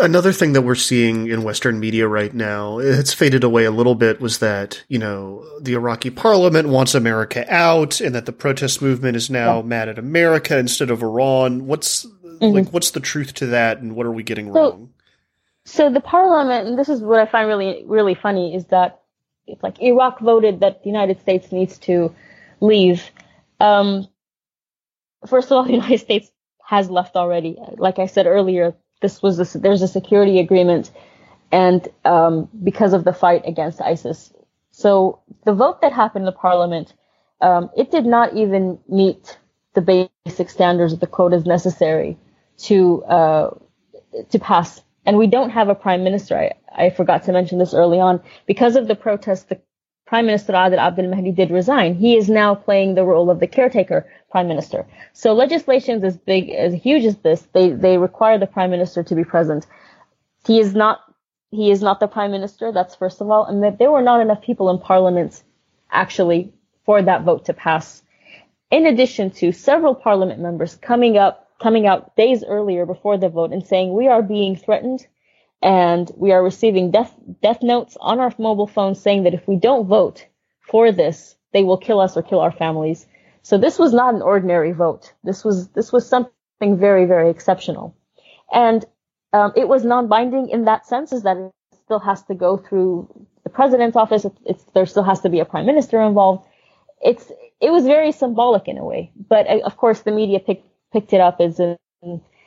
Another 0.00 0.32
thing 0.32 0.52
that 0.52 0.62
we're 0.62 0.74
seeing 0.74 1.28
in 1.28 1.42
Western 1.42 1.78
media 1.80 2.08
right 2.08 2.32
now, 2.32 2.78
it's 2.78 3.12
faded 3.12 3.44
away 3.44 3.64
a 3.64 3.70
little 3.70 3.94
bit, 3.94 4.20
was 4.20 4.38
that, 4.38 4.82
you 4.88 4.98
know, 4.98 5.44
the 5.60 5.74
Iraqi 5.74 6.10
parliament 6.10 6.68
wants 6.68 6.94
America 6.94 7.44
out 7.52 8.00
and 8.00 8.14
that 8.14 8.26
the 8.26 8.32
protest 8.32 8.82
movement 8.82 9.16
is 9.16 9.30
now 9.30 9.56
yeah. 9.56 9.62
mad 9.62 9.88
at 9.88 9.98
America 9.98 10.58
instead 10.58 10.90
of 10.90 11.02
Iran. 11.02 11.66
What's 11.66 12.06
mm-hmm. 12.06 12.44
like 12.46 12.68
what's 12.72 12.90
the 12.90 13.00
truth 13.00 13.34
to 13.34 13.46
that 13.46 13.78
and 13.78 13.94
what 13.94 14.06
are 14.06 14.12
we 14.12 14.22
getting 14.22 14.52
so, 14.52 14.70
wrong? 14.70 14.90
So 15.64 15.90
the 15.90 16.00
parliament, 16.00 16.68
and 16.68 16.78
this 16.78 16.88
is 16.88 17.00
what 17.00 17.20
I 17.20 17.26
find 17.26 17.46
really, 17.46 17.84
really 17.86 18.14
funny, 18.14 18.54
is 18.54 18.66
that 18.66 19.02
it's 19.46 19.62
like 19.62 19.80
Iraq 19.80 20.20
voted 20.20 20.60
that 20.60 20.82
the 20.82 20.88
United 20.88 21.20
States 21.20 21.52
needs 21.52 21.78
to 21.78 22.14
leave. 22.60 23.10
Um, 23.60 24.08
first 25.26 25.48
of 25.48 25.52
all, 25.52 25.64
the 25.64 25.72
United 25.72 25.98
States 25.98 26.30
has 26.64 26.90
left 26.90 27.16
already. 27.16 27.58
Like 27.76 27.98
I 27.98 28.06
said 28.06 28.26
earlier, 28.26 28.74
this 29.02 29.22
was 29.22 29.38
a, 29.38 29.58
there's 29.58 29.82
a 29.82 29.88
security 29.88 30.38
agreement, 30.38 30.90
and 31.50 31.86
um, 32.04 32.48
because 32.64 32.94
of 32.94 33.04
the 33.04 33.12
fight 33.12 33.42
against 33.44 33.82
ISIS. 33.82 34.32
So 34.70 35.20
the 35.44 35.52
vote 35.52 35.82
that 35.82 35.92
happened 35.92 36.22
in 36.22 36.26
the 36.26 36.32
parliament, 36.32 36.94
um, 37.42 37.68
it 37.76 37.90
did 37.90 38.06
not 38.06 38.34
even 38.34 38.78
meet 38.88 39.38
the 39.74 40.08
basic 40.26 40.48
standards 40.50 40.92
of 40.92 41.00
the 41.00 41.06
quotas 41.06 41.44
necessary 41.44 42.16
to 42.58 43.04
uh, 43.04 43.50
to 44.30 44.38
pass. 44.38 44.82
And 45.04 45.18
we 45.18 45.26
don't 45.26 45.50
have 45.50 45.68
a 45.68 45.74
prime 45.74 46.04
minister. 46.04 46.38
I, 46.38 46.52
I 46.86 46.90
forgot 46.90 47.24
to 47.24 47.32
mention 47.32 47.58
this 47.58 47.74
early 47.74 47.98
on. 47.98 48.20
Because 48.46 48.76
of 48.76 48.86
the 48.88 48.94
protests, 48.94 49.44
the 49.44 49.60
Prime 50.12 50.26
Minister 50.26 50.52
Adel 50.52 50.78
Abdel 50.78 51.08
Mahdi 51.08 51.32
did 51.32 51.50
resign. 51.50 51.94
He 51.94 52.18
is 52.18 52.28
now 52.28 52.54
playing 52.54 52.96
the 52.96 53.02
role 53.02 53.30
of 53.30 53.40
the 53.40 53.46
caretaker 53.46 54.06
prime 54.30 54.46
minister. 54.46 54.86
So 55.14 55.32
legislations 55.32 56.04
as 56.04 56.18
big, 56.18 56.50
as 56.50 56.74
huge 56.74 57.06
as 57.06 57.16
this, 57.16 57.40
they, 57.54 57.70
they 57.70 57.96
require 57.96 58.36
the 58.36 58.46
prime 58.46 58.70
minister 58.70 59.02
to 59.02 59.14
be 59.14 59.24
present. 59.24 59.66
He 60.46 60.60
is 60.60 60.74
not, 60.74 61.00
he 61.50 61.70
is 61.70 61.80
not 61.80 61.98
the 61.98 62.08
prime 62.08 62.30
minister. 62.30 62.72
That's 62.72 62.94
first 62.94 63.22
of 63.22 63.30
all. 63.30 63.46
And 63.46 63.62
that 63.62 63.78
there 63.78 63.90
were 63.90 64.02
not 64.02 64.20
enough 64.20 64.42
people 64.42 64.68
in 64.68 64.78
parliament 64.80 65.42
actually 65.90 66.52
for 66.84 67.00
that 67.00 67.22
vote 67.22 67.46
to 67.46 67.54
pass. 67.54 68.02
In 68.70 68.84
addition 68.84 69.30
to 69.40 69.50
several 69.50 69.94
parliament 69.94 70.40
members 70.40 70.74
coming 70.76 71.16
up, 71.16 71.48
coming 71.58 71.86
out 71.86 72.14
days 72.16 72.44
earlier 72.44 72.84
before 72.84 73.16
the 73.16 73.30
vote 73.30 73.52
and 73.52 73.66
saying 73.66 73.94
we 73.94 74.08
are 74.08 74.22
being 74.22 74.56
threatened 74.56 75.06
and 75.62 76.10
we 76.16 76.32
are 76.32 76.42
receiving 76.42 76.90
death 76.90 77.14
death 77.42 77.62
notes 77.62 77.96
on 78.00 78.18
our 78.20 78.32
mobile 78.38 78.66
phones 78.66 79.00
saying 79.00 79.22
that 79.22 79.34
if 79.34 79.46
we 79.46 79.56
don't 79.56 79.86
vote 79.86 80.26
for 80.60 80.92
this, 80.92 81.36
they 81.52 81.62
will 81.64 81.78
kill 81.78 82.00
us 82.00 82.16
or 82.16 82.22
kill 82.22 82.40
our 82.40 82.52
families. 82.52 83.06
So 83.42 83.58
this 83.58 83.78
was 83.78 83.92
not 83.92 84.14
an 84.14 84.22
ordinary 84.22 84.72
vote. 84.72 85.12
This 85.24 85.44
was 85.44 85.68
this 85.68 85.92
was 85.92 86.08
something 86.08 86.32
very 86.78 87.06
very 87.06 87.30
exceptional, 87.30 87.96
and 88.52 88.84
um, 89.32 89.52
it 89.56 89.68
was 89.68 89.84
non-binding 89.84 90.50
in 90.50 90.64
that 90.66 90.86
sense, 90.86 91.12
is 91.12 91.22
that 91.22 91.36
it 91.36 91.52
still 91.84 92.00
has 92.00 92.22
to 92.24 92.34
go 92.34 92.56
through 92.56 93.26
the 93.44 93.50
president's 93.50 93.96
office. 93.96 94.26
There 94.74 94.86
still 94.86 95.04
has 95.04 95.20
to 95.20 95.28
be 95.28 95.40
a 95.40 95.44
prime 95.44 95.66
minister 95.66 96.00
involved. 96.00 96.46
It's 97.00 97.30
it 97.60 97.70
was 97.70 97.84
very 97.84 98.12
symbolic 98.12 98.68
in 98.68 98.78
a 98.78 98.84
way, 98.84 99.12
but 99.28 99.46
uh, 99.48 99.60
of 99.64 99.76
course 99.76 100.00
the 100.00 100.12
media 100.12 100.40
picked 100.40 100.66
picked 100.92 101.12
it 101.12 101.20
up 101.20 101.40
as 101.40 101.60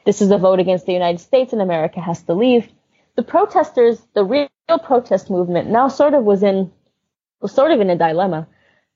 this 0.05 0.21
is 0.21 0.31
a 0.31 0.37
vote 0.37 0.59
against 0.59 0.85
the 0.85 0.93
United 0.93 1.19
States 1.19 1.51
and 1.53 1.61
America 1.61 1.99
has 1.99 2.21
to 2.23 2.33
leave. 2.33 2.69
The 3.15 3.23
protesters, 3.23 4.01
the 4.13 4.23
real 4.23 4.49
protest 4.83 5.29
movement, 5.29 5.69
now 5.69 5.87
sort 5.87 6.13
of 6.13 6.23
was 6.23 6.43
in 6.43 6.71
was 7.41 7.53
sort 7.53 7.71
of 7.71 7.79
in 7.79 7.89
a 7.89 7.97
dilemma. 7.97 8.47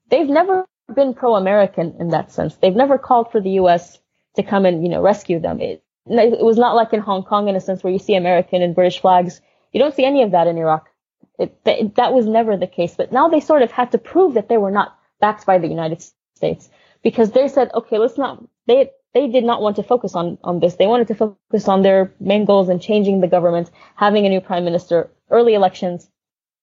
They've 0.10 0.28
never 0.28 0.66
been 0.94 1.14
pro-American 1.14 1.96
in 2.00 2.10
that 2.10 2.32
sense. 2.32 2.56
They've 2.56 2.76
never 2.76 2.98
called 2.98 3.32
for 3.32 3.40
the 3.40 3.52
U.S. 3.52 4.00
to 4.36 4.44
come 4.44 4.66
and 4.66 4.84
you 4.84 4.90
know 4.90 5.02
rescue 5.02 5.40
them. 5.40 5.62
It, 5.62 5.84
it 6.08 6.44
was 6.44 6.58
not 6.58 6.76
like 6.76 6.94
in 6.94 7.00
Hong 7.00 7.24
Kong 7.24 7.48
in 7.48 7.56
a 7.56 7.62
sense 7.62 7.84
where 7.84 7.94
you 7.94 8.00
see 8.00 8.16
American 8.16 8.62
and 8.62 8.76
British 8.76 9.00
flags. 9.00 9.42
You 9.72 9.80
don't 9.80 9.96
see 9.96 10.06
any 10.06 10.24
of 10.24 10.32
that 10.32 10.48
in 10.48 10.58
Iraq. 10.58 10.90
It, 11.38 11.56
it, 11.66 11.96
that 11.96 12.14
was 12.14 12.26
never 12.26 12.58
the 12.58 12.68
case. 12.68 12.96
But 12.96 13.12
now 13.12 13.30
they 13.30 13.40
sort 13.40 13.62
of 13.62 13.72
had 13.72 13.92
to 13.92 13.98
prove 13.98 14.34
that 14.34 14.50
they 14.50 14.58
were 14.58 14.72
not 14.72 14.98
backed 15.22 15.46
by 15.46 15.58
the 15.60 15.68
United 15.68 16.04
States 16.36 16.70
because 17.04 17.32
they 17.32 17.48
said, 17.48 17.72
okay, 17.74 17.98
let's 17.98 18.18
not. 18.18 18.44
They 18.66 18.92
they 19.14 19.28
did 19.28 19.44
not 19.44 19.62
want 19.62 19.76
to 19.78 19.84
focus 19.84 20.16
on 20.16 20.38
on 20.44 20.60
this. 20.60 20.76
They 20.76 20.88
wanted 20.88 21.08
to 21.08 21.16
focus 21.16 21.68
on 21.68 21.82
their 21.82 22.14
main 22.20 22.46
goals 22.46 22.70
and 22.70 22.82
changing 22.82 23.22
the 23.22 23.28
government, 23.28 23.72
having 23.96 24.26
a 24.26 24.30
new 24.30 24.42
prime 24.42 24.66
minister, 24.66 25.10
early 25.30 25.54
elections, 25.54 26.10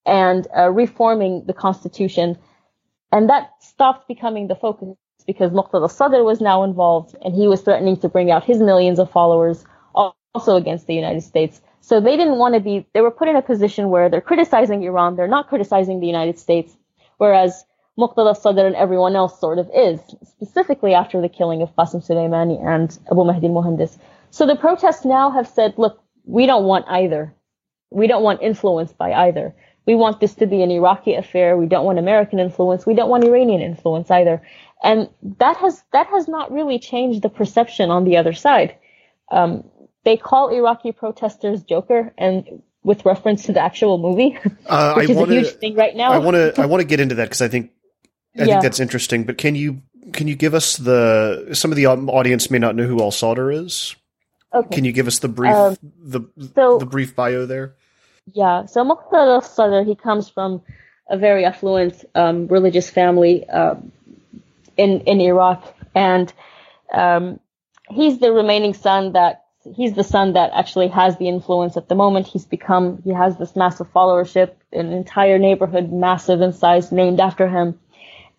and 0.05 0.47
uh, 0.57 0.69
reforming 0.69 1.45
the 1.45 1.53
constitution. 1.53 2.37
And 3.11 3.29
that 3.29 3.51
stopped 3.59 4.07
becoming 4.07 4.47
the 4.47 4.55
focus 4.55 4.95
because 5.25 5.51
Muqtada 5.51 5.89
Sadr 5.89 6.23
was 6.23 6.41
now 6.41 6.63
involved 6.63 7.15
and 7.21 7.35
he 7.35 7.47
was 7.47 7.61
threatening 7.61 7.97
to 7.97 8.09
bring 8.09 8.31
out 8.31 8.43
his 8.43 8.59
millions 8.59 8.99
of 8.99 9.11
followers 9.11 9.65
also 10.37 10.55
against 10.55 10.87
the 10.87 10.93
United 10.93 11.21
States. 11.21 11.61
So 11.81 11.99
they 11.99 12.15
didn't 12.17 12.37
want 12.37 12.53
to 12.55 12.59
be, 12.59 12.85
they 12.93 13.01
were 13.01 13.11
put 13.11 13.27
in 13.27 13.35
a 13.35 13.41
position 13.41 13.89
where 13.89 14.09
they're 14.09 14.21
criticizing 14.21 14.83
Iran, 14.83 15.15
they're 15.15 15.27
not 15.27 15.47
criticizing 15.47 15.99
the 15.99 16.07
United 16.07 16.37
States, 16.37 16.75
whereas 17.17 17.65
Muqtada 17.97 18.35
Sadr 18.37 18.65
and 18.65 18.75
everyone 18.75 19.15
else 19.15 19.39
sort 19.39 19.57
of 19.57 19.69
is, 19.73 19.99
specifically 20.23 20.93
after 20.93 21.21
the 21.21 21.29
killing 21.29 21.61
of 21.61 21.75
Qasim 21.75 22.05
Soleimani 22.05 22.63
and 22.63 22.97
Abu 23.11 23.23
Mahdi 23.23 23.47
al-Muhandis. 23.47 23.97
So 24.29 24.45
the 24.45 24.55
protests 24.55 25.03
now 25.05 25.31
have 25.31 25.47
said, 25.47 25.75
look, 25.77 26.01
we 26.25 26.45
don't 26.45 26.65
want 26.65 26.85
either. 26.87 27.33
We 27.89 28.07
don't 28.07 28.23
want 28.23 28.41
influence 28.41 28.93
by 28.93 29.13
either. 29.13 29.55
We 29.87 29.95
want 29.95 30.19
this 30.19 30.35
to 30.35 30.45
be 30.45 30.61
an 30.61 30.69
Iraqi 30.69 31.15
affair. 31.15 31.57
We 31.57 31.65
don't 31.65 31.85
want 31.85 31.97
American 31.97 32.39
influence. 32.39 32.85
We 32.85 32.93
don't 32.93 33.09
want 33.09 33.23
Iranian 33.23 33.61
influence 33.61 34.11
either. 34.11 34.41
And 34.83 35.09
that 35.39 35.57
has 35.57 35.81
that 35.93 36.07
has 36.07 36.27
not 36.27 36.51
really 36.51 36.77
changed 36.77 37.21
the 37.21 37.29
perception 37.29 37.89
on 37.89 38.03
the 38.03 38.17
other 38.17 38.33
side. 38.33 38.75
Um, 39.31 39.63
they 40.03 40.17
call 40.17 40.49
Iraqi 40.49 40.91
protesters 40.91 41.63
Joker, 41.63 42.13
and 42.17 42.61
with 42.83 43.05
reference 43.05 43.43
to 43.43 43.53
the 43.53 43.61
actual 43.61 43.97
movie, 43.97 44.37
uh, 44.65 44.93
which 44.93 45.09
I 45.09 45.11
is 45.11 45.17
wanna, 45.17 45.31
a 45.31 45.39
huge 45.39 45.53
thing 45.53 45.75
right 45.75 45.95
now. 45.95 46.11
I 46.11 46.19
want 46.19 46.35
to 46.35 46.61
I 46.61 46.65
want 46.71 46.81
to 46.81 46.87
get 46.87 46.99
into 46.99 47.15
that 47.15 47.25
because 47.25 47.41
I 47.41 47.47
think 47.47 47.71
I 48.37 48.43
yeah. 48.43 48.53
think 48.53 48.63
that's 48.63 48.79
interesting. 48.79 49.23
But 49.23 49.37
can 49.37 49.55
you 49.55 49.81
can 50.13 50.27
you 50.27 50.35
give 50.35 50.53
us 50.53 50.77
the 50.77 51.49
some 51.53 51.71
of 51.71 51.75
the 51.75 51.87
audience 51.87 52.49
may 52.51 52.59
not 52.59 52.75
know 52.75 52.85
who 52.85 53.01
Al 53.01 53.11
Sadr 53.11 53.51
is? 53.51 53.95
Okay. 54.53 54.75
Can 54.75 54.85
you 54.85 54.91
give 54.91 55.07
us 55.07 55.19
the 55.19 55.27
brief 55.27 55.53
um, 55.53 55.77
the 55.99 56.21
so, 56.55 56.77
the 56.77 56.85
brief 56.85 57.15
bio 57.15 57.45
there? 57.45 57.75
Yeah. 58.33 58.65
So 58.65 58.83
Muqtada 58.83 59.43
Sadr, 59.43 59.83
he 59.83 59.95
comes 59.95 60.29
from 60.29 60.61
a 61.09 61.17
very 61.17 61.45
affluent 61.45 62.05
um, 62.15 62.47
religious 62.47 62.89
family. 62.89 63.47
Um, 63.49 63.91
in 64.77 65.01
in 65.01 65.19
Iraq, 65.19 65.75
and 65.93 66.31
um, 66.93 67.39
he's 67.89 68.19
the 68.19 68.31
remaining 68.31 68.73
son 68.73 69.13
that 69.13 69.45
he's 69.75 69.93
the 69.93 70.03
son 70.03 70.33
that 70.33 70.51
actually 70.53 70.87
has 70.87 71.17
the 71.17 71.27
influence 71.27 71.75
at 71.75 71.89
the 71.89 71.95
moment. 71.95 72.27
He's 72.27 72.45
become 72.45 73.01
he 73.03 73.11
has 73.11 73.37
this 73.37 73.55
massive 73.55 73.91
followership, 73.91 74.53
an 74.71 74.91
entire 74.93 75.39
neighborhood 75.39 75.91
massive 75.91 76.41
in 76.41 76.53
size 76.53 76.91
named 76.91 77.19
after 77.19 77.49
him, 77.49 77.79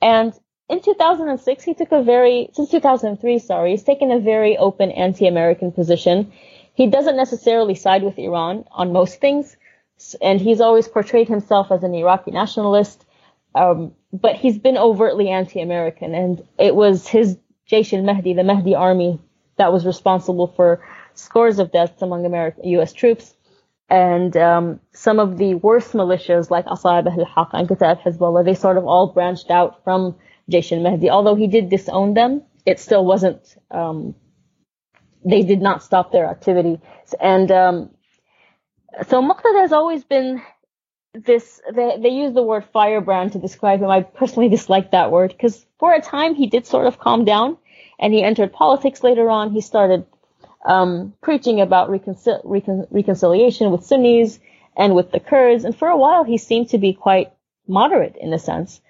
and 0.01 0.33
in 0.69 0.81
2006 0.83 1.65
he 1.65 1.75
took 1.75 1.93
a 1.93 2.03
very 2.03 2.51
since 2.53 2.71
2003 2.71 3.39
sorry 3.39 3.71
he's 3.73 3.83
taken 3.83 4.11
a 4.11 4.19
very 4.19 4.57
open 4.57 4.91
anti-American 4.91 5.73
position. 5.73 6.33
He 6.75 6.87
doesn't 6.87 7.17
necessarily 7.17 7.75
side 7.75 8.05
with 8.05 8.19
Iran 8.19 8.65
on 8.71 8.93
most 8.93 9.21
things, 9.21 9.57
and 10.23 10.41
he's 10.41 10.61
always 10.61 10.87
portrayed 10.87 11.27
himself 11.27 11.73
as 11.73 11.83
an 11.83 11.93
Iraqi 11.93 12.31
nationalist. 12.31 13.05
Um, 13.55 13.97
but 14.13 14.37
he's 14.37 14.59
been 14.59 14.79
overtly 14.79 15.29
anti-American, 15.29 16.15
and 16.15 16.47
it 16.57 16.77
was 16.77 17.09
his 17.09 17.37
Jaish 17.69 17.93
al-Mahdi, 17.93 18.35
the 18.35 18.45
Mahdi 18.45 18.77
army, 18.77 19.19
that 19.57 19.73
was 19.73 19.85
responsible 19.85 20.47
for 20.47 20.81
scores 21.15 21.59
of 21.59 21.73
deaths 21.73 22.01
among 22.01 22.25
American 22.25 22.65
U.S. 22.69 22.93
troops. 22.93 23.35
And 23.89 24.37
um, 24.37 24.81
some 24.93 25.19
of 25.19 25.39
the 25.39 25.55
worst 25.55 25.93
militias, 25.93 26.51
like 26.51 26.67
Asa'ib 26.67 27.07
al-Haq 27.07 27.51
and 27.55 27.69
Kataib 27.69 28.03
Hezbollah, 28.03 28.45
they 28.45 28.55
sort 28.55 28.77
of 28.77 28.85
all 28.85 29.13
branched 29.13 29.51
out 29.51 29.83
from 29.83 30.17
Jaish 30.51 30.73
al-Mahdi. 30.73 31.09
Although 31.09 31.35
he 31.35 31.47
did 31.47 31.71
disown 31.71 32.15
them, 32.15 32.43
it 32.67 32.81
still 32.81 33.05
wasn't. 33.05 33.57
Um, 33.71 34.15
they 35.25 35.43
did 35.43 35.63
not 35.63 35.83
stop 35.83 36.13
their 36.13 36.27
activity. 36.27 36.81
And 37.19 37.51
um, 37.51 37.91
so 39.09 39.23
Muqtada 39.23 39.61
has 39.61 39.73
always 39.73 40.05
been 40.05 40.43
this 41.15 41.61
they 41.75 41.97
they 42.01 42.11
use 42.11 42.35
the 42.35 42.43
word 42.43 42.65
firebrand 42.73 43.33
to 43.33 43.39
describe 43.39 43.81
him. 43.81 43.89
I 43.89 44.03
personally 44.03 44.49
dislike 44.49 44.91
that 44.93 45.11
word 45.11 45.31
because 45.31 45.65
for 45.79 45.95
a 45.95 46.01
time 46.01 46.35
he 46.35 46.47
did 46.47 46.67
sort 46.67 46.87
of 46.87 46.99
calm 46.99 47.25
down 47.25 47.57
and 47.99 48.13
he 48.13 48.23
entered 48.23 48.53
politics 48.53 49.03
later 49.03 49.31
on. 49.31 49.51
He 49.51 49.61
started 49.61 50.07
um, 50.65 51.15
preaching 51.23 51.61
about 51.61 51.91
reconcil- 51.91 52.41
recon- 52.45 52.87
reconciliation 52.91 53.71
with 53.71 53.85
Sunnis 53.85 54.39
and 54.77 54.95
with 54.95 55.11
the 55.11 55.21
Kurds, 55.21 55.65
and 55.65 55.77
for 55.77 55.89
a 55.89 55.97
while 55.97 56.25
he 56.25 56.39
seemed 56.39 56.71
to 56.71 56.79
be 56.79 56.93
quite 56.93 57.33
moderate 57.67 58.17
in 58.17 58.33
a 58.33 58.39
sense. 58.39 58.81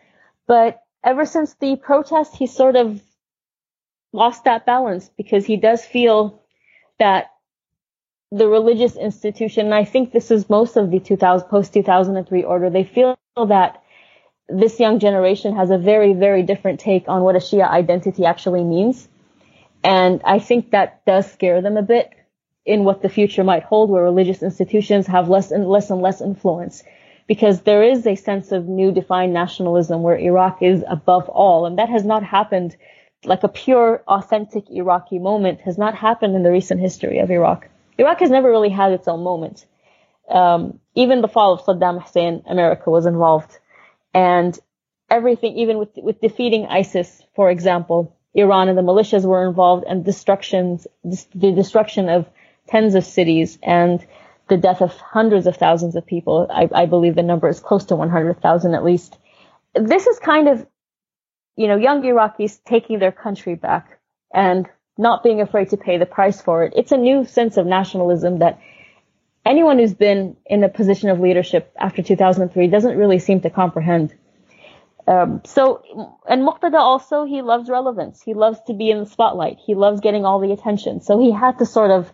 But 0.47 0.83
ever 1.05 1.25
since 1.25 1.55
the 1.55 1.77
protest, 1.77 2.37
he 2.37 2.47
sort 2.47 2.77
of 2.77 3.01
lost 4.13 4.45
that 4.45 4.67
balance 4.67 5.11
because 5.17 5.45
he 5.45 5.57
does 5.57 5.85
feel 5.85 6.43
that 6.99 7.31
the 8.31 8.49
religious 8.49 8.97
institution, 8.97 9.67
and 9.67 9.75
I 9.75 9.85
think 9.85 10.13
this 10.13 10.31
is 10.31 10.51
most 10.51 10.77
of 10.77 10.91
the 10.91 11.01
2000, 11.01 11.49
post 11.49 11.73
2003 11.73 12.43
order, 12.45 12.71
they 12.71 12.85
feel 12.85 13.19
that 13.37 13.83
this 14.49 14.81
young 14.81 14.99
generation 14.99 15.57
has 15.57 15.71
a 15.71 15.79
very, 15.79 16.13
very 16.15 16.43
different 16.43 16.81
take 16.81 17.09
on 17.09 17.23
what 17.23 17.37
a 17.37 17.39
Shia 17.39 17.69
identity 17.69 18.25
actually 18.25 18.65
means. 18.65 19.09
And 19.85 20.21
I 20.25 20.39
think 20.39 20.71
that 20.71 21.05
does 21.07 21.31
scare 21.31 21.63
them 21.63 21.77
a 21.77 21.83
bit 21.83 22.13
in 22.65 22.85
what 22.85 23.03
the 23.03 23.09
future 23.09 23.45
might 23.45 23.63
hold, 23.63 23.91
where 23.91 24.03
religious 24.03 24.43
institutions 24.43 25.07
have 25.07 25.29
less 25.29 25.51
and 25.51 25.69
less 25.69 25.91
and 25.91 26.03
less 26.03 26.21
influence. 26.21 26.83
Because 27.27 27.63
there 27.63 27.83
is 27.83 28.07
a 28.07 28.15
sense 28.15 28.53
of 28.53 28.67
new 28.67 28.91
defined 28.91 29.33
nationalism 29.35 30.03
where 30.03 30.17
Iraq 30.17 30.63
is 30.63 30.83
above 30.89 31.29
all, 31.29 31.67
and 31.67 31.79
that 31.79 31.89
has 31.89 32.05
not 32.05 32.23
happened 32.23 32.77
like 33.25 33.43
a 33.43 33.49
pure, 33.49 34.03
authentic 34.07 34.71
Iraqi 34.71 35.19
moment 35.19 35.61
has 35.63 35.77
not 35.77 35.95
happened 35.95 36.37
in 36.37 36.43
the 36.43 36.53
recent 36.53 36.81
history 36.81 37.19
of 37.19 37.31
Iraq. 37.31 37.69
Iraq 37.99 38.21
has 38.21 38.31
never 38.31 38.49
really 38.49 38.71
had 38.71 38.93
its 38.93 39.09
own 39.09 39.23
moment. 39.23 39.67
Um, 40.29 40.79
even 40.95 41.21
the 41.21 41.29
fall 41.29 41.55
of 41.55 41.63
Saddam 41.63 42.01
Hussein, 42.03 42.45
America 42.47 42.91
was 42.91 43.07
involved, 43.07 43.59
and 44.15 44.59
everything, 45.11 45.57
even 45.59 45.79
with 45.79 45.91
with 45.97 46.21
defeating 46.21 46.67
ISIS, 46.67 47.23
for 47.35 47.51
example, 47.51 48.17
Iran 48.35 48.69
and 48.69 48.77
the 48.77 48.83
militias 48.83 49.25
were 49.25 49.47
involved, 49.47 49.85
and 49.89 50.05
destructions, 50.05 50.87
the 51.05 51.53
destruction 51.53 52.09
of 52.09 52.27
tens 52.69 52.95
of 52.95 53.05
cities 53.05 53.59
and 53.63 54.05
the 54.49 54.57
death 54.57 54.81
of 54.81 54.95
hundreds 54.97 55.47
of 55.47 55.57
thousands 55.57 55.97
of 55.97 56.07
people. 56.07 56.47
I, 56.51 56.69
I 56.75 56.87
believe 56.87 57.15
the 57.15 57.23
number 57.23 57.49
is 57.49 57.61
close 57.61 57.85
to 57.87 57.97
100,000 57.97 58.75
at 58.75 58.85
least. 58.85 59.19
This 59.75 60.07
is 60.07 60.19
kind 60.19 60.49
of, 60.49 60.67
you 61.57 61.69
know, 61.69 61.77
young 61.77 62.03
Iraqis 62.03 62.61
taking 62.65 62.99
their 62.99 63.13
country 63.13 63.55
back 63.55 63.99
and 64.33 64.69
not 64.97 65.23
being 65.23 65.41
afraid 65.41 65.71
to 65.71 65.77
pay 65.77 65.99
the 65.99 66.07
price 66.07 66.41
for 66.41 66.65
it. 66.65 66.73
It's 66.77 66.93
a 66.93 66.97
new 66.97 67.25
sense 67.25 67.57
of 67.57 67.67
nationalism 67.67 68.41
that 68.41 68.61
anyone 69.47 69.79
who's 69.79 69.95
been 69.95 70.37
in 70.47 70.65
a 70.65 70.69
position 70.69 71.09
of 71.09 71.21
leadership 71.21 71.73
after 71.79 72.03
2003 72.03 72.67
doesn't 72.69 72.97
really 72.97 73.19
seem 73.19 73.41
to 73.43 73.51
comprehend. 73.51 74.15
Um, 75.09 75.41
so, 75.47 75.83
and 76.29 76.43
Muqtada 76.47 76.79
also, 76.79 77.25
he 77.25 77.41
loves 77.41 77.71
relevance. 77.71 78.21
He 78.21 78.35
loves 78.35 78.61
to 78.67 78.75
be 78.75 78.91
in 78.91 79.01
the 79.01 79.07
spotlight. 79.07 79.57
He 79.59 79.75
loves 79.75 80.03
getting 80.03 80.27
all 80.27 80.39
the 80.39 80.53
attention. 80.53 81.01
So 81.01 81.19
he 81.19 81.33
had 81.33 81.59
to 81.61 81.67
sort 81.67 81.91
of 81.91 82.13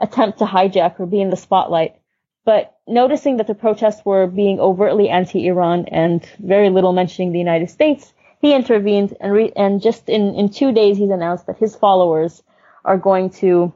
attempt 0.00 0.38
to 0.38 0.44
hijack 0.44 1.00
or 1.00 1.06
be 1.06 1.20
in 1.20 1.30
the 1.30 1.36
spotlight. 1.36 1.96
But 2.44 2.76
noticing 2.86 3.38
that 3.38 3.48
the 3.48 3.56
protests 3.56 4.04
were 4.04 4.28
being 4.28 4.60
overtly 4.60 5.08
anti-Iran 5.08 5.86
and 5.86 6.24
very 6.38 6.70
little 6.70 6.92
mentioning 6.92 7.32
the 7.32 7.40
United 7.40 7.70
States, 7.70 8.14
he 8.40 8.54
intervened 8.54 9.16
and 9.20 9.32
re- 9.32 9.52
and 9.56 9.82
just 9.82 10.08
in, 10.08 10.36
in 10.36 10.48
two 10.48 10.70
days 10.70 10.96
he's 10.96 11.10
announced 11.10 11.46
that 11.46 11.58
his 11.58 11.74
followers 11.74 12.40
are 12.84 12.96
going 12.96 13.30
to 13.30 13.74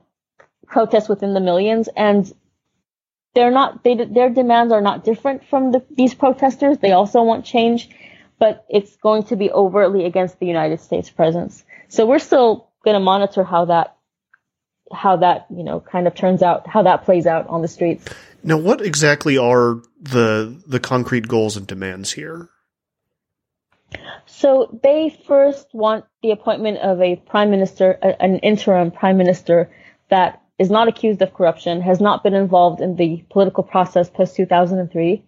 protest 0.66 1.08
within 1.08 1.34
the 1.34 1.40
millions 1.40 1.88
and 1.96 2.32
they're 3.34 3.50
not 3.50 3.82
they, 3.82 3.96
their 3.96 4.30
demands 4.30 4.72
are 4.72 4.80
not 4.80 5.04
different 5.04 5.44
from 5.46 5.72
the, 5.72 5.84
these 5.90 6.14
protesters 6.14 6.78
they 6.78 6.92
also 6.92 7.22
want 7.22 7.44
change 7.44 7.90
but 8.42 8.66
it's 8.68 8.96
going 8.96 9.22
to 9.22 9.36
be 9.36 9.52
overtly 9.52 10.04
against 10.04 10.40
the 10.40 10.46
United 10.46 10.80
States 10.80 11.08
presence. 11.08 11.64
So 11.86 12.06
we're 12.06 12.18
still 12.18 12.68
going 12.84 12.96
to 12.96 13.00
monitor 13.00 13.44
how 13.44 13.66
that 13.66 13.96
how 14.92 15.18
that 15.18 15.46
you 15.48 15.62
know 15.62 15.78
kind 15.78 16.08
of 16.08 16.16
turns 16.16 16.42
out, 16.42 16.66
how 16.66 16.82
that 16.82 17.04
plays 17.04 17.24
out 17.24 17.46
on 17.46 17.62
the 17.62 17.68
streets. 17.68 18.04
Now, 18.42 18.56
what 18.56 18.80
exactly 18.80 19.38
are 19.38 19.80
the 20.00 20.60
the 20.66 20.80
concrete 20.80 21.28
goals 21.28 21.56
and 21.56 21.68
demands 21.68 22.10
here? 22.10 22.48
So 24.26 24.76
they 24.82 25.16
first 25.28 25.68
want 25.72 26.04
the 26.24 26.32
appointment 26.32 26.78
of 26.78 27.00
a 27.00 27.14
prime 27.14 27.52
minister, 27.52 27.96
a, 28.02 28.20
an 28.20 28.40
interim 28.40 28.90
prime 28.90 29.18
minister 29.18 29.70
that 30.10 30.42
is 30.58 30.68
not 30.68 30.88
accused 30.88 31.22
of 31.22 31.32
corruption, 31.32 31.80
has 31.80 32.00
not 32.00 32.24
been 32.24 32.34
involved 32.34 32.80
in 32.80 32.96
the 32.96 33.24
political 33.30 33.62
process 33.62 34.10
post 34.10 34.34
2003, 34.34 35.22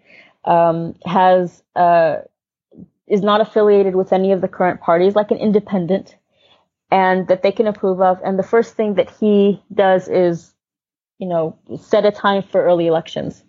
um, 0.47 0.97
has 1.07 1.63
uh, 1.77 2.17
is 3.07 3.23
not 3.23 3.41
affiliated 3.41 3.95
with 3.95 4.13
any 4.13 4.33
of 4.33 4.41
the 4.41 4.49
current 4.49 4.81
parties, 4.81 5.15
like 5.15 5.31
an 5.31 5.39
independent, 5.39 6.17
and 6.91 7.29
that 7.29 7.43
they 7.43 7.53
can 7.53 7.67
approve 7.67 8.01
of. 8.01 8.19
And 8.25 8.39
the 8.39 8.43
first 8.43 8.75
thing 8.75 8.95
that 8.95 9.11
he 9.11 9.63
does 9.73 10.09
is, 10.09 10.55
you 11.19 11.29
know, 11.29 11.59
set 11.81 12.07
a 12.07 12.11
time 12.11 12.43
for 12.43 12.65
early 12.65 12.87
elections. 12.87 13.43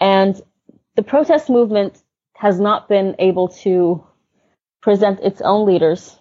And 0.00 0.40
the 0.94 1.02
protest 1.02 1.50
movement 1.50 2.02
has 2.36 2.60
not 2.60 2.88
been 2.88 3.16
able 3.18 3.48
to 3.48 4.04
present 4.82 5.20
its 5.20 5.40
own 5.40 5.66
leaders 5.66 6.18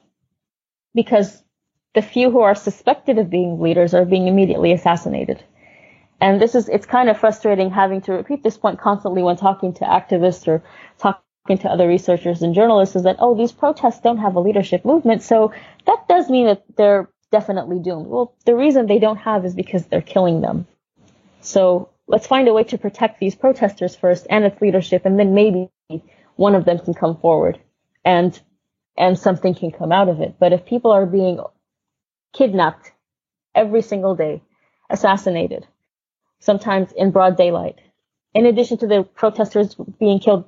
because 0.94 1.44
the 1.94 2.02
few 2.02 2.32
who 2.32 2.40
are 2.40 2.56
suspected 2.56 3.18
of 3.20 3.30
being 3.30 3.60
leaders 3.60 3.94
are 3.94 4.06
being 4.06 4.28
immediately 4.28 4.72
assassinated. 4.72 5.44
And 6.22 6.42
this 6.42 6.56
is, 6.56 6.70
it's 6.70 6.86
kind 6.86 7.10
of 7.10 7.20
frustrating 7.20 7.70
having 7.70 8.02
to 8.02 8.14
repeat 8.14 8.44
this 8.44 8.58
point 8.58 8.80
constantly 8.80 9.22
when 9.22 9.36
talking 9.36 9.74
to 9.76 9.86
activists 9.86 10.48
or 10.48 10.64
talking 10.98 11.22
to 11.48 11.70
other 11.70 11.88
researchers 11.88 12.42
and 12.42 12.56
journalists 12.56 12.96
is 12.96 13.04
that, 13.04 13.18
oh, 13.20 13.36
these 13.36 13.52
protests 13.52 14.02
don't 14.02 14.18
have 14.18 14.36
a 14.36 14.40
leadership 14.40 14.84
movement. 14.84 15.22
So 15.22 15.54
that 15.86 16.08
does 16.10 16.30
mean 16.30 16.48
that 16.48 16.64
they're 16.76 17.08
definitely 17.32 17.80
doomed. 17.80 18.08
Well, 18.08 18.34
the 18.46 18.56
reason 18.56 18.88
they 18.88 19.00
don't 19.00 19.18
have 19.18 19.46
is 19.46 19.54
because 19.54 19.86
they're 19.86 20.02
killing 20.02 20.42
them. 20.42 20.66
So 21.42 21.90
let's 22.08 22.26
find 22.26 22.48
a 22.48 22.54
way 22.54 22.64
to 22.66 22.78
protect 22.80 23.20
these 23.20 23.36
protesters 23.36 23.96
first 23.96 24.26
and 24.30 24.44
its 24.44 24.60
leadership, 24.60 25.06
and 25.06 25.20
then 25.20 25.36
maybe 25.36 25.70
one 26.36 26.56
of 26.56 26.66
them 26.66 26.80
can 26.80 26.96
come 26.96 27.18
forward. 27.18 27.60
And 28.04 28.40
and 28.98 29.20
something 29.20 29.54
can 29.54 29.72
come 29.72 29.92
out 29.92 30.08
of 30.08 30.22
it. 30.22 30.36
But 30.40 30.54
if 30.54 30.66
people 30.66 30.92
are 30.92 31.06
being 31.06 31.40
kidnapped 32.34 32.92
every 33.54 33.82
single 33.82 34.16
day, 34.16 34.42
assassinated, 34.90 35.68
sometimes 36.40 36.92
in 36.94 37.12
broad 37.12 37.36
daylight, 37.36 37.76
in 38.34 38.46
addition 38.46 38.78
to 38.80 38.88
the 38.88 39.04
protesters 39.04 39.76
being 40.00 40.20
killed 40.20 40.46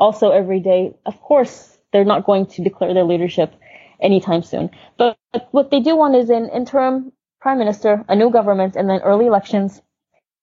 also 0.00 0.30
every 0.30 0.60
day, 0.60 0.96
of 1.06 1.20
course, 1.20 1.78
they're 1.92 2.04
not 2.04 2.24
going 2.24 2.46
to 2.46 2.64
declare 2.64 2.94
their 2.94 3.04
leadership 3.04 3.54
anytime 4.00 4.42
soon. 4.42 4.70
But 4.96 5.18
what 5.52 5.70
they 5.70 5.80
do 5.80 5.94
want 5.94 6.16
is 6.16 6.30
an 6.30 6.48
interim 6.48 7.12
prime 7.40 7.58
minister, 7.58 8.04
a 8.08 8.16
new 8.16 8.30
government, 8.30 8.76
and 8.76 8.88
then 8.88 9.00
early 9.02 9.26
elections. 9.26 9.80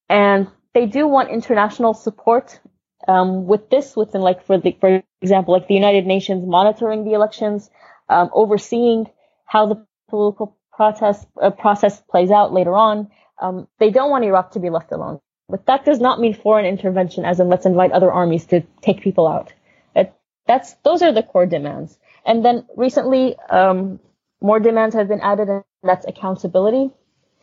And 0.10 0.48
they 0.74 0.86
do 0.86 1.08
want 1.08 1.32
international 1.32 1.94
support 1.94 2.60
um, 3.08 3.48
with 3.48 3.70
this, 3.70 3.96
within 3.96 4.22
like 4.22 4.46
for 4.46 4.58
the 4.60 4.78
for 4.80 5.04
example, 5.22 5.54
like 5.54 5.68
the 5.68 5.74
United 5.74 6.06
Nations 6.06 6.46
monitoring 6.46 7.04
the 7.04 7.14
elections, 7.14 7.70
um, 8.10 8.30
overseeing 8.34 9.08
how 9.46 9.66
the 9.66 9.86
political 10.10 10.58
process 10.72 11.26
uh, 11.42 11.50
process 11.50 12.02
plays 12.10 12.32
out 12.32 12.54
later 12.54 12.76
on. 12.76 13.10
Um, 13.42 13.68
they 13.80 13.90
don't 13.92 14.12
want 14.12 14.24
Iraq 14.26 14.52
to 14.52 14.60
be 14.60 14.70
left 14.70 14.92
alone, 14.92 15.20
but 15.50 15.66
that 15.66 15.86
does 15.86 16.00
not 16.00 16.20
mean 16.20 16.34
foreign 16.34 16.66
intervention, 16.66 17.26
as 17.26 17.40
in 17.40 17.50
let's 17.50 17.66
invite 17.66 17.92
other 17.92 18.12
armies 18.12 18.46
to 18.48 18.62
take 18.82 19.02
people 19.02 19.28
out. 19.28 19.54
It, 19.96 20.14
that's 20.46 20.74
those 20.84 21.02
are 21.02 21.14
the 21.14 21.24
core 21.24 21.46
demands. 21.46 21.98
And 22.26 22.44
then 22.44 22.66
recently, 22.76 23.36
um, 23.50 24.00
more 24.42 24.60
demands 24.60 24.96
have 24.96 25.08
been 25.08 25.22
added, 25.22 25.50
and 25.50 25.64
that's 25.84 26.06
accountability. 26.06 26.92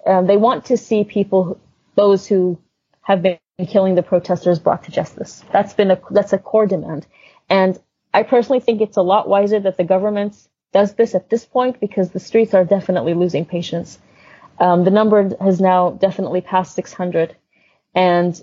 Um, 0.06 0.26
they 0.26 0.36
want 0.36 0.66
to 0.66 0.76
see 0.76 1.04
people, 1.04 1.58
those 1.94 2.26
who 2.26 2.58
have 3.00 3.22
been 3.22 3.38
killing 3.66 3.94
the 3.94 4.02
protesters 4.02 4.58
brought 4.58 4.84
to 4.84 4.90
justice. 4.90 5.42
That's 5.52 5.72
been 5.72 5.90
a 5.90 6.00
that's 6.10 6.32
a 6.32 6.38
core 6.38 6.66
demand, 6.66 7.06
and 7.48 7.78
I 8.12 8.22
personally 8.22 8.60
think 8.60 8.80
it's 8.80 8.96
a 8.96 9.02
lot 9.02 9.28
wiser 9.28 9.60
that 9.60 9.76
the 9.76 9.84
government 9.84 10.36
does 10.72 10.94
this 10.94 11.14
at 11.14 11.30
this 11.30 11.44
point 11.46 11.80
because 11.80 12.10
the 12.10 12.20
streets 12.20 12.52
are 12.52 12.64
definitely 12.64 13.14
losing 13.14 13.46
patience. 13.46 13.98
Um, 14.58 14.84
the 14.84 14.90
number 14.90 15.36
has 15.40 15.60
now 15.60 15.90
definitely 15.90 16.40
passed 16.40 16.74
600, 16.74 17.36
and 17.94 18.40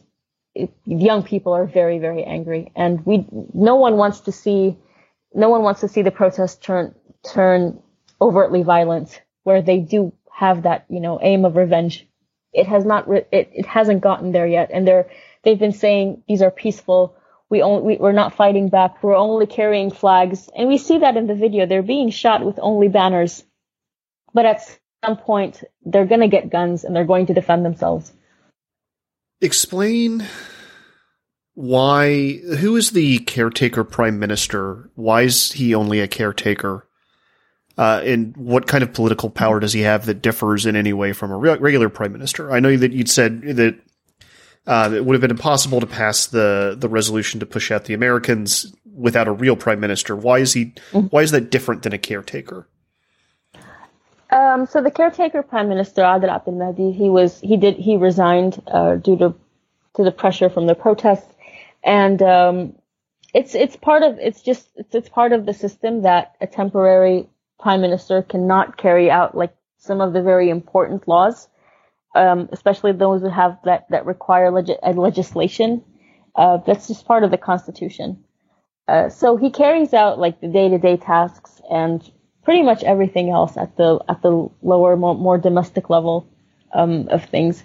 it, 0.53 0.71
young 0.85 1.23
people 1.23 1.53
are 1.53 1.65
very 1.65 1.99
very 1.99 2.23
angry, 2.23 2.71
and 2.75 3.05
we 3.05 3.25
no 3.53 3.75
one 3.75 3.97
wants 3.97 4.21
to 4.21 4.31
see 4.31 4.77
no 5.33 5.49
one 5.49 5.61
wants 5.63 5.81
to 5.81 5.87
see 5.87 6.01
the 6.01 6.11
protests 6.11 6.57
turn 6.57 6.95
turn 7.23 7.81
overtly 8.19 8.63
violent 8.63 9.21
where 9.43 9.61
they 9.61 9.79
do 9.79 10.13
have 10.31 10.63
that 10.63 10.85
you 10.89 10.99
know 10.99 11.19
aim 11.21 11.45
of 11.45 11.55
revenge. 11.55 12.07
It 12.53 12.67
has 12.67 12.83
not 12.83 13.07
re- 13.07 13.25
it, 13.31 13.51
it 13.53 13.65
hasn't 13.65 14.01
gotten 14.01 14.31
there 14.31 14.47
yet. 14.47 14.71
And 14.73 14.87
they're 14.87 15.09
they've 15.43 15.59
been 15.59 15.71
saying 15.71 16.23
these 16.27 16.41
are 16.41 16.51
peaceful. 16.51 17.15
We 17.49 17.61
only 17.61 17.83
we, 17.83 17.97
we're 17.97 18.11
not 18.11 18.35
fighting 18.35 18.69
back. 18.69 19.01
We're 19.03 19.15
only 19.15 19.45
carrying 19.45 19.91
flags. 19.91 20.49
And 20.55 20.67
we 20.67 20.77
see 20.77 20.99
that 20.99 21.17
in 21.17 21.27
the 21.27 21.35
video. 21.35 21.65
They're 21.65 21.81
being 21.81 22.09
shot 22.09 22.43
with 22.45 22.59
only 22.61 22.89
banners. 22.89 23.43
But 24.33 24.45
at 24.45 24.79
some 25.05 25.17
point 25.17 25.63
they're 25.85 26.05
going 26.05 26.21
to 26.21 26.27
get 26.27 26.49
guns 26.49 26.83
and 26.83 26.95
they're 26.95 27.05
going 27.05 27.27
to 27.27 27.33
defend 27.33 27.65
themselves 27.65 28.11
explain 29.41 30.25
why 31.53 32.37
who 32.59 32.75
is 32.75 32.91
the 32.91 33.19
caretaker 33.19 33.83
prime 33.83 34.19
minister 34.19 34.89
why 34.95 35.23
is 35.23 35.51
he 35.51 35.75
only 35.75 35.99
a 35.99 36.07
caretaker 36.07 36.87
uh, 37.77 38.01
and 38.03 38.35
what 38.37 38.67
kind 38.67 38.83
of 38.83 38.93
political 38.93 39.29
power 39.29 39.59
does 39.59 39.73
he 39.73 39.81
have 39.81 40.05
that 40.05 40.21
differs 40.21 40.65
in 40.65 40.75
any 40.75 40.93
way 40.93 41.13
from 41.13 41.31
a 41.31 41.37
re- 41.37 41.57
regular 41.57 41.89
prime 41.89 42.11
minister? 42.11 42.51
I 42.51 42.59
know 42.59 42.75
that 42.75 42.91
you'd 42.91 43.09
said 43.09 43.41
that 43.41 43.79
uh, 44.67 44.91
it 44.93 45.05
would 45.05 45.15
have 45.15 45.21
been 45.21 45.31
impossible 45.31 45.79
to 45.79 45.87
pass 45.87 46.27
the 46.27 46.75
the 46.77 46.89
resolution 46.89 47.39
to 47.39 47.45
push 47.45 47.71
out 47.71 47.85
the 47.85 47.93
Americans 47.93 48.71
without 48.93 49.27
a 49.27 49.31
real 49.31 49.55
prime 49.55 49.79
minister. 49.79 50.15
Why 50.15 50.39
is 50.39 50.53
he? 50.53 50.73
Why 51.09 51.21
is 51.21 51.31
that 51.31 51.49
different 51.49 51.83
than 51.83 51.93
a 51.93 51.97
caretaker? 51.97 52.67
Um, 54.31 54.65
so 54.65 54.81
the 54.81 54.91
caretaker 54.91 55.43
prime 55.43 55.67
minister 55.67 56.01
Adel 56.03 56.29
Abdel 56.29 56.53
Mahdi, 56.53 56.93
he 56.93 57.09
was 57.09 57.39
he 57.41 57.57
did 57.57 57.75
he 57.75 57.97
resigned 57.97 58.61
uh, 58.67 58.95
due 58.95 59.17
to 59.17 59.35
to 59.95 60.03
the 60.03 60.11
pressure 60.11 60.49
from 60.49 60.67
the 60.67 60.75
protests, 60.75 61.33
and 61.83 62.21
um, 62.21 62.75
it's 63.33 63.55
it's 63.55 63.75
part 63.75 64.03
of 64.03 64.19
it's 64.19 64.41
just 64.41 64.69
it's, 64.75 64.95
it's 64.95 65.09
part 65.09 65.33
of 65.33 65.45
the 65.45 65.53
system 65.53 66.03
that 66.03 66.35
a 66.39 66.47
temporary 66.47 67.27
prime 67.59 67.81
minister 67.81 68.21
cannot 68.21 68.77
carry 68.77 69.11
out 69.11 69.35
like 69.35 69.53
some 69.77 69.99
of 69.99 70.13
the 70.13 70.21
very 70.21 70.49
important 70.49 71.07
laws, 71.09 71.49
um, 72.15 72.47
especially 72.53 72.93
those 72.93 73.21
that 73.23 73.31
have 73.31 73.57
that 73.65 73.85
that 73.89 74.05
require 74.05 74.49
leg- 74.49 74.79
legislation. 74.95 75.83
Uh, 76.33 76.57
that's 76.65 76.87
just 76.87 77.05
part 77.05 77.25
of 77.25 77.31
the 77.31 77.37
constitution. 77.37 78.23
Uh, 78.87 79.09
so 79.09 79.35
he 79.35 79.51
carries 79.51 79.93
out 79.93 80.17
like 80.17 80.39
the 80.39 80.47
day-to-day 80.47 80.95
tasks 80.95 81.61
and 81.69 82.09
pretty 82.43 82.63
much 82.63 82.83
everything 82.83 83.29
else 83.29 83.57
at 83.57 83.75
the 83.77 83.99
at 84.09 84.21
the 84.21 84.49
lower, 84.61 84.95
more, 84.95 85.15
more 85.15 85.37
domestic 85.37 85.89
level 85.89 86.27
um, 86.73 87.07
of 87.09 87.25
things. 87.25 87.63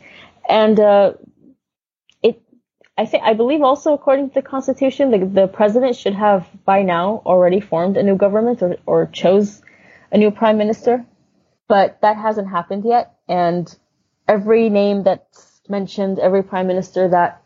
And 0.48 0.78
uh, 0.78 1.14
it, 2.22 2.40
I 2.96 3.06
think, 3.06 3.24
I 3.24 3.34
believe 3.34 3.62
also 3.62 3.94
according 3.94 4.28
to 4.30 4.34
the 4.34 4.42
constitution, 4.42 5.10
the, 5.10 5.26
the 5.26 5.48
president 5.48 5.96
should 5.96 6.14
have 6.14 6.46
by 6.64 6.82
now 6.82 7.22
already 7.24 7.60
formed 7.60 7.96
a 7.96 8.02
new 8.02 8.16
government 8.16 8.62
or, 8.62 8.76
or 8.86 9.06
chose 9.06 9.62
a 10.12 10.18
new 10.18 10.30
prime 10.30 10.58
minister, 10.58 11.04
but 11.68 12.00
that 12.02 12.16
hasn't 12.16 12.48
happened 12.48 12.84
yet. 12.84 13.16
And 13.28 13.74
every 14.28 14.68
name 14.68 15.02
that's 15.02 15.60
mentioned, 15.68 16.18
every 16.18 16.42
prime 16.42 16.66
minister 16.66 17.08
that 17.08 17.42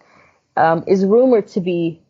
um, 0.57 0.85
is 0.87 1.05
rumored 1.05 1.49
to 1.49 1.61
be 1.61 2.03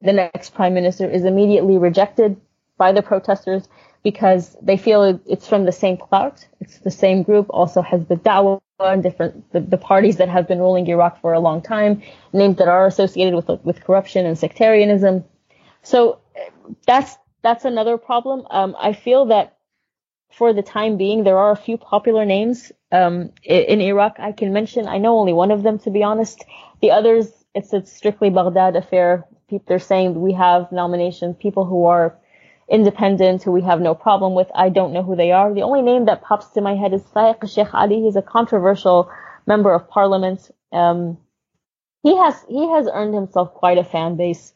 the 0.00 0.12
next 0.12 0.54
prime 0.54 0.74
minister 0.74 1.08
is 1.08 1.24
immediately 1.24 1.78
rejected 1.78 2.40
by 2.76 2.92
the 2.92 3.02
protesters 3.02 3.68
because 4.02 4.56
they 4.60 4.76
feel 4.76 5.20
it's 5.26 5.46
from 5.46 5.64
the 5.64 5.72
same 5.72 5.96
clout. 5.96 6.46
It's 6.60 6.78
the 6.78 6.90
same 6.90 7.22
group, 7.22 7.46
also 7.50 7.82
has 7.82 8.04
the 8.06 8.16
Dawah 8.16 8.60
and 8.80 9.02
different 9.02 9.52
the, 9.52 9.60
the, 9.60 9.78
parties 9.78 10.16
that 10.16 10.28
have 10.28 10.48
been 10.48 10.58
ruling 10.58 10.86
Iraq 10.88 11.20
for 11.20 11.32
a 11.32 11.38
long 11.38 11.62
time, 11.62 12.02
names 12.32 12.56
that 12.56 12.68
are 12.68 12.86
associated 12.86 13.34
with 13.34 13.48
with 13.64 13.84
corruption 13.84 14.26
and 14.26 14.36
sectarianism. 14.36 15.24
So 15.82 16.18
that's 16.86 17.16
that's 17.42 17.64
another 17.64 17.96
problem. 17.96 18.46
Um, 18.50 18.76
I 18.78 18.92
feel 18.92 19.26
that 19.26 19.56
for 20.32 20.52
the 20.52 20.62
time 20.62 20.96
being, 20.96 21.24
there 21.24 21.38
are 21.38 21.52
a 21.52 21.56
few 21.56 21.76
popular 21.76 22.24
names 22.24 22.72
um, 22.90 23.30
in 23.44 23.80
Iraq. 23.80 24.16
I 24.18 24.32
can 24.32 24.52
mention. 24.52 24.88
I 24.88 24.98
know 24.98 25.18
only 25.18 25.32
one 25.32 25.50
of 25.50 25.62
them, 25.62 25.78
to 25.80 25.90
be 25.90 26.02
honest. 26.02 26.44
The 26.80 26.90
others, 26.90 27.30
it's 27.54 27.72
a 27.72 27.84
strictly 27.84 28.30
Baghdad 28.30 28.76
affair. 28.76 29.26
They're 29.66 29.78
saying 29.78 30.20
we 30.20 30.32
have 30.32 30.72
nominations, 30.72 31.36
people 31.38 31.66
who 31.66 31.84
are 31.84 32.16
independent, 32.72 33.42
who 33.42 33.52
we 33.52 33.60
have 33.62 33.80
no 33.80 33.94
problem 33.94 34.34
with. 34.34 34.50
I 34.54 34.70
don't 34.70 34.94
know 34.94 35.02
who 35.02 35.14
they 35.14 35.30
are. 35.30 35.52
The 35.52 35.62
only 35.62 35.82
name 35.82 36.06
that 36.06 36.22
pops 36.22 36.48
to 36.54 36.62
my 36.62 36.74
head 36.74 36.94
is 36.94 37.02
Faiq 37.02 37.48
Sheikh 37.48 37.72
Ali. 37.74 38.00
He's 38.00 38.16
a 38.16 38.22
controversial 38.22 39.10
member 39.46 39.72
of 39.74 39.88
parliament. 39.88 40.50
Um, 40.72 41.18
he 42.02 42.16
has 42.16 42.34
he 42.48 42.66
has 42.70 42.88
earned 42.92 43.14
himself 43.14 43.52
quite 43.52 43.76
a 43.76 43.84
fan 43.84 44.16
base 44.16 44.54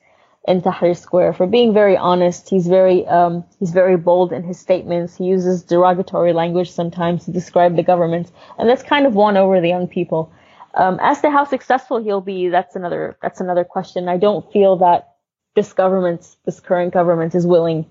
in 0.48 0.62
Tahrir 0.62 0.96
Square 0.96 1.34
for 1.34 1.46
being 1.46 1.74
very 1.74 1.96
honest. 1.96 2.48
He's 2.48 2.66
very 2.66 3.06
um, 3.06 3.44
he's 3.60 3.72
very 3.72 3.98
bold 3.98 4.32
in 4.32 4.42
his 4.42 4.58
statements. 4.58 5.16
He 5.16 5.24
uses 5.24 5.62
derogatory 5.62 6.32
language 6.32 6.70
sometimes 6.70 7.26
to 7.26 7.32
describe 7.32 7.76
the 7.76 7.82
government, 7.82 8.32
and 8.58 8.68
that's 8.68 8.82
kind 8.82 9.06
of 9.06 9.14
won 9.14 9.36
over 9.36 9.60
the 9.60 9.68
young 9.68 9.88
people. 9.88 10.32
Um, 10.74 10.98
as 11.02 11.20
to 11.20 11.30
how 11.30 11.44
successful 11.44 12.02
he'll 12.02 12.22
be, 12.22 12.48
that's 12.48 12.76
another 12.76 13.18
that's 13.20 13.40
another 13.42 13.64
question. 13.64 14.08
I 14.08 14.16
don't 14.16 14.50
feel 14.52 14.76
that 14.78 15.16
this 15.54 15.74
government, 15.74 16.36
this 16.46 16.60
current 16.60 16.94
government, 16.94 17.34
is 17.34 17.46
willing 17.46 17.86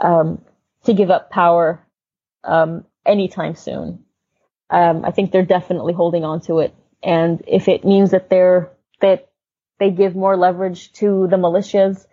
um, 0.00 0.42
to 0.84 0.94
give 0.94 1.10
up 1.10 1.30
power 1.30 1.84
um, 2.44 2.84
anytime 3.06 3.54
soon. 3.54 4.04
Um, 4.70 5.04
I 5.04 5.10
think 5.10 5.32
they're 5.32 5.44
definitely 5.44 5.92
holding 5.92 6.24
on 6.24 6.40
to 6.42 6.60
it, 6.60 6.74
and 7.02 7.42
if 7.46 7.68
it 7.68 7.84
means 7.84 8.12
that 8.12 8.30
they're 8.30 8.70
that 9.00 9.30
they 9.78 9.90
give 9.90 10.14
more 10.14 10.36
leverage 10.36 10.92
to 10.92 11.26
the 11.28 11.36
militias 11.36 12.06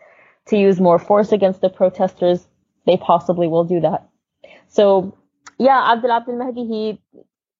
to 0.48 0.58
use 0.58 0.80
more 0.80 0.98
force 0.98 1.32
against 1.32 1.62
the 1.62 1.70
protesters, 1.70 2.48
they 2.86 2.98
possibly 2.98 3.48
will 3.48 3.66
do 3.66 3.82
that. 3.82 4.08
So, 4.70 5.18
yeah, 5.60 5.94
Adel 5.94 6.12
Abdul 6.12 6.38
Mahdi, 6.38 6.66
he 6.66 7.02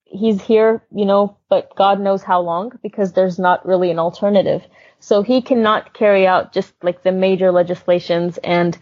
he's 0.10 0.42
here, 0.42 0.82
you 0.96 1.06
know, 1.06 1.38
but 1.50 1.76
God 1.76 2.00
knows 2.00 2.24
how 2.24 2.42
long 2.42 2.72
because 2.82 3.12
there's 3.12 3.38
not 3.38 3.66
really 3.66 3.92
an 3.92 4.00
alternative. 4.00 4.66
So 5.00 5.22
he 5.22 5.42
cannot 5.42 5.94
carry 5.94 6.26
out 6.26 6.54
just 6.54 6.74
like 6.82 7.04
the 7.04 7.12
major 7.12 7.52
legislations 7.52 8.38
and 8.38 8.78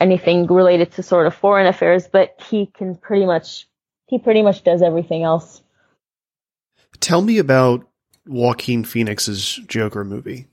anything 0.00 0.46
related 0.46 0.92
to 0.92 1.02
sort 1.02 1.26
of 1.26 1.34
foreign 1.34 1.66
affairs, 1.66 2.08
but 2.10 2.40
he 2.48 2.66
can 2.66 2.94
pretty 2.96 3.26
much 3.26 3.66
he 4.06 4.18
pretty 4.18 4.42
much 4.42 4.64
does 4.64 4.82
everything 4.82 5.22
else. 5.22 5.62
Tell 7.00 7.22
me 7.22 7.38
about 7.38 7.86
Joaquin 8.26 8.84
Phoenix's 8.84 9.60
Joker 9.66 10.04
movie. 10.04 10.46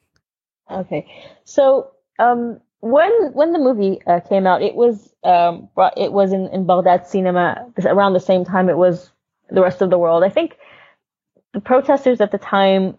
Okay, 0.69 1.07
so 1.43 1.91
um, 2.19 2.59
when 2.79 3.11
when 3.33 3.51
the 3.51 3.59
movie 3.59 4.01
uh, 4.07 4.19
came 4.19 4.47
out, 4.47 4.61
it 4.61 4.75
was 4.75 5.13
um, 5.23 5.69
it 5.97 6.11
was 6.11 6.33
in, 6.33 6.47
in 6.47 6.65
Baghdad 6.65 7.07
cinema 7.07 7.71
around 7.85 8.13
the 8.13 8.19
same 8.19 8.45
time 8.45 8.69
it 8.69 8.77
was 8.77 9.11
the 9.49 9.61
rest 9.61 9.81
of 9.81 9.89
the 9.89 9.97
world. 9.97 10.23
I 10.23 10.29
think 10.29 10.57
the 11.53 11.61
protesters 11.61 12.19
at 12.21 12.31
the 12.31 12.37
time, 12.37 12.97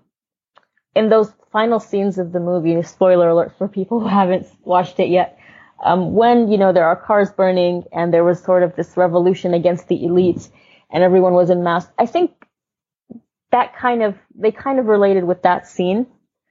in 0.94 1.08
those 1.08 1.32
final 1.52 1.80
scenes 1.80 2.18
of 2.18 2.32
the 2.32 2.40
movie, 2.40 2.80
spoiler 2.82 3.28
alert 3.28 3.52
for 3.58 3.68
people 3.68 4.00
who 4.00 4.08
haven't 4.08 4.46
watched 4.64 4.98
it 4.98 5.08
yet, 5.08 5.38
um, 5.82 6.14
when 6.14 6.48
you 6.48 6.58
know 6.58 6.72
there 6.72 6.86
are 6.86 6.96
cars 6.96 7.30
burning 7.30 7.84
and 7.92 8.12
there 8.12 8.24
was 8.24 8.42
sort 8.42 8.62
of 8.62 8.74
this 8.76 8.96
revolution 8.96 9.54
against 9.54 9.88
the 9.88 10.04
elite 10.04 10.48
and 10.90 11.02
everyone 11.02 11.34
was 11.34 11.50
in 11.50 11.62
masks. 11.62 11.92
I 11.98 12.06
think 12.06 12.32
that 13.52 13.76
kind 13.76 14.02
of 14.02 14.16
they 14.34 14.52
kind 14.52 14.78
of 14.78 14.86
related 14.86 15.24
with 15.24 15.42
that 15.42 15.66
scene 15.66 16.06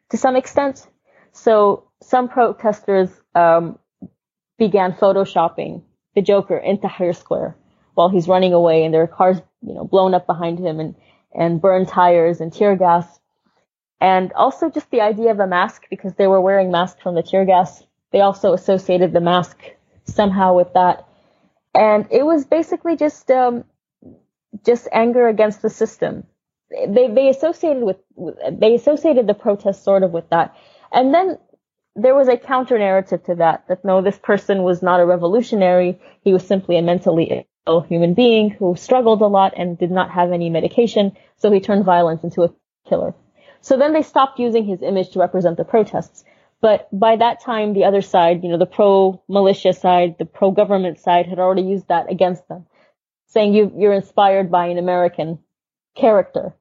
to 0.10 0.18
some 0.18 0.36
extent 0.36 0.88
so 1.36 1.90
some 2.02 2.30
protesters 2.30 3.10
um, 3.36 3.78
began 4.58 4.94
photoshopping 4.94 5.84
the 6.16 6.22
Joker 6.22 6.58
in 6.58 6.78
Tahrir 6.78 7.16
Square 7.16 7.58
while 7.94 8.10
he's 8.10 8.28
running 8.28 8.54
away, 8.54 8.84
and 8.84 8.94
there 8.94 9.04
are 9.04 9.08
cars, 9.08 9.38
you 9.62 9.74
know, 9.74 9.84
blown 9.84 10.14
up 10.14 10.26
behind 10.26 10.60
him, 10.60 10.80
and 10.80 10.96
and 11.34 11.62
burned 11.62 11.90
tires 11.90 12.40
and 12.40 12.54
tear 12.54 12.76
gas, 12.78 13.06
and 14.00 14.32
also 14.34 14.70
just 14.70 14.90
the 14.92 15.02
idea 15.02 15.32
of 15.32 15.40
a 15.40 15.48
mask 15.48 15.84
because 15.90 16.16
they 16.16 16.28
were 16.28 16.40
wearing 16.40 16.72
masks 16.72 17.02
from 17.02 17.16
the 17.16 17.24
tear 17.24 17.46
gas. 17.46 17.85
They 18.16 18.22
also 18.22 18.54
associated 18.54 19.12
the 19.12 19.20
mask 19.20 19.58
somehow 20.06 20.56
with 20.56 20.72
that, 20.74 21.06
and 21.74 22.08
it 22.10 22.26
was 22.26 22.46
basically 22.46 22.96
just 22.96 23.30
um, 23.30 23.66
just 24.66 24.88
anger 24.92 25.28
against 25.28 25.62
the 25.62 25.70
system. 25.70 26.24
They 26.72 27.08
they 27.18 27.28
associated 27.28 27.84
with 27.84 27.98
they 28.64 28.76
associated 28.76 29.28
the 29.28 29.34
protest 29.34 29.84
sort 29.84 30.04
of 30.04 30.12
with 30.12 30.30
that 30.30 30.56
and 30.96 31.14
then 31.14 31.38
there 31.96 32.16
was 32.16 32.28
a 32.28 32.38
counter 32.38 32.78
narrative 32.78 33.24
to 33.26 33.36
that, 33.36 33.66
that 33.68 33.86
no, 33.86 34.02
this 34.02 34.18
person 34.18 34.64
was 34.64 34.82
not 34.82 35.00
a 35.00 35.06
revolutionary. 35.06 36.00
He 36.24 36.34
was 36.34 36.46
simply 36.48 36.78
a 36.78 36.82
mentally 36.82 37.48
ill 37.68 37.82
human 37.82 38.14
being 38.14 38.50
who 38.50 38.76
struggled 38.76 39.22
a 39.22 39.28
lot 39.28 39.54
and 39.58 39.78
did 39.78 39.92
not 39.92 40.12
have 40.12 40.32
any 40.32 40.50
medication. 40.50 41.16
So 41.38 41.52
he 41.52 41.60
turned 41.60 41.86
violence 41.86 42.24
into 42.24 42.44
a 42.44 42.54
killer. 42.88 43.14
So 43.62 43.78
then 43.78 43.94
they 43.94 44.04
stopped 44.04 44.40
using 44.40 44.66
his 44.66 44.82
image 44.82 45.12
to 45.12 45.20
represent 45.20 45.58
the 45.58 45.66
protests. 45.66 46.24
But 46.62 46.88
by 46.92 47.16
that 47.18 47.42
time, 47.42 47.74
the 47.74 47.86
other 47.86 48.02
side, 48.02 48.44
you 48.44 48.50
know, 48.50 48.58
the 48.58 48.66
pro 48.66 49.22
militia 49.28 49.74
side, 49.74 50.16
the 50.18 50.26
pro 50.26 50.52
government 50.52 51.00
side 51.00 51.28
had 51.28 51.40
already 51.40 51.62
used 51.62 51.88
that 51.90 52.10
against 52.10 52.48
them, 52.48 52.66
saying 53.28 53.54
you, 53.54 53.72
you're 53.78 53.94
inspired 53.94 54.50
by 54.50 54.68
an 54.68 54.78
American 54.78 55.40
character 55.96 56.56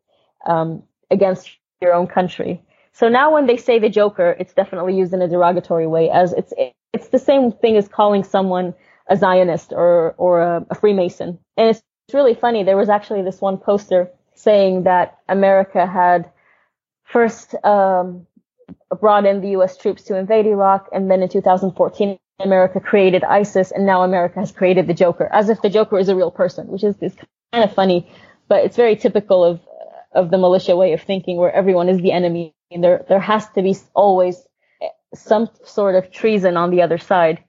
um, 0.46 0.82
against 1.10 1.50
your 1.80 1.94
own 1.94 2.06
country. 2.06 2.62
So 2.92 3.08
now 3.08 3.32
when 3.32 3.46
they 3.46 3.56
say 3.56 3.78
the 3.78 3.88
Joker, 3.88 4.36
it's 4.38 4.54
definitely 4.54 4.96
used 4.96 5.12
in 5.14 5.22
a 5.22 5.28
derogatory 5.28 5.86
way 5.86 6.10
as 6.10 6.32
it's, 6.32 6.52
it's 6.92 7.08
the 7.08 7.18
same 7.18 7.50
thing 7.50 7.76
as 7.76 7.88
calling 7.88 8.24
someone 8.24 8.74
a 9.08 9.16
Zionist 9.16 9.72
or, 9.72 10.14
or 10.16 10.40
a, 10.40 10.66
a 10.70 10.74
Freemason. 10.74 11.38
And 11.56 11.68
it's 11.70 11.82
really 12.12 12.34
funny. 12.34 12.62
There 12.62 12.76
was 12.76 12.88
actually 12.88 13.22
this 13.22 13.40
one 13.40 13.58
poster 13.58 14.10
saying 14.34 14.84
that 14.84 15.18
America 15.28 15.86
had 15.86 16.30
first, 17.04 17.54
um, 17.64 18.26
brought 19.00 19.26
in 19.26 19.40
the 19.40 19.50
U.S. 19.50 19.76
troops 19.76 20.02
to 20.04 20.16
invade 20.16 20.46
Iraq, 20.46 20.88
and 20.92 21.10
then 21.10 21.22
in 21.22 21.28
2014, 21.28 22.18
America 22.40 22.80
created 22.80 23.24
ISIS, 23.24 23.70
and 23.70 23.86
now 23.86 24.02
America 24.02 24.40
has 24.40 24.52
created 24.52 24.86
the 24.86 24.94
Joker, 24.94 25.28
as 25.32 25.48
if 25.48 25.62
the 25.62 25.70
Joker 25.70 25.98
is 25.98 26.08
a 26.08 26.16
real 26.16 26.30
person, 26.30 26.66
which 26.68 26.84
is, 26.84 26.96
is 27.00 27.14
kind 27.52 27.64
of 27.64 27.74
funny, 27.74 28.10
but 28.48 28.64
it's 28.64 28.76
very 28.76 28.96
typical 28.96 29.44
of 29.44 29.60
of 30.12 30.30
the 30.30 30.38
militia 30.38 30.76
way 30.76 30.92
of 30.92 31.02
thinking, 31.02 31.36
where 31.38 31.52
everyone 31.52 31.88
is 31.88 32.00
the 32.00 32.12
enemy 32.12 32.54
and 32.74 32.82
there 32.84 33.04
there 33.08 33.20
has 33.20 33.48
to 33.50 33.62
be 33.62 33.74
always 33.94 34.36
eh, 34.82 34.88
some 35.14 35.48
sort 35.64 35.94
of 35.94 36.10
treason 36.10 36.56
on 36.56 36.70
the 36.70 36.82
other 36.82 36.98
side 36.98 37.42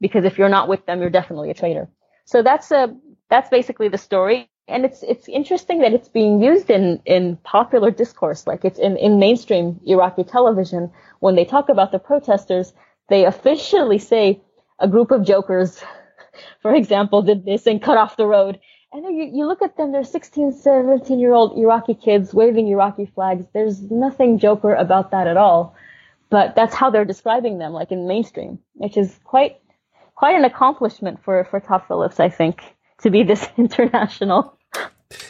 because 0.00 0.24
if 0.24 0.38
you're 0.38 0.48
not 0.48 0.68
with 0.68 0.84
them 0.86 1.00
you're 1.00 1.10
definitely 1.10 1.50
a 1.50 1.54
traitor 1.54 1.88
so 2.26 2.42
that's 2.42 2.70
a 2.70 2.94
that's 3.28 3.48
basically 3.48 3.88
the 3.88 3.98
story 3.98 4.48
and 4.68 4.84
it's 4.84 5.02
it's 5.02 5.28
interesting 5.28 5.80
that 5.80 5.92
it's 5.92 6.08
being 6.08 6.42
used 6.42 6.70
in 6.70 7.00
in 7.04 7.36
popular 7.36 7.90
discourse 7.90 8.46
like 8.46 8.64
it's 8.64 8.78
in 8.78 8.96
in 8.96 9.18
mainstream 9.18 9.80
iraqi 9.86 10.24
television 10.24 10.90
when 11.20 11.34
they 11.34 11.44
talk 11.44 11.68
about 11.68 11.92
the 11.92 11.98
protesters 11.98 12.72
they 13.08 13.24
officially 13.24 13.98
say 13.98 14.40
a 14.78 14.88
group 14.88 15.10
of 15.10 15.24
jokers 15.24 15.82
for 16.62 16.74
example 16.74 17.22
did 17.22 17.44
this 17.44 17.66
and 17.66 17.82
cut 17.82 17.96
off 17.96 18.16
the 18.16 18.26
road 18.26 18.60
and 18.92 19.04
you, 19.16 19.30
you 19.32 19.46
look 19.46 19.62
at 19.62 19.76
them, 19.76 19.92
they're 19.92 20.02
16, 20.02 20.52
17 20.52 21.18
year 21.18 21.32
old 21.32 21.56
Iraqi 21.56 21.94
kids 21.94 22.34
waving 22.34 22.66
Iraqi 22.68 23.06
flags. 23.06 23.46
There's 23.54 23.80
nothing 23.82 24.38
Joker 24.38 24.74
about 24.74 25.12
that 25.12 25.26
at 25.28 25.36
all. 25.36 25.76
But 26.28 26.54
that's 26.54 26.74
how 26.74 26.90
they're 26.90 27.04
describing 27.04 27.58
them, 27.58 27.72
like 27.72 27.92
in 27.92 28.06
mainstream, 28.06 28.60
which 28.74 28.96
is 28.96 29.18
quite, 29.24 29.60
quite 30.14 30.36
an 30.36 30.44
accomplishment 30.44 31.22
for, 31.24 31.44
for 31.44 31.60
Todd 31.60 31.82
Phillips, 31.88 32.20
I 32.20 32.28
think, 32.28 32.62
to 33.02 33.10
be 33.10 33.22
this 33.22 33.46
international. 33.56 34.56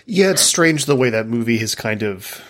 Yeah, 0.07 0.31
it's 0.31 0.43
strange 0.43 0.85
the 0.85 0.97
way 0.97 1.11
that 1.11 1.27
movie 1.27 1.59
has 1.59 1.75
kind 1.75 2.03
of. 2.03 2.41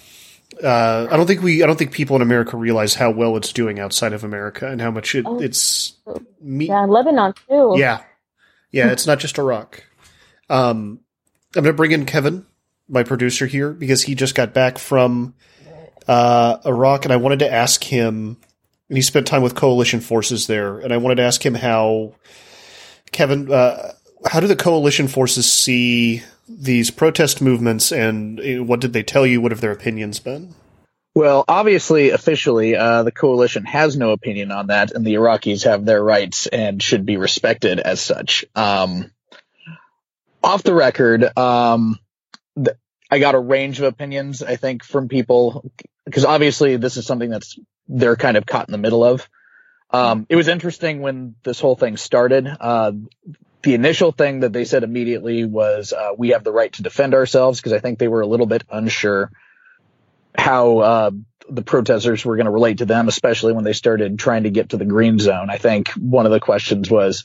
Uh, 0.62 1.06
I 1.10 1.16
don't 1.16 1.26
think 1.26 1.42
we. 1.42 1.62
I 1.62 1.66
don't 1.66 1.78
think 1.78 1.92
people 1.92 2.16
in 2.16 2.22
America 2.22 2.56
realize 2.56 2.94
how 2.94 3.10
well 3.10 3.36
it's 3.36 3.52
doing 3.52 3.78
outside 3.78 4.12
of 4.12 4.24
America 4.24 4.66
and 4.66 4.80
how 4.80 4.90
much 4.90 5.14
it, 5.14 5.24
oh, 5.26 5.40
it's. 5.40 5.94
Me- 6.40 6.68
yeah, 6.68 6.84
Lebanon 6.84 7.34
too. 7.48 7.74
Yeah, 7.76 8.02
yeah. 8.70 8.90
It's 8.90 9.06
not 9.06 9.20
just 9.20 9.38
Iraq. 9.38 9.84
Um, 10.48 11.00
I'm 11.56 11.62
going 11.62 11.72
to 11.72 11.72
bring 11.72 11.92
in 11.92 12.04
Kevin, 12.04 12.46
my 12.88 13.04
producer 13.04 13.46
here, 13.46 13.72
because 13.72 14.02
he 14.02 14.14
just 14.14 14.34
got 14.34 14.52
back 14.52 14.78
from 14.78 15.34
uh, 16.06 16.58
Iraq, 16.66 17.04
and 17.04 17.12
I 17.12 17.16
wanted 17.16 17.38
to 17.40 17.52
ask 17.52 17.82
him. 17.82 18.36
And 18.88 18.98
he 18.98 19.02
spent 19.02 19.28
time 19.28 19.42
with 19.42 19.54
coalition 19.54 20.00
forces 20.00 20.48
there, 20.48 20.80
and 20.80 20.92
I 20.92 20.96
wanted 20.96 21.16
to 21.16 21.22
ask 21.22 21.44
him 21.46 21.54
how, 21.54 22.14
Kevin, 23.12 23.50
uh, 23.50 23.92
how 24.26 24.40
do 24.40 24.46
the 24.46 24.56
coalition 24.56 25.08
forces 25.08 25.50
see 25.50 26.22
these 26.48 26.90
protest 26.90 27.40
movements, 27.40 27.92
and 27.92 28.40
uh, 28.40 28.64
what 28.64 28.80
did 28.80 28.92
they 28.92 29.02
tell 29.02 29.26
you? 29.26 29.40
What 29.40 29.52
have 29.52 29.60
their 29.60 29.72
opinions 29.72 30.18
been? 30.18 30.54
Well, 31.14 31.44
obviously, 31.48 32.10
officially, 32.10 32.76
uh, 32.76 33.02
the 33.02 33.12
coalition 33.12 33.64
has 33.64 33.96
no 33.96 34.10
opinion 34.10 34.52
on 34.52 34.68
that, 34.68 34.92
and 34.92 35.04
the 35.04 35.14
Iraqis 35.14 35.64
have 35.64 35.84
their 35.84 36.02
rights 36.02 36.46
and 36.46 36.82
should 36.82 37.04
be 37.04 37.16
respected 37.16 37.80
as 37.80 38.00
such. 38.00 38.44
Um, 38.54 39.10
off 40.42 40.62
the 40.62 40.74
record, 40.74 41.36
um, 41.36 41.98
th- 42.56 42.76
I 43.10 43.18
got 43.18 43.34
a 43.34 43.40
range 43.40 43.80
of 43.80 43.86
opinions, 43.86 44.42
I 44.42 44.56
think, 44.56 44.84
from 44.84 45.08
people 45.08 45.70
because 46.04 46.24
obviously 46.24 46.76
this 46.76 46.96
is 46.96 47.06
something 47.06 47.30
that's 47.30 47.58
they're 47.88 48.16
kind 48.16 48.36
of 48.36 48.46
caught 48.46 48.68
in 48.68 48.72
the 48.72 48.78
middle 48.78 49.04
of. 49.04 49.28
Um, 49.90 50.26
it 50.28 50.36
was 50.36 50.48
interesting 50.48 51.00
when 51.00 51.34
this 51.42 51.60
whole 51.60 51.76
thing 51.76 51.96
started. 51.96 52.48
Uh, 52.48 52.92
the 53.62 53.74
initial 53.74 54.12
thing 54.12 54.40
that 54.40 54.52
they 54.52 54.64
said 54.64 54.84
immediately 54.84 55.44
was, 55.44 55.92
uh, 55.92 56.11
we 56.16 56.30
have 56.30 56.44
the 56.44 56.52
right 56.52 56.72
to 56.74 56.82
defend 56.82 57.14
ourselves 57.14 57.61
because 57.61 57.72
I 57.72 57.78
think 57.78 57.98
they 57.98 58.08
were 58.08 58.22
a 58.22 58.26
little 58.26 58.46
bit 58.46 58.64
unsure 58.70 59.30
how, 60.36 60.78
uh, 60.78 61.11
the 61.48 61.62
protesters 61.62 62.24
were 62.24 62.36
going 62.36 62.46
to 62.46 62.52
relate 62.52 62.78
to 62.78 62.86
them, 62.86 63.08
especially 63.08 63.52
when 63.52 63.64
they 63.64 63.72
started 63.72 64.18
trying 64.18 64.44
to 64.44 64.50
get 64.50 64.70
to 64.70 64.76
the 64.76 64.84
green 64.84 65.18
zone. 65.18 65.50
I 65.50 65.58
think 65.58 65.88
one 65.90 66.24
of 66.24 66.32
the 66.32 66.40
questions 66.40 66.90
was, 66.90 67.24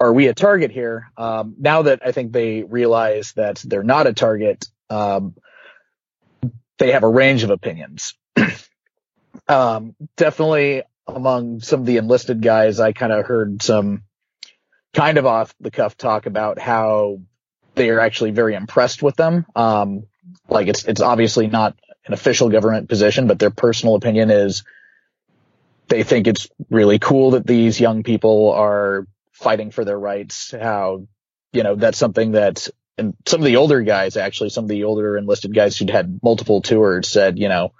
are 0.00 0.12
we 0.12 0.28
a 0.28 0.34
target 0.34 0.70
here? 0.70 1.10
Um, 1.16 1.56
now 1.58 1.82
that 1.82 2.00
I 2.04 2.12
think 2.12 2.32
they 2.32 2.62
realize 2.62 3.32
that 3.32 3.62
they're 3.64 3.82
not 3.82 4.06
a 4.06 4.12
target, 4.12 4.66
um, 4.90 5.34
they 6.78 6.92
have 6.92 7.04
a 7.04 7.08
range 7.08 7.42
of 7.42 7.50
opinions. 7.50 8.14
um, 9.48 9.94
definitely 10.16 10.82
among 11.06 11.60
some 11.60 11.80
of 11.80 11.86
the 11.86 11.98
enlisted 11.98 12.42
guys, 12.42 12.80
I 12.80 12.92
kind 12.92 13.12
of 13.12 13.26
heard 13.26 13.62
some 13.62 14.02
kind 14.94 15.18
of 15.18 15.26
off 15.26 15.54
the 15.60 15.70
cuff 15.70 15.96
talk 15.96 16.26
about 16.26 16.58
how 16.58 17.20
they 17.74 17.90
are 17.90 18.00
actually 18.00 18.30
very 18.30 18.54
impressed 18.54 19.02
with 19.02 19.16
them. 19.16 19.44
Um, 19.54 20.06
like 20.48 20.68
it's 20.68 20.84
it's 20.84 21.00
obviously 21.00 21.48
not 21.48 21.76
an 22.06 22.14
official 22.14 22.48
government 22.48 22.88
position, 22.88 23.26
but 23.26 23.38
their 23.38 23.50
personal 23.50 23.96
opinion 23.96 24.30
is 24.30 24.62
they 25.88 26.02
think 26.02 26.26
it's 26.26 26.48
really 26.70 26.98
cool 26.98 27.32
that 27.32 27.46
these 27.46 27.80
young 27.80 28.02
people 28.02 28.52
are 28.52 29.06
fighting 29.32 29.70
for 29.70 29.84
their 29.84 29.98
rights. 29.98 30.52
How 30.52 31.06
you 31.52 31.62
know 31.62 31.74
that's 31.74 31.98
something 31.98 32.32
that 32.32 32.68
and 32.96 33.14
some 33.26 33.40
of 33.40 33.44
the 33.44 33.56
older 33.56 33.82
guys 33.82 34.16
actually, 34.16 34.50
some 34.50 34.64
of 34.64 34.68
the 34.68 34.84
older 34.84 35.16
enlisted 35.18 35.54
guys 35.54 35.76
who'd 35.76 35.90
had 35.90 36.20
multiple 36.22 36.62
tours 36.62 37.08
said, 37.08 37.38
you 37.38 37.48
know, 37.48 37.72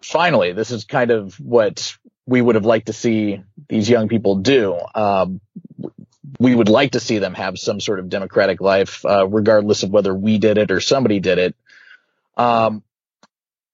finally, 0.00 0.52
this 0.52 0.70
is 0.70 0.84
kind 0.84 1.10
of 1.10 1.34
what 1.40 1.96
we 2.26 2.40
would 2.40 2.54
have 2.54 2.66
liked 2.66 2.86
to 2.86 2.92
see 2.92 3.42
these 3.68 3.88
young 3.90 4.08
people 4.08 4.36
do. 4.36 4.78
Um, 4.94 5.40
we 6.38 6.54
would 6.54 6.68
like 6.68 6.92
to 6.92 7.00
see 7.00 7.18
them 7.18 7.34
have 7.34 7.58
some 7.58 7.80
sort 7.80 8.00
of 8.00 8.08
democratic 8.08 8.60
life, 8.60 9.04
uh, 9.04 9.26
regardless 9.26 9.82
of 9.82 9.90
whether 9.90 10.14
we 10.14 10.38
did 10.38 10.58
it 10.58 10.70
or 10.70 10.80
somebody 10.80 11.20
did 11.20 11.38
it. 11.38 11.56
Um, 12.36 12.82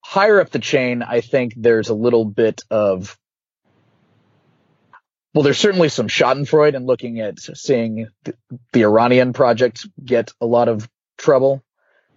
higher 0.01 0.39
up 0.39 0.51
the 0.51 0.59
chain, 0.59 1.03
I 1.03 1.21
think 1.21 1.53
there's 1.55 1.89
a 1.89 1.95
little 1.95 2.25
bit 2.25 2.61
of 2.69 3.17
well, 5.35 5.43
there's 5.43 5.59
certainly 5.59 5.89
some 5.89 6.07
Schadenfreude 6.07 6.75
in 6.75 6.85
looking 6.85 7.19
at 7.19 7.39
seeing 7.39 8.07
the, 8.23 8.35
the 8.71 8.85
Iranian 8.85 9.33
project 9.33 9.85
get 10.03 10.31
a 10.39 10.45
lot 10.45 10.69
of 10.69 10.89
trouble 11.17 11.61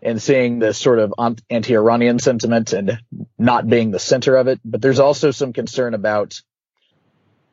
and 0.00 0.22
seeing 0.22 0.60
the 0.60 0.72
sort 0.72 1.00
of 1.00 1.12
anti-Iranian 1.50 2.20
sentiment 2.20 2.72
and 2.72 3.00
not 3.36 3.68
being 3.68 3.90
the 3.90 3.98
center 3.98 4.36
of 4.36 4.46
it. 4.46 4.60
But 4.64 4.80
there's 4.80 5.00
also 5.00 5.32
some 5.32 5.52
concern 5.52 5.94
about 5.94 6.40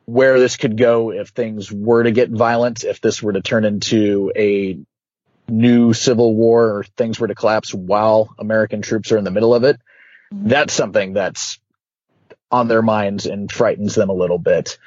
where 0.06 0.38
this 0.38 0.56
could 0.56 0.76
go 0.76 1.12
if 1.12 1.28
things 1.28 1.70
were 1.70 2.04
to 2.04 2.12
get 2.12 2.30
violent, 2.30 2.84
if 2.84 3.00
this 3.00 3.22
were 3.22 3.32
to 3.32 3.42
turn 3.42 3.64
into 3.64 4.32
a 4.34 4.78
new 5.48 5.92
civil 5.92 6.34
war 6.34 6.78
or 6.78 6.84
things 6.96 7.20
were 7.20 7.28
to 7.28 7.34
collapse 7.34 7.74
while 7.74 8.34
American 8.38 8.82
troops 8.82 9.12
are 9.12 9.18
in 9.18 9.24
the 9.24 9.30
middle 9.30 9.54
of 9.54 9.64
it. 9.64 9.76
Mm-hmm. 10.32 10.48
That's 10.48 10.72
something 10.72 11.12
that's 11.12 11.58
on 12.50 12.68
their 12.68 12.82
minds 12.82 13.26
and 13.26 13.50
frightens 13.50 13.96
them 13.96 14.08
a 14.08 14.14
little 14.14 14.38
bit. 14.38 14.78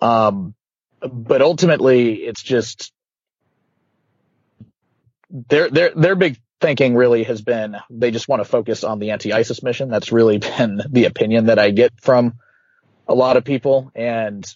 Um, 0.00 0.54
but 1.00 1.42
ultimately 1.42 2.14
it's 2.14 2.42
just 2.42 2.92
their, 5.30 5.68
their, 5.68 5.90
their 5.94 6.14
big 6.14 6.38
thinking 6.60 6.94
really 6.94 7.24
has 7.24 7.40
been 7.40 7.76
they 7.88 8.10
just 8.10 8.28
want 8.28 8.40
to 8.40 8.48
focus 8.48 8.84
on 8.84 9.00
the 9.00 9.10
anti-ISIS 9.10 9.62
mission. 9.62 9.88
That's 9.88 10.12
really 10.12 10.38
been 10.58 10.80
the 10.88 11.06
opinion 11.06 11.46
that 11.46 11.58
I 11.58 11.70
get 11.70 11.92
from 12.00 12.34
a 13.10 13.14
lot 13.14 13.36
of 13.36 13.44
people. 13.44 13.92
And 13.94 14.46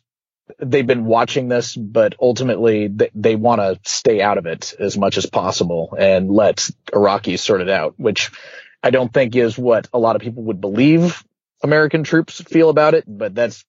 they've 0.58 0.86
been 0.86 1.04
watching 1.04 1.48
this, 1.48 1.76
but 1.76 2.14
ultimately 2.20 2.88
they, 2.88 3.10
they 3.14 3.36
want 3.36 3.60
to 3.60 3.78
stay 3.84 4.22
out 4.22 4.38
of 4.38 4.46
it 4.46 4.74
as 4.78 4.96
much 4.96 5.18
as 5.18 5.26
possible 5.26 5.94
and 5.98 6.30
let 6.30 6.68
Iraqis 6.92 7.40
sort 7.40 7.60
it 7.60 7.68
out, 7.68 7.94
which 7.98 8.30
I 8.82 8.90
don't 8.90 9.12
think 9.12 9.34
is 9.36 9.58
what 9.58 9.88
a 9.92 9.98
lot 9.98 10.16
of 10.16 10.22
people 10.22 10.44
would 10.44 10.60
believe 10.60 11.24
American 11.62 12.04
troops 12.04 12.42
feel 12.42 12.68
about 12.68 12.92
it, 12.94 13.04
but 13.08 13.34
that's 13.34 13.64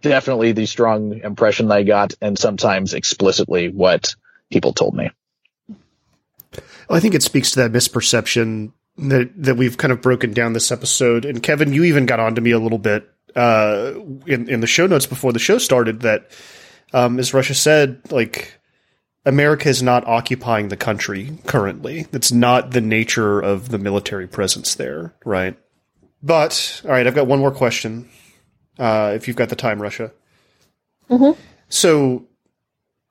definitely 0.00 0.52
the 0.52 0.64
strong 0.64 1.20
impression 1.20 1.70
I 1.70 1.82
got 1.82 2.14
and 2.22 2.38
sometimes 2.38 2.94
explicitly 2.94 3.68
what 3.68 4.14
people 4.50 4.72
told 4.72 4.94
me. 4.94 5.10
I 6.88 6.98
think 6.98 7.14
it 7.14 7.22
speaks 7.22 7.50
to 7.52 7.60
that 7.60 7.72
misperception 7.72 8.72
that 8.96 9.30
that 9.36 9.56
we've 9.56 9.76
kind 9.76 9.92
of 9.92 10.00
broken 10.00 10.32
down 10.32 10.54
this 10.54 10.72
episode. 10.72 11.24
And 11.24 11.42
Kevin, 11.42 11.72
you 11.72 11.84
even 11.84 12.06
got 12.06 12.20
onto 12.20 12.40
me 12.40 12.50
a 12.50 12.58
little 12.58 12.78
bit 12.78 13.08
uh, 13.36 13.92
in 14.26 14.48
in 14.48 14.60
the 14.60 14.66
show 14.66 14.86
notes 14.86 15.06
before 15.06 15.32
the 15.32 15.38
show 15.38 15.58
started 15.58 16.00
that, 16.00 16.30
um, 16.92 17.18
as 17.18 17.32
Rasha 17.32 17.54
said, 17.54 18.00
like 18.10 18.60
America 19.24 19.68
is 19.68 19.82
not 19.82 20.06
occupying 20.06 20.68
the 20.68 20.76
country 20.76 21.38
currently. 21.46 22.06
That's 22.10 22.32
not 22.32 22.70
the 22.70 22.80
nature 22.80 23.40
of 23.40 23.68
the 23.68 23.78
military 23.78 24.26
presence 24.26 24.74
there, 24.74 25.14
right? 25.24 25.58
But 26.22 26.82
all 26.84 26.90
right, 26.90 27.06
I've 27.06 27.14
got 27.14 27.26
one 27.26 27.38
more 27.38 27.52
question. 27.52 28.08
Uh, 28.78 29.12
if 29.14 29.28
you've 29.28 29.36
got 29.36 29.50
the 29.50 29.56
time, 29.56 29.78
Rasha. 29.78 30.12
Mm-hmm. 31.10 31.38
So 31.68 32.26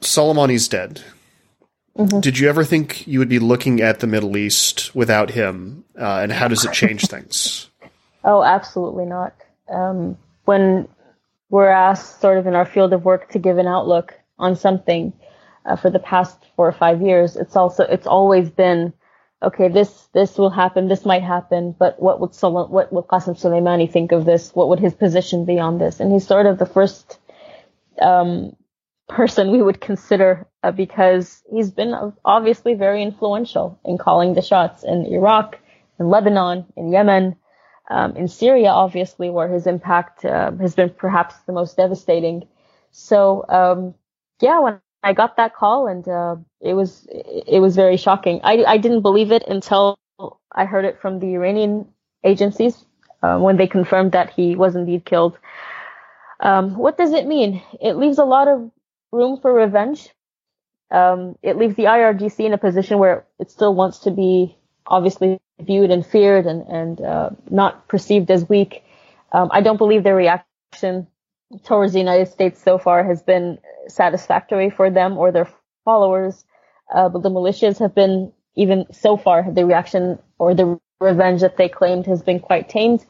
Soleimani's 0.02 0.68
dead. 0.68 1.02
Mm-hmm. 1.98 2.22
Did 2.22 2.40
you 2.40 2.48
ever 2.50 2.64
think 2.64 3.06
you 3.08 3.20
would 3.20 3.30
be 3.30 3.40
looking 3.40 3.82
at 3.82 4.00
the 4.00 4.08
Middle 4.08 4.38
East 4.38 4.96
without 4.96 5.32
him? 5.32 5.84
Uh, 6.00 6.20
and 6.24 6.32
how 6.32 6.48
does 6.48 6.64
it 6.64 6.72
change 6.72 7.06
things? 7.08 7.70
Oh, 8.24 8.44
absolutely 8.44 9.06
not 9.06 9.34
um, 9.72 10.18
when 10.46 10.88
we're 11.50 11.70
asked 11.70 12.22
sort 12.22 12.38
of 12.38 12.48
in 12.48 12.56
our 12.56 12.66
field 12.66 12.94
of 12.94 13.06
work 13.06 13.32
to 13.32 13.40
give 13.40 13.58
an 13.58 13.68
outlook 13.68 14.14
on 14.38 14.56
something 14.56 15.14
uh, 15.66 15.76
for 15.76 15.90
the 15.90 16.00
past 16.00 16.38
four 16.56 16.68
or 16.68 16.72
five 16.72 17.02
years, 17.02 17.36
it's 17.36 17.56
also 17.56 17.84
it's 17.84 18.08
always 18.08 18.50
been 18.50 18.94
okay. 19.44 19.68
This 19.68 20.08
this 20.14 20.38
will 20.38 20.50
happen. 20.50 20.88
This 20.88 21.06
might 21.06 21.24
happen. 21.24 21.76
But 21.78 22.02
what 22.02 22.20
would 22.20 22.34
someone 22.34 22.72
what 22.72 22.92
would 22.94 23.06
Qasem 23.06 23.40
Soleimani 23.40 23.92
think 23.92 24.12
of 24.12 24.26
this? 24.26 24.54
What 24.54 24.70
would 24.70 24.80
his 24.80 24.94
position 24.94 25.46
be 25.46 25.60
on 25.60 25.78
this? 25.78 26.00
And 26.00 26.12
he's 26.12 26.28
sort 26.28 26.46
of 26.46 26.60
the 26.60 26.66
first 26.66 27.20
um, 28.02 28.56
person 29.08 29.52
we 29.52 29.62
would 29.62 29.82
consider 29.82 30.48
uh, 30.64 30.72
because 30.72 31.44
he's 31.52 31.72
been 31.72 32.14
obviously 32.24 32.76
very 32.76 33.02
influential 33.02 33.80
in 33.84 33.98
calling 33.98 34.34
the 34.34 34.42
shots 34.42 34.84
in 34.84 35.06
Iraq, 35.06 35.58
in 36.00 36.10
Lebanon, 36.10 36.66
in 36.78 36.92
Yemen 36.92 37.36
um, 37.90 38.16
in 38.16 38.28
Syria, 38.28 38.70
obviously, 38.70 39.30
where 39.30 39.48
his 39.48 39.68
impact 39.68 40.26
uh, 40.26 40.52
has 40.62 40.76
been 40.76 40.90
perhaps 40.92 41.36
the 41.48 41.54
most 41.54 41.78
devastating. 41.78 42.48
So, 42.92 43.46
um, 43.50 43.96
yeah, 44.42 44.60
when 44.60 44.80
I 45.04 45.14
got 45.14 45.38
that 45.38 45.56
call, 45.56 45.88
and 45.88 46.08
uh, 46.08 46.36
it 46.62 46.74
was 46.74 47.08
it 47.10 47.62
was 47.62 47.76
very 47.76 47.98
shocking. 47.98 48.42
I 48.44 48.64
I 48.66 48.78
didn't 48.78 49.02
believe 49.02 49.32
it 49.32 49.44
until 49.48 49.98
I 50.52 50.66
heard 50.66 50.86
it 50.86 51.00
from 51.02 51.20
the 51.20 51.34
Iranian 51.36 51.88
agencies 52.24 52.86
uh, 53.24 53.38
when 53.38 53.58
they 53.58 53.68
confirmed 53.68 54.12
that 54.12 54.30
he 54.32 54.56
was 54.56 54.76
indeed 54.76 55.06
killed. 55.06 55.38
Um, 56.42 56.78
what 56.78 56.98
does 56.98 57.14
it 57.14 57.28
mean? 57.28 57.62
It 57.82 57.94
leaves 57.94 58.18
a 58.18 58.26
lot 58.26 58.48
of 58.48 58.72
room 59.12 59.40
for 59.42 59.54
revenge. 59.54 60.10
Um, 60.92 61.38
it 61.44 61.58
leaves 61.58 61.76
the 61.76 61.84
IRGC 61.84 62.46
in 62.46 62.54
a 62.54 62.58
position 62.58 62.98
where 62.98 63.26
it 63.40 63.52
still 63.52 63.76
wants 63.76 64.00
to 64.00 64.12
be 64.12 64.58
obviously 64.88 65.40
viewed 65.60 65.92
and 65.92 66.06
feared 66.06 66.46
and, 66.46 66.62
and 66.68 67.02
uh, 67.02 67.30
not 67.50 67.88
perceived 67.88 68.32
as 68.32 68.48
weak. 68.48 68.84
Um, 69.32 69.50
I 69.52 69.62
don't 69.62 69.78
believe 69.78 70.04
their 70.04 70.16
reaction 70.16 71.08
towards 71.64 71.94
the 71.94 72.00
United 72.00 72.28
States 72.28 72.62
so 72.62 72.78
far 72.78 73.04
has 73.04 73.22
been 73.22 73.60
satisfactory 73.88 74.70
for 74.70 74.90
them 74.90 75.18
or 75.18 75.32
their 75.32 75.48
followers. 75.86 76.46
Uh, 76.94 77.10
but 77.10 77.24
the 77.24 77.30
militias 77.30 77.80
have 77.80 77.94
been, 77.94 78.32
even 78.56 78.86
so 78.92 79.18
far, 79.18 79.52
the 79.52 79.66
reaction 79.66 80.20
or 80.38 80.54
the 80.54 80.80
revenge 81.00 81.42
that 81.42 81.58
they 81.58 81.70
claimed 81.70 82.06
has 82.06 82.22
been 82.22 82.40
quite 82.40 82.70
tamed. 82.70 83.06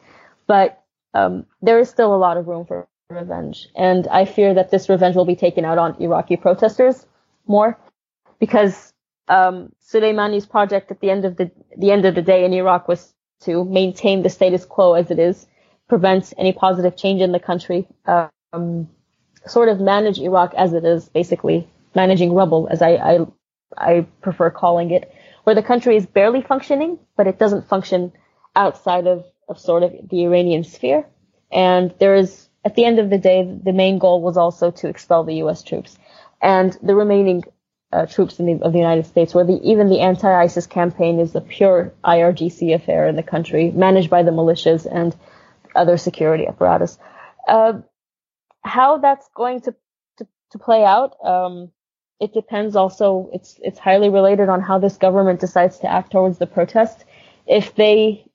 But 0.46 0.82
um, 1.14 1.46
there 1.62 1.78
is 1.78 1.88
still 1.88 2.14
a 2.14 2.16
lot 2.16 2.36
of 2.36 2.46
room 2.46 2.66
for 2.66 2.86
revenge. 3.10 3.68
And 3.74 4.06
I 4.08 4.24
fear 4.24 4.54
that 4.54 4.70
this 4.70 4.88
revenge 4.88 5.16
will 5.16 5.24
be 5.24 5.36
taken 5.36 5.64
out 5.64 5.78
on 5.78 6.00
Iraqi 6.00 6.36
protesters 6.36 7.06
more 7.46 7.78
because 8.38 8.89
um, 9.30 9.72
Soleimani's 9.80 10.46
project 10.46 10.90
at 10.90 11.00
the 11.00 11.10
end 11.10 11.24
of 11.24 11.36
the 11.36 11.50
the 11.76 11.90
end 11.90 12.04
of 12.04 12.14
the 12.14 12.22
day 12.22 12.44
in 12.44 12.52
Iraq 12.52 12.88
was 12.88 13.14
to 13.42 13.64
maintain 13.64 14.22
the 14.22 14.28
status 14.28 14.64
quo 14.64 14.94
as 14.94 15.10
it 15.10 15.18
is, 15.18 15.46
prevent 15.88 16.34
any 16.36 16.52
positive 16.52 16.96
change 16.96 17.22
in 17.22 17.32
the 17.32 17.40
country, 17.40 17.88
um, 18.52 18.88
sort 19.46 19.68
of 19.68 19.80
manage 19.80 20.18
Iraq 20.18 20.52
as 20.54 20.74
it 20.74 20.84
is, 20.84 21.08
basically 21.08 21.66
managing 21.94 22.34
rubble, 22.34 22.68
as 22.70 22.82
I, 22.82 22.90
I 22.90 23.26
I 23.78 24.06
prefer 24.20 24.50
calling 24.50 24.90
it, 24.90 25.12
where 25.44 25.54
the 25.54 25.62
country 25.62 25.96
is 25.96 26.06
barely 26.06 26.42
functioning, 26.42 26.98
but 27.16 27.26
it 27.26 27.38
doesn't 27.38 27.68
function 27.68 28.12
outside 28.56 29.06
of, 29.06 29.24
of 29.48 29.58
sort 29.58 29.84
of 29.84 29.92
the 30.10 30.24
Iranian 30.24 30.64
sphere. 30.64 31.06
And 31.52 31.94
there 32.00 32.16
is, 32.16 32.48
at 32.64 32.74
the 32.74 32.84
end 32.84 32.98
of 32.98 33.10
the 33.10 33.18
day, 33.18 33.44
the 33.44 33.72
main 33.72 33.98
goal 33.98 34.20
was 34.22 34.36
also 34.36 34.72
to 34.72 34.88
expel 34.88 35.24
the 35.24 35.36
U.S. 35.36 35.62
troops. 35.62 35.96
And 36.42 36.76
the 36.82 36.94
remaining 36.94 37.44
uh, 37.92 38.06
troops 38.06 38.36
the, 38.36 38.58
of 38.62 38.72
the 38.72 38.78
United 38.78 39.06
States, 39.06 39.34
where 39.34 39.44
the, 39.44 39.60
even 39.62 39.88
the 39.88 40.00
anti-ISIS 40.00 40.66
campaign 40.66 41.18
is 41.18 41.34
a 41.34 41.40
pure 41.40 41.92
IRGC 42.04 42.74
affair 42.74 43.08
in 43.08 43.16
the 43.16 43.22
country, 43.22 43.70
managed 43.70 44.10
by 44.10 44.22
the 44.22 44.30
militias 44.30 44.86
and 44.90 45.16
other 45.74 45.96
security 45.96 46.46
apparatus. 46.46 46.98
Uh, 47.48 47.80
how 48.62 48.98
that's 48.98 49.28
going 49.34 49.60
to, 49.62 49.74
to, 50.18 50.26
to 50.52 50.58
play 50.58 50.84
out, 50.84 51.16
um, 51.24 51.70
it 52.20 52.32
depends 52.32 52.76
also, 52.76 53.30
it's, 53.32 53.58
it's 53.62 53.78
highly 53.78 54.10
related 54.10 54.48
on 54.48 54.60
how 54.60 54.78
this 54.78 54.96
government 54.96 55.40
decides 55.40 55.78
to 55.78 55.90
act 55.90 56.12
towards 56.12 56.38
the 56.38 56.46
protest. 56.46 57.04
If 57.46 57.74
they 57.74 58.30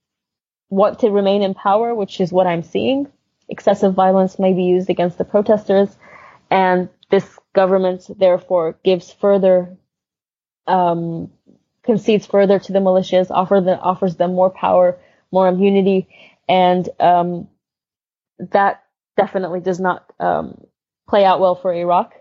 want 0.70 1.00
to 1.00 1.12
remain 1.12 1.44
in 1.44 1.54
power, 1.54 1.94
which 1.94 2.20
is 2.20 2.34
what 2.34 2.48
I'm 2.48 2.64
seeing, 2.64 3.08
excessive 3.48 3.94
violence 3.94 4.40
may 4.40 4.54
be 4.54 4.64
used 4.64 4.90
against 4.90 5.18
the 5.18 5.24
protesters, 5.24 5.96
and 6.50 6.90
this 7.10 7.40
government 7.54 8.04
therefore 8.18 8.78
gives 8.84 9.12
further, 9.12 9.76
um, 10.68 11.32
concedes 11.84 12.26
further 12.26 12.60
to 12.60 12.72
the 12.74 12.80
militias, 12.80 13.28
offer 13.30 13.62
the, 13.62 13.80
offers 13.80 14.16
them 14.16 14.34
more 14.34 14.50
power, 14.50 14.98
more 15.32 15.48
immunity, 15.48 16.08
and 16.48 16.88
um, 17.00 17.48
that 18.40 18.84
definitely 19.18 19.60
does 19.60 19.80
not 19.80 20.12
um, 20.20 20.66
play 21.08 21.26
out 21.26 21.40
well 21.40 21.56
for 21.56 21.74
Iraq, 21.74 22.14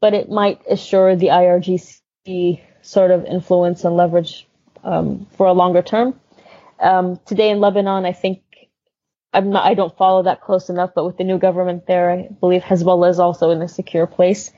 but 0.00 0.14
it 0.14 0.30
might 0.30 0.60
assure 0.68 1.16
the 1.16 1.28
IRGC 1.28 2.60
sort 2.82 3.10
of 3.10 3.24
influence 3.24 3.84
and 3.84 3.96
leverage 3.96 4.46
um, 4.82 5.26
for 5.36 5.46
a 5.46 5.52
longer 5.52 5.82
term. 5.82 6.18
Um, 6.80 7.20
today 7.26 7.50
in 7.50 7.60
Lebanon, 7.60 8.06
I 8.06 8.12
think 8.12 8.42
I'm 9.32 9.50
not, 9.50 9.64
I 9.64 9.74
don't 9.74 9.96
follow 9.96 10.24
that 10.24 10.40
close 10.40 10.68
enough, 10.68 10.90
but 10.94 11.04
with 11.04 11.16
the 11.16 11.24
new 11.24 11.38
government 11.38 11.86
there, 11.86 12.10
I 12.10 12.28
believe 12.40 12.62
Hezbollah 12.62 13.10
is 13.10 13.20
also 13.20 13.50
in 13.50 13.62
a 13.62 13.68
secure 13.68 14.06
place. 14.06 14.52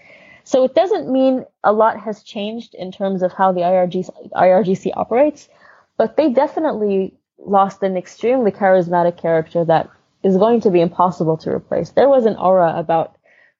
So 0.44 0.64
it 0.64 0.74
doesn't 0.74 1.10
mean 1.10 1.44
a 1.62 1.72
lot 1.72 2.00
has 2.00 2.22
changed 2.22 2.74
in 2.74 2.90
terms 2.90 3.22
of 3.22 3.32
how 3.32 3.52
the 3.52 3.60
IRGC, 3.60 4.32
IRGC 4.32 4.92
operates, 4.96 5.48
but 5.96 6.16
they 6.16 6.30
definitely 6.30 7.14
lost 7.38 7.82
an 7.82 7.96
extremely 7.96 8.50
charismatic 8.50 9.20
character 9.20 9.64
that 9.64 9.90
is 10.22 10.36
going 10.36 10.60
to 10.62 10.70
be 10.70 10.80
impossible 10.80 11.36
to 11.38 11.50
replace. 11.50 11.90
There 11.90 12.08
was 12.08 12.26
an 12.26 12.36
aura 12.36 12.74
about 12.76 13.16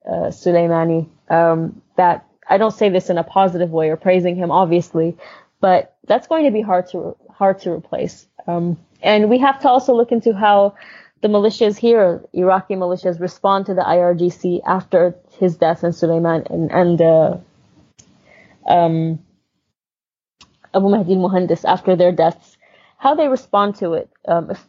uh, 0.07 0.31
Soleimani 0.31 1.09
um, 1.29 1.83
that 1.97 2.27
I 2.49 2.59
don't 2.59 2.73
say 2.73 2.89
this 2.89 3.11
in 3.11 3.19
a 3.19 3.25
positive 3.25 3.71
way 3.71 3.91
or 3.91 3.97
praising 3.97 4.37
him, 4.37 4.51
obviously, 4.51 5.17
but 5.61 5.97
that's 6.07 6.27
going 6.27 6.45
to 6.45 6.51
be 6.51 6.63
hard 6.63 6.89
to 6.91 7.17
hard 7.31 7.61
to 7.61 7.71
replace. 7.71 8.27
Um, 8.47 8.79
and 9.03 9.31
we 9.31 9.39
have 9.39 9.61
to 9.61 9.69
also 9.69 9.95
look 9.95 10.13
into 10.13 10.35
how 10.35 10.75
the 11.23 11.29
militias 11.29 11.79
here, 11.79 12.25
Iraqi 12.33 12.75
militias, 12.75 13.21
respond 13.21 13.67
to 13.67 13.75
the 13.75 13.83
IRGC 13.83 14.61
after 14.67 15.15
his 15.39 15.57
death 15.57 15.85
and 15.85 15.95
Suleiman 15.95 16.45
and, 16.51 16.71
and 16.73 17.01
uh, 17.01 17.37
um, 18.69 19.21
Abu 20.75 20.89
Mahdi 20.89 21.15
al-Muhandis 21.15 21.65
after 21.65 21.95
their 21.95 22.11
deaths, 22.11 22.57
how 22.99 23.15
they 23.15 23.29
respond 23.29 23.77
to 23.77 23.93
it. 23.95 24.11
Um, 24.27 24.51
if, 24.51 24.67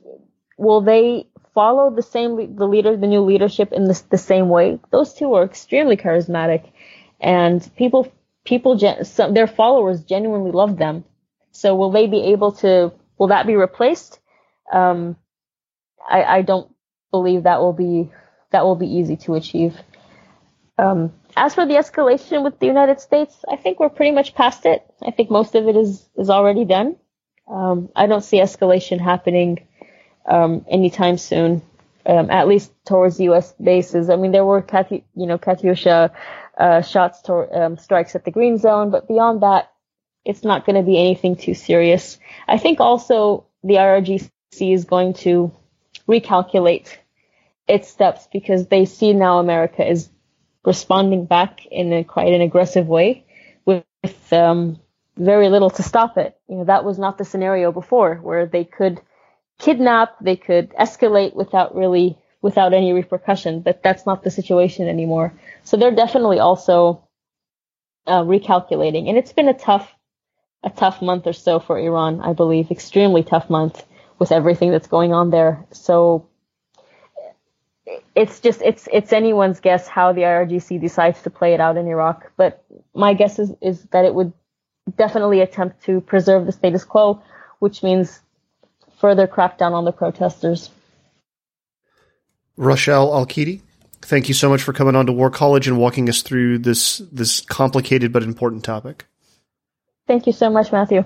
will 0.57 0.81
they 0.81 1.27
follow 1.55 1.89
the 1.89 2.03
same 2.03 2.55
the 2.55 2.67
leader, 2.67 2.95
the 2.95 3.07
new 3.07 3.21
leadership 3.21 3.73
in 3.73 3.85
the, 3.85 4.01
the 4.11 4.17
same 4.19 4.49
way? 4.49 4.79
Those 4.91 5.15
two 5.15 5.33
are 5.33 5.43
extremely 5.43 5.97
charismatic, 5.97 6.71
and 7.19 7.67
people 7.75 8.11
people 8.43 8.77
some, 9.03 9.33
their 9.33 9.47
followers 9.47 10.03
genuinely 10.03 10.51
love 10.51 10.77
them. 10.77 11.03
So 11.51 11.75
will 11.75 11.91
they 11.91 12.05
be 12.05 12.21
able 12.33 12.51
to? 12.63 12.93
Will 13.17 13.27
that 13.27 13.47
be 13.47 13.55
replaced? 13.55 14.19
Um, 14.71 15.15
I, 16.09 16.23
I 16.23 16.41
don't 16.41 16.69
believe 17.11 17.43
that 17.43 17.59
will 17.59 17.73
be 17.73 18.11
that 18.51 18.65
will 18.65 18.75
be 18.75 18.87
easy 18.87 19.17
to 19.17 19.35
achieve. 19.35 19.75
Um, 20.77 21.13
as 21.35 21.55
for 21.55 21.65
the 21.65 21.75
escalation 21.75 22.43
with 22.43 22.59
the 22.59 22.67
United 22.67 22.99
States, 22.99 23.43
I 23.51 23.55
think 23.55 23.79
we're 23.79 23.89
pretty 23.89 24.11
much 24.11 24.35
past 24.35 24.65
it. 24.65 24.83
I 25.05 25.11
think 25.11 25.29
most 25.29 25.55
of 25.55 25.67
it 25.67 25.75
is 25.75 26.07
is 26.15 26.29
already 26.29 26.65
done. 26.65 26.95
Um, 27.47 27.89
I 27.95 28.07
don't 28.07 28.23
see 28.23 28.39
escalation 28.39 28.99
happening 28.99 29.67
um, 30.25 30.65
anytime 30.69 31.17
soon, 31.17 31.61
um, 32.05 32.29
at 32.29 32.47
least 32.47 32.71
towards 32.85 33.19
U.S. 33.19 33.53
bases. 33.61 34.09
I 34.09 34.15
mean, 34.15 34.31
there 34.31 34.45
were 34.45 34.65
you 34.89 35.27
know 35.27 35.37
Katyusha 35.37 36.11
uh, 36.57 36.81
shots 36.81 37.21
to, 37.23 37.33
um, 37.33 37.77
strikes 37.77 38.15
at 38.15 38.25
the 38.25 38.31
green 38.31 38.57
zone, 38.57 38.91
but 38.91 39.07
beyond 39.07 39.41
that, 39.43 39.71
it's 40.25 40.43
not 40.43 40.65
going 40.65 40.75
to 40.75 40.83
be 40.83 40.99
anything 40.99 41.35
too 41.35 41.53
serious. 41.53 42.17
I 42.47 42.57
think 42.57 42.79
also 42.79 43.47
the 43.63 43.75
IRGC 43.75 44.29
is 44.59 44.85
going 44.85 45.13
to 45.25 45.51
recalculate 46.07 46.89
its 47.67 47.87
steps 47.87 48.27
because 48.31 48.67
they 48.67 48.85
see 48.85 49.13
now 49.13 49.39
America 49.39 49.87
is 49.87 50.09
responding 50.65 51.25
back 51.25 51.65
in 51.65 51.93
a 51.93 52.03
quite 52.03 52.33
an 52.33 52.41
aggressive 52.41 52.87
way 52.87 53.25
with, 53.65 53.83
um, 54.31 54.79
very 55.15 55.49
little 55.49 55.69
to 55.69 55.83
stop 55.83 56.17
it. 56.17 56.35
You 56.47 56.57
know, 56.57 56.63
that 56.65 56.83
was 56.83 56.97
not 56.97 57.17
the 57.17 57.25
scenario 57.25 57.71
before 57.71 58.15
where 58.15 58.45
they 58.47 58.63
could 58.63 58.99
kidnap, 59.59 60.17
they 60.19 60.35
could 60.35 60.71
escalate 60.71 61.35
without 61.35 61.75
really, 61.75 62.17
without 62.41 62.73
any 62.73 62.93
repercussion, 62.93 63.61
but 63.61 63.83
that's 63.83 64.05
not 64.05 64.23
the 64.23 64.31
situation 64.31 64.87
anymore. 64.87 65.33
So 65.63 65.77
they're 65.77 65.95
definitely 65.95 66.39
also 66.39 67.07
uh, 68.07 68.23
recalculating. 68.23 69.07
And 69.07 69.17
it's 69.17 69.33
been 69.33 69.47
a 69.47 69.53
tough, 69.53 69.93
a 70.63 70.69
tough 70.69 71.01
month 71.01 71.27
or 71.27 71.33
so 71.33 71.59
for 71.59 71.77
Iran, 71.77 72.19
I 72.21 72.33
believe, 72.33 72.71
extremely 72.71 73.23
tough 73.23 73.49
month 73.49 73.83
with 74.23 74.31
everything 74.31 74.71
that's 74.71 74.87
going 74.87 75.11
on 75.11 75.31
there. 75.31 75.65
So 75.71 76.29
it's 78.15 78.39
just 78.39 78.61
it's 78.61 78.87
it's 78.89 79.11
anyone's 79.11 79.59
guess 79.59 79.85
how 79.85 80.13
the 80.13 80.21
IRGC 80.21 80.79
decides 80.79 81.21
to 81.23 81.29
play 81.29 81.53
it 81.53 81.59
out 81.59 81.75
in 81.75 81.87
Iraq. 81.87 82.31
But 82.37 82.63
my 82.95 83.15
guess 83.15 83.37
is 83.37 83.51
is 83.61 83.83
that 83.91 84.05
it 84.05 84.15
would 84.15 84.31
definitely 84.97 85.41
attempt 85.41 85.83
to 85.87 85.99
preserve 85.99 86.45
the 86.45 86.53
status 86.53 86.85
quo, 86.85 87.21
which 87.59 87.83
means 87.83 88.21
further 89.01 89.27
crackdown 89.27 89.73
on 89.73 89.83
the 89.83 89.91
protesters. 89.91 90.69
Rasha 92.57 92.93
Al 92.93 93.25
Aqeedi, 93.25 93.59
thank 94.01 94.29
you 94.29 94.33
so 94.33 94.47
much 94.47 94.63
for 94.63 94.71
coming 94.71 94.95
on 94.95 95.05
to 95.07 95.11
War 95.11 95.29
College 95.29 95.67
and 95.67 95.77
walking 95.77 96.07
us 96.07 96.21
through 96.21 96.59
this 96.59 96.99
this 97.11 97.41
complicated 97.41 98.13
but 98.13 98.23
important 98.23 98.63
topic. 98.63 99.05
Thank 100.07 100.27
you 100.27 100.33
so 100.33 100.49
much, 100.49 100.71
Matthew. 100.71 101.03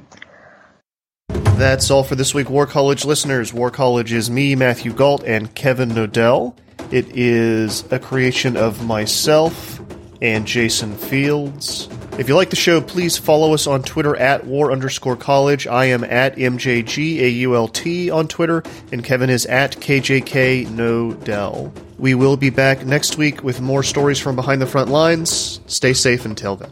That's 1.57 1.89
all 1.89 2.03
for 2.03 2.13
this 2.13 2.35
week, 2.35 2.51
War 2.51 2.67
College 2.67 3.03
listeners. 3.03 3.51
War 3.51 3.71
College 3.71 4.13
is 4.13 4.29
me, 4.29 4.53
Matthew 4.53 4.93
Gault, 4.93 5.23
and 5.23 5.53
Kevin 5.55 5.89
Knodell. 5.89 6.55
It 6.91 7.17
is 7.17 7.83
a 7.91 7.97
creation 7.97 8.55
of 8.55 8.85
myself 8.85 9.81
and 10.21 10.45
Jason 10.45 10.95
Fields. 10.95 11.89
If 12.19 12.29
you 12.29 12.35
like 12.35 12.51
the 12.51 12.55
show, 12.55 12.79
please 12.79 13.17
follow 13.17 13.55
us 13.55 13.65
on 13.65 13.81
Twitter 13.81 14.15
at 14.15 14.45
war 14.45 14.71
underscore 14.71 15.15
college. 15.15 15.65
I 15.65 15.85
am 15.85 16.03
at 16.03 16.35
MJGAULT 16.35 18.13
on 18.13 18.27
Twitter, 18.27 18.61
and 18.91 19.03
Kevin 19.03 19.31
is 19.31 19.47
at 19.47 19.77
KJK 19.77 20.67
Knodell. 20.67 21.71
We 21.97 22.13
will 22.13 22.37
be 22.37 22.51
back 22.51 22.85
next 22.85 23.17
week 23.17 23.43
with 23.43 23.61
more 23.61 23.81
stories 23.81 24.19
from 24.19 24.35
behind 24.35 24.61
the 24.61 24.67
front 24.67 24.91
lines. 24.91 25.59
Stay 25.65 25.93
safe 25.93 26.23
until 26.23 26.55
then. 26.55 26.71